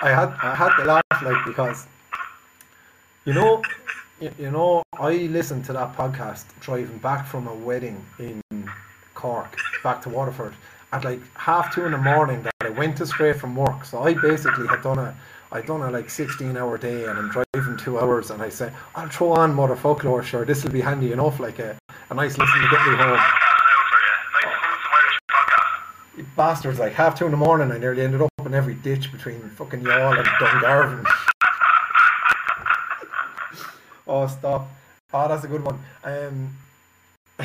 I 0.00 0.08
had 0.08 0.30
I 0.40 0.54
had 0.56 0.72
to 0.80 0.84
laugh 0.88 1.18
like 1.20 1.44
because 1.44 1.84
you 3.28 3.36
know 3.36 3.60
you, 4.38 4.50
know 4.50 4.82
I 4.98 5.12
listened 5.12 5.64
to 5.66 5.72
that 5.72 5.96
podcast 5.96 6.44
driving 6.60 6.98
back 6.98 7.26
from 7.26 7.48
a 7.48 7.54
wedding 7.54 8.04
in 8.18 8.40
Cork 9.14 9.56
back 9.82 10.02
to 10.02 10.08
Waterford 10.08 10.54
at 10.92 11.04
like 11.04 11.20
half 11.36 11.74
two 11.74 11.84
in 11.84 11.92
the 11.92 11.98
morning 11.98 12.42
that 12.42 12.54
I 12.60 12.70
went 12.70 12.96
to 12.98 13.06
straight 13.06 13.36
from 13.36 13.56
work 13.56 13.84
so 13.84 14.02
I 14.02 14.14
basically 14.14 14.66
had 14.66 14.82
done 14.82 14.98
a 14.98 15.16
I'd 15.50 15.66
done 15.66 15.82
a 15.82 15.90
like 15.90 16.08
16 16.08 16.56
hour 16.56 16.78
day 16.78 17.04
and 17.04 17.18
I'm 17.18 17.30
driving 17.30 17.76
two 17.76 17.98
hours 17.98 18.30
and 18.30 18.42
I 18.42 18.48
said 18.48 18.72
I'll 18.94 19.08
throw 19.08 19.32
on 19.32 19.54
Motherfoclóir 19.54 20.22
sure 20.22 20.44
this 20.44 20.62
will 20.62 20.70
be 20.70 20.80
handy 20.80 21.12
enough 21.12 21.40
like 21.40 21.58
a, 21.58 21.76
a 22.10 22.14
nice 22.14 22.38
listen 22.38 22.60
to 22.60 22.68
get 22.70 22.86
me 22.86 22.96
home 22.96 23.20
bastards, 26.36 26.78
like 26.78 26.92
half 26.92 27.18
two 27.18 27.24
in 27.24 27.30
the 27.30 27.36
morning, 27.36 27.72
I 27.72 27.78
nearly 27.78 28.02
ended 28.02 28.22
up 28.22 28.30
in 28.44 28.54
every 28.54 28.74
ditch 28.74 29.10
between 29.12 29.40
fucking 29.50 29.80
Youghal 29.80 30.18
and 30.18 30.26
Dungarvan. 30.26 31.31
Oh, 34.06 34.26
stop. 34.26 34.68
Oh, 35.12 35.28
that's 35.28 35.44
a 35.44 35.48
good 35.48 35.62
one. 35.64 35.78
Um, 36.04 36.56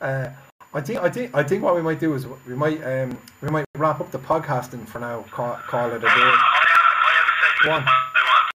uh, 0.00 0.28
I 0.74 0.80
think, 0.80 1.00
I 1.00 1.10
think, 1.10 1.34
I 1.34 1.42
think 1.42 1.62
what 1.62 1.74
we 1.74 1.82
might 1.82 2.00
do 2.00 2.14
is 2.14 2.26
we 2.46 2.54
might, 2.54 2.82
um, 2.82 3.18
we 3.42 3.48
might 3.48 3.64
wrap 3.76 4.00
up 4.00 4.10
the 4.10 4.18
podcasting 4.18 4.86
for 4.88 4.98
now. 5.00 5.24
Call, 5.30 5.54
call 5.66 5.90
it 5.90 5.96
a 5.96 5.98
day. 6.00 6.06
I 6.06 6.10
have, 6.10 6.24
I 6.24 7.10
have 7.14 7.26
a 7.28 7.34
segment 7.62 7.86
I 7.86 8.22
want. 8.28 8.50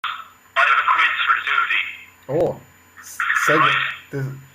I 0.55 0.61
have 0.61 0.79
a 0.79 0.87
quiz 0.93 1.15
for 1.25 1.35
the 1.37 1.43
Zuzi. 1.51 1.81
Oh, 2.29 2.59
segment. 3.45 3.75
This, 4.11 4.25
So, 4.25 4.31
A 4.31 4.31
full 4.31 4.31
of 4.31 4.31
quizzes. 4.31 4.33
right, 4.33 4.54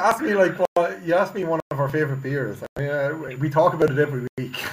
asked 0.00 0.22
me 0.22 0.34
like, 0.34 0.54
well, 0.76 0.98
you 1.04 1.14
asked 1.14 1.34
me 1.34 1.44
one 1.44 1.60
of 1.70 1.78
our 1.78 1.88
favorite 1.88 2.22
beers. 2.22 2.62
I 2.76 2.80
mean, 2.80 2.90
uh, 2.90 3.36
we 3.38 3.50
talk 3.50 3.74
about 3.74 3.90
it 3.90 3.98
every 3.98 4.26
week. 4.36 4.56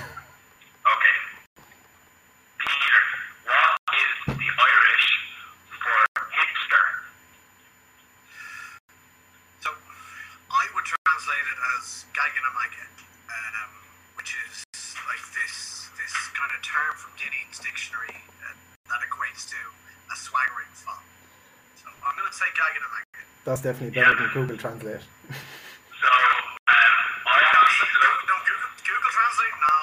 definitely 23.67 23.99
better 23.99 24.15
than 24.15 24.31
Google 24.31 24.55
Translate. 24.55 25.03
so 25.03 26.07
um, 26.07 26.93
I 27.27 27.35
actually 27.35 27.91
love 27.99 28.19
no, 28.31 28.35
Google, 28.47 28.71
Google 28.79 29.11
Translate. 29.11 29.55
No, 29.59 29.75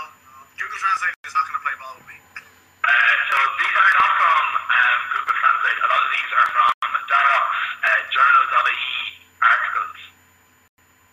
Google 0.57 0.81
Translate 0.81 1.13
is 1.21 1.37
not 1.37 1.45
going 1.45 1.59
to 1.61 1.65
play 1.69 1.77
ball 1.77 1.93
with 2.01 2.09
me. 2.09 2.17
Uh, 2.41 3.15
so 3.29 3.37
these 3.61 3.77
are 3.77 3.93
not 4.01 4.11
from 4.17 4.45
um, 4.73 4.99
Google 5.13 5.37
Translate. 5.37 5.79
A 5.85 5.89
lot 5.93 6.01
of 6.01 6.11
these 6.17 6.31
are 6.33 6.49
from 6.49 6.73
Darrox, 7.13 7.49
uh, 7.85 8.01
journal.ie 8.09 8.97
articles. 9.45 10.01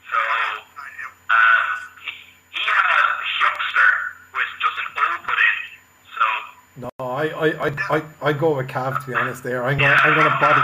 So 0.08 0.20
uh, 0.72 1.72
he, 2.56 2.64
has 2.72 3.08
Huckster, 3.20 3.92
which 4.32 4.52
just 4.64 4.80
an 4.80 4.88
O 4.96 5.04
put 5.28 5.40
in. 5.44 5.58
So 6.16 6.24
no, 6.88 6.90
I 7.04 7.24
I 7.36 7.48
I 7.68 7.70
I, 7.92 7.98
I 8.00 8.32
go 8.32 8.56
with 8.56 8.72
Cav 8.72 9.04
to 9.04 9.12
be 9.12 9.12
honest. 9.12 9.44
There, 9.44 9.60
I'm 9.60 9.76
going 9.76 9.92
I'm 9.92 10.16
going 10.16 10.32
to 10.32 10.40
body. 10.40 10.64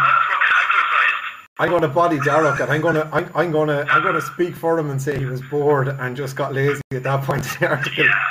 I'm 1.59 1.69
going 1.69 1.81
to 1.81 1.87
body 1.87 2.17
Darrock, 2.19 2.59
and 2.59 2.71
I'm 2.71 2.81
going 2.81 2.95
to 2.95 3.09
I'm, 3.11 3.31
I'm 3.33 3.51
going 3.51 3.67
to 3.69 3.85
I'm 3.91 4.03
going 4.03 4.13
to 4.13 4.21
speak 4.21 4.55
for 4.55 4.77
him 4.77 4.91
and 4.91 5.01
say 5.01 5.17
he 5.17 5.25
was 5.25 5.41
bored 5.41 5.87
and 5.87 6.15
just 6.15 6.35
got 6.35 6.53
lazy 6.53 6.81
at 6.91 7.03
that 7.03 7.23
point 7.23 7.45
in 7.45 7.61
the 7.61 7.69
article. 7.69 8.05
Yeah. 8.05 8.26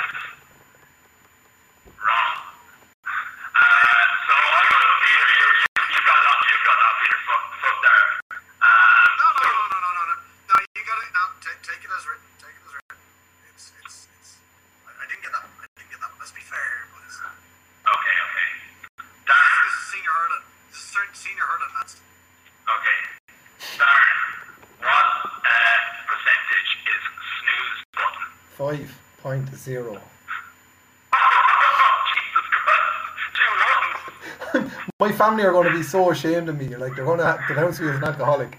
family 35.17 35.43
are 35.43 35.51
going 35.51 35.67
to 35.67 35.73
be 35.73 35.83
so 35.83 36.11
ashamed 36.11 36.47
of 36.49 36.57
me. 36.57 36.75
Like 36.75 36.95
they're 36.95 37.05
going 37.05 37.19
to 37.19 37.39
denounce 37.47 37.79
me 37.79 37.89
as 37.89 37.95
an 37.97 38.03
alcoholic. 38.03 38.57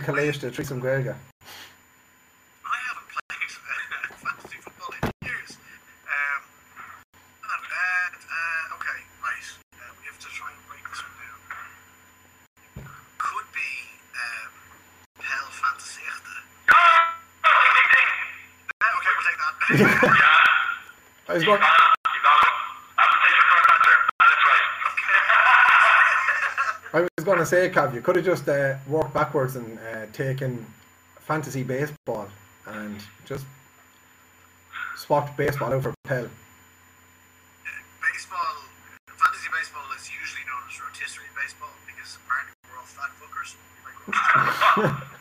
Kalei 0.00 0.26
jeszcze, 0.26 0.50
Tristan 0.50 0.80
Grega. 0.80 1.14
gonna 27.40 27.48
say, 27.48 27.70
Cav, 27.70 27.94
you 27.94 28.02
could 28.02 28.16
have 28.16 28.24
just 28.24 28.46
uh, 28.50 28.74
walked 28.86 29.14
backwards 29.14 29.56
and 29.56 29.78
uh, 29.78 30.04
taken 30.12 30.66
fantasy 31.20 31.62
baseball 31.62 32.28
and 32.66 33.00
just 33.24 33.46
swapped 34.94 35.38
baseball 35.38 35.72
over 35.72 35.94
Pell. 36.04 36.28
Baseball, 38.12 38.56
fantasy 39.06 39.48
baseball 39.56 39.88
is 39.96 40.10
usually 40.20 40.44
known 40.44 40.60
as 40.68 40.78
rotisserie 40.82 41.32
baseball 41.34 41.72
because 41.86 42.18
apparently 42.20 42.52
we're 42.68 42.76
all 42.76 42.84
fat 42.84 43.08
fuckers. 44.76 45.06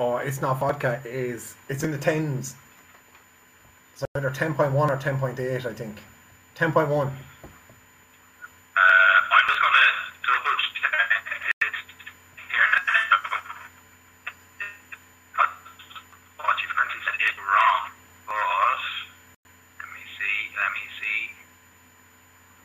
or 0.00 0.22
it's 0.22 0.40
not 0.40 0.58
vodka 0.58 1.00
is 1.04 1.54
it's 1.68 1.82
in 1.82 1.90
the 1.90 1.98
tens. 1.98 2.56
It's 3.92 4.02
either 4.14 4.30
ten 4.30 4.54
point 4.54 4.72
one 4.72 4.90
or 4.90 4.96
ten 4.96 5.18
point 5.18 5.38
eight, 5.38 5.66
I 5.66 5.74
think. 5.74 5.98
Ten 6.54 6.72
point 6.72 6.88
one. 6.88 7.12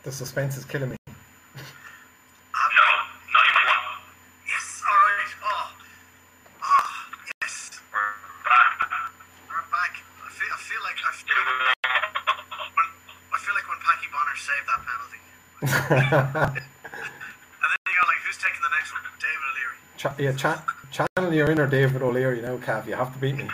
The 0.04 0.12
suspense 0.12 0.56
is 0.56 0.64
killing 0.64 0.90
me. 0.90 0.95
and 15.90 16.00
then 16.00 16.62
you 17.86 17.94
got 17.94 18.06
like, 18.06 18.20
who's 18.24 18.38
taking 18.38 18.60
the 18.62 18.72
next 18.76 18.92
one? 18.92 19.02
David 19.20 19.44
O'Leary. 19.52 19.76
Ch- 19.96 20.18
yeah, 20.20 20.32
ch- 20.92 21.06
channel 21.16 21.32
your 21.32 21.50
inner 21.50 21.66
David 21.66 22.02
O'Leary 22.02 22.40
now, 22.42 22.56
Cav. 22.58 22.86
You 22.86 22.94
have 22.94 23.12
to 23.12 23.18
beat 23.18 23.36
me. 23.36 23.48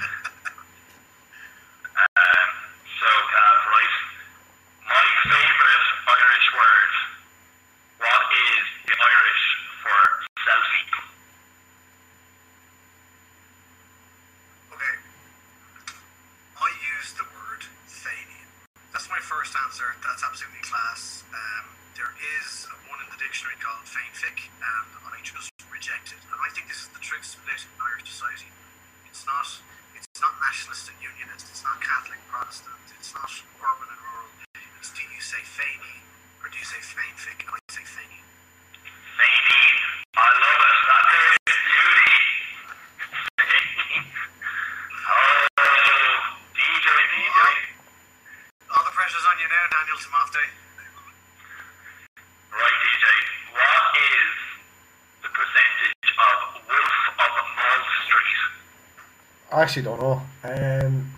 I 59.62 59.64
actually 59.64 59.82
don't 59.84 60.00
know. 60.00 60.20
Um, 60.42 61.14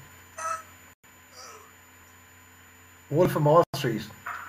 Wolf 3.09 3.34
of 3.36 3.40
Mall 3.42 3.64
Street. 3.74 4.03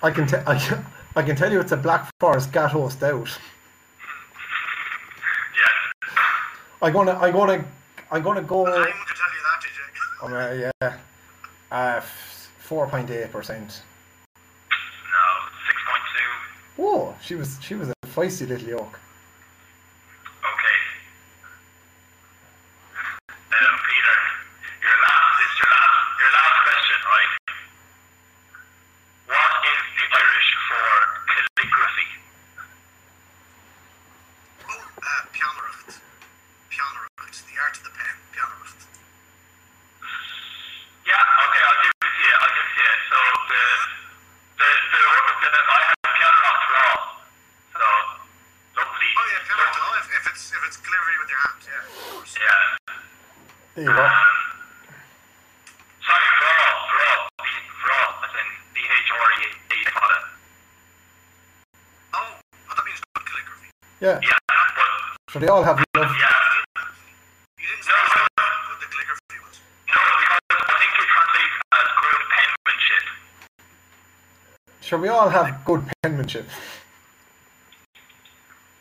I 0.03 0.11
can, 0.11 0.27
te- 0.27 0.43
I, 0.45 0.59
can, 0.59 0.85
I 1.15 1.23
can 1.23 1.37
tell 1.37 1.49
you 1.49 1.61
it's 1.61 1.71
a 1.71 1.77
Black 1.77 2.11
Forest 2.19 2.51
Gateau 2.51 2.89
Stout. 2.89 3.29
Yes. 5.55 6.17
I'm 6.81 6.91
gonna, 6.91 7.13
I'm 7.13 7.31
gonna, 7.31 7.63
I'm 8.11 8.21
gonna 8.21 8.41
go. 8.41 8.65
Could 8.65 8.73
tell 8.73 8.83
you 8.83 8.91
that, 9.45 9.61
DJ. 9.63 10.25
Um, 10.25 10.33
uh, 10.33 10.71
yeah, 10.81 10.97
uh, 11.71 12.01
four 12.59 12.87
point 12.87 13.09
eight 13.11 13.31
percent. 13.31 13.81
No, 16.81 16.83
6.2. 16.83 16.83
Whoa, 16.83 17.15
she 17.21 17.35
was, 17.35 17.57
she 17.61 17.75
was 17.75 17.87
a 17.87 17.93
feisty 18.07 18.45
little 18.45 18.67
yoke. 18.67 18.99
Okay. 20.43 20.75
Um, 23.55 23.75
Peter, 23.87 24.17
your 24.83 24.97
last, 24.99 25.31
this 25.39 25.47
is 25.47 25.57
your 25.63 25.71
last, 25.71 25.95
your 26.19 26.31
last 26.35 26.57
question, 26.67 26.99
right? 27.07 27.31
What 29.31 29.51
is 29.63 29.83
the 29.95 30.05
Irish 30.11 30.51
for 30.67 30.85
calligraphy? 31.31 32.07
Oh, 34.67 34.75
uh, 34.75 35.21
Peannaireacht. 35.31 36.03
Peannaireacht. 36.67 37.35
The 37.47 37.55
art 37.63 37.75
of 37.79 37.83
the 37.87 37.93
pen. 37.95 38.15
Peannaireacht. 38.35 38.81
Yeah, 41.07 41.23
okay, 41.47 41.61
I'll 41.63 41.79
give 41.79 41.95
it 41.95 42.11
to 42.11 42.21
you. 42.27 42.35
I'll 42.43 42.53
give 42.59 42.67
it 42.67 42.75
to 42.75 42.83
you. 42.83 42.95
So 43.07 43.17
the 43.47 43.63
the 44.59 44.67
the, 44.91 44.99
the, 44.99 45.47
the 45.55 45.61
I 45.63 45.79
have 45.87 46.11
piano 46.11 46.39
rock 46.43 46.59
raw. 46.75 46.91
So 47.71 47.87
lovely. 48.83 49.09
Oh 49.15 49.25
yeah, 49.31 49.47
peannaireacht. 49.47 49.79
Oh, 49.79 49.95
if, 50.03 50.07
if 50.11 50.23
it's 50.27 50.43
if 50.51 50.59
it's 50.67 50.77
calligraphy 50.83 51.15
with 51.23 51.31
your 51.31 51.39
hands, 51.39 51.63
yeah, 51.71 51.79
of 51.87 51.95
course. 52.19 52.35
Yeah. 52.35 52.83
There 53.75 53.83
you 53.83 53.91
go. 53.91 53.99
Um, 53.99 54.07
sorry, 55.99 56.29
raw, 56.39 56.63
raw, 56.95 57.27
B, 57.43 57.45
raw, 57.83 58.23
as 58.23 58.31
in 58.39 58.47
B 58.71 58.79
H 58.79 59.11
R 59.11 59.27
E 59.35 59.43
A. 59.43 59.49
they 59.67 59.83
call 59.91 60.09
it. 60.15 60.23
Oh, 62.15 62.23
oh, 62.23 62.71
that 62.71 62.85
means 62.87 63.01
good 63.03 63.25
calligraphy. 63.27 63.67
Yeah, 63.99 64.23
Yeah, 64.23 64.39
but 64.47 64.89
so 65.27 65.34
they 65.45 65.51
all 65.51 65.61
have 65.61 65.77
love. 65.77 65.85
yeah. 65.95 66.25
You 67.59 67.67
didn't 67.69 67.83
say 67.85 67.91
how 67.93 68.25
good 68.65 68.81
the 68.81 68.87
calligraphy 68.89 69.37
was. 69.45 69.61
No, 69.85 70.01
because 70.17 70.41
I 70.49 70.75
think 70.81 70.91
it 70.97 71.05
translates 71.13 71.57
as 71.69 71.87
good 72.01 72.21
penmanship. 72.33 73.05
Sure, 74.81 74.97
we 74.97 75.07
all 75.09 75.29
have 75.29 75.63
good 75.63 75.83
penmanship. 76.01 76.47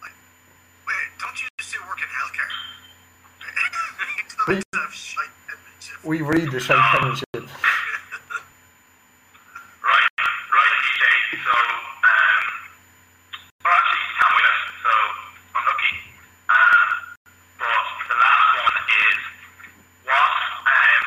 Wait, 0.01 1.05
don't 1.21 1.37
you 1.43 1.49
still 1.61 1.83
work 1.87 2.01
in 2.01 2.09
healthcare? 2.17 2.49
We- 4.49 4.63
to 4.63 4.79
have 4.81 4.95
shite 4.95 5.29
penmanship. 5.47 6.03
We 6.03 6.23
read 6.23 6.51
the 6.51 6.61
shite 6.61 6.81
penmanship. 6.97 7.27
Right, 9.85 10.09
right, 10.57 10.77
DJ. 10.81 11.05
So, 11.45 11.53
um, 11.53 12.45
well, 13.65 13.75
actually, 13.77 14.01
you 14.01 14.15
can't 14.17 14.33
win 14.33 14.45
it, 14.49 14.59
so 14.81 14.93
unlucky. 15.61 15.93
Um, 16.45 16.89
but 17.59 17.85
the 18.09 18.17
last 18.21 18.49
one 18.61 18.77
is 18.85 19.19
what 20.05 20.33
um 20.69 21.05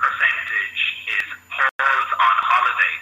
percentage 0.00 0.82
is 1.12 1.28
Paul's 1.52 2.10
on 2.16 2.36
holiday? 2.40 2.94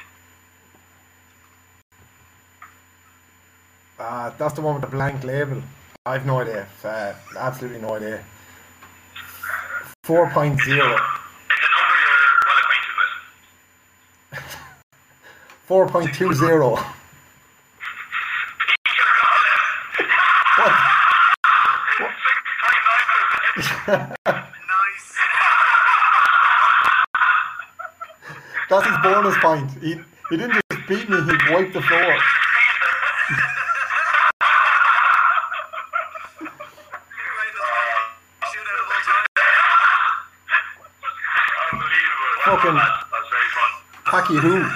Uh, 4.01 4.31
that's 4.39 4.55
the 4.55 4.63
one 4.63 4.75
with 4.75 4.81
the 4.83 4.89
blank 4.97 5.23
label. 5.25 5.63
I've 6.07 6.25
no 6.25 6.41
idea. 6.41 6.67
Uh, 6.83 7.13
absolutely 7.39 7.81
no 7.83 7.95
idea. 7.97 8.25
4.0. 10.07 10.57
It's 10.57 10.67
a 10.67 10.71
number 10.71 10.89
you're 10.89 10.97
well 12.47 12.59
acquainted 12.65 12.95
with. 14.33 14.43
4.20. 15.69 16.13
Peter 18.87 19.11
Collins. 19.21 19.69
What? 20.57 20.73
Six 21.99 22.43
point 22.63 22.83
nine 22.89 23.07
percent. 23.55 24.17
Nice. 24.25 25.09
That's 28.71 28.87
his 28.87 28.99
bonus 29.03 29.37
point. 29.39 29.71
He, 29.83 29.91
he 30.31 30.37
didn't 30.39 30.55
just 30.71 30.89
beat 30.89 31.07
me, 31.11 31.17
he 31.17 31.53
wiped 31.53 31.75
the 31.75 31.83
floor. 31.83 32.19
Shootout 37.41 38.81
of 38.81 38.87
all 38.91 39.03
time. 39.05 39.27
Unbelievable. 41.73 42.33
Fucking- 42.45 42.75
That's, 42.75 43.05
that's 43.11 43.29
very 43.31 43.51
fun. 43.55 43.71
Packy 44.31 44.47
who? 44.47 44.67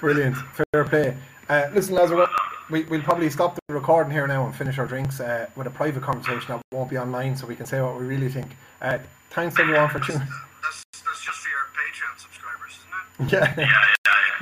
Brilliant. 0.00 0.36
Fair 0.72 0.84
play. 0.84 1.16
Uh, 1.48 1.68
listen, 1.72 1.94
lads, 1.94 2.12
we're- 2.12 2.26
we, 2.70 2.82
we'll 2.84 3.02
probably 3.02 3.28
stop 3.30 3.54
the 3.68 3.74
recording 3.74 4.10
here 4.10 4.26
now 4.26 4.44
and 4.46 4.54
finish 4.56 4.78
our 4.78 4.86
drinks 4.86 5.20
uh, 5.20 5.46
with 5.54 5.66
a 5.66 5.70
private 5.70 6.02
conversation 6.02 6.44
that 6.48 6.62
won't 6.72 6.88
be 6.90 6.96
online 6.98 7.36
so 7.36 7.46
we 7.46 7.54
can 7.56 7.66
say 7.66 7.80
what 7.80 7.98
we 7.98 8.06
really 8.06 8.28
think. 8.30 8.56
Uh, 8.80 8.98
thanks 9.30 9.58
everyone 9.60 9.88
for 9.90 9.98
tuning. 10.00 10.20
That's, 10.62 10.82
that's 11.04 11.22
just 11.24 11.38
for 11.38 11.48
your 11.50 11.58
Patreon 11.76 12.18
subscribers, 12.18 12.78
isn't 13.20 13.28
it? 13.28 13.32
Yeah, 13.32 13.54
Yeah, 13.56 13.68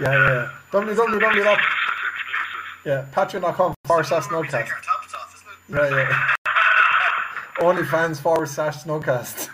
yeah, 0.01 0.13
yeah. 0.13 0.13
yeah, 0.13 0.29
yeah. 0.29 0.51
www. 0.71 1.17
Exclusive, 1.17 1.57
exclusive. 2.31 2.85
Yeah, 2.85 3.07
patreon.com 3.13 3.75
forward 3.87 4.07
slash 4.07 4.31
Where 4.31 4.41
we 4.41 4.47
snugcast. 4.49 4.51
take 4.53 4.73
our 4.73 4.81
tops 4.83 5.15
off, 5.15 5.35
isn't 5.69 5.77
it? 5.77 5.91
Yeah, 5.91 6.09
yeah. 6.09 6.29
OnlyFans 7.59 8.21
forward 8.21 8.49
slash 8.49 8.77
snugcast. 8.85 9.49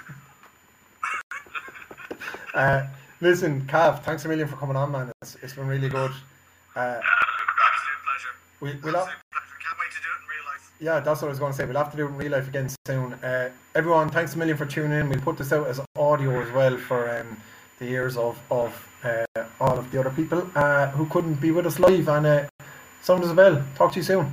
Uh, 2.59 2.87
listen, 3.21 3.63
Cav, 3.67 4.03
thanks 4.05 4.25
a 4.25 4.29
million 4.29 4.49
for 4.49 4.57
coming 4.57 4.77
on, 4.77 4.91
man. 4.93 5.11
It's, 5.23 5.37
it's 5.43 5.55
been 5.55 5.67
really 5.69 5.89
good. 5.89 6.11
Uh, 6.77 6.81
Yeah, 6.81 6.93
that's 6.95 7.05
a 7.05 7.39
good 7.39 7.53
crack. 7.57 7.73
Absolute 7.75 8.03
pleasure. 8.07 8.35
we, 8.61 8.69
we'll 8.83 8.95
have, 8.99 9.07
Can't 9.09 9.79
wait 9.81 9.91
to 9.91 10.01
do 10.03 10.09
it 10.15 10.21
in 10.23 10.29
real 10.29 10.47
life. 10.47 10.73
yeah, 10.81 11.01
that's 11.01 11.23
what 11.23 11.29
I 11.29 11.31
was 11.31 11.39
going 11.39 11.53
to 11.53 11.57
say. 11.59 11.65
We'll 11.65 11.77
have 11.77 11.91
to 11.93 11.97
do 11.97 12.05
it 12.07 12.09
in 12.11 12.17
real 12.17 12.33
life 12.33 12.49
again 12.49 12.69
soon. 12.87 13.15
Uh, 13.15 13.51
everyone, 13.75 14.09
thanks 14.11 14.35
a 14.35 14.39
million 14.39 14.57
for 14.57 14.67
tuning 14.67 14.99
in. 14.99 15.09
We'll 15.09 15.21
put 15.21 15.39
this 15.39 15.53
out 15.53 15.67
as 15.67 15.81
audio 15.97 16.41
as 16.43 16.51
well 16.53 16.77
for 16.77 17.09
um, 17.19 17.37
the 17.79 17.87
ears 17.87 18.17
of, 18.17 18.39
of 18.51 18.71
uh, 19.05 19.25
all 19.61 19.79
of 19.79 19.91
the 19.91 20.01
other 20.01 20.11
people 20.11 20.49
uh, 20.55 20.89
who 20.89 21.07
couldn't 21.07 21.41
be 21.41 21.51
with 21.53 21.67
us 21.67 21.79
live. 21.79 22.09
And 22.09 22.27
uh, 22.27 22.49
sound 23.03 23.23
as 23.25 23.31
a 23.31 23.35
bell. 23.35 23.63
Talk 23.77 23.93
to 23.93 23.99
you 24.01 24.05
soon. 24.05 24.33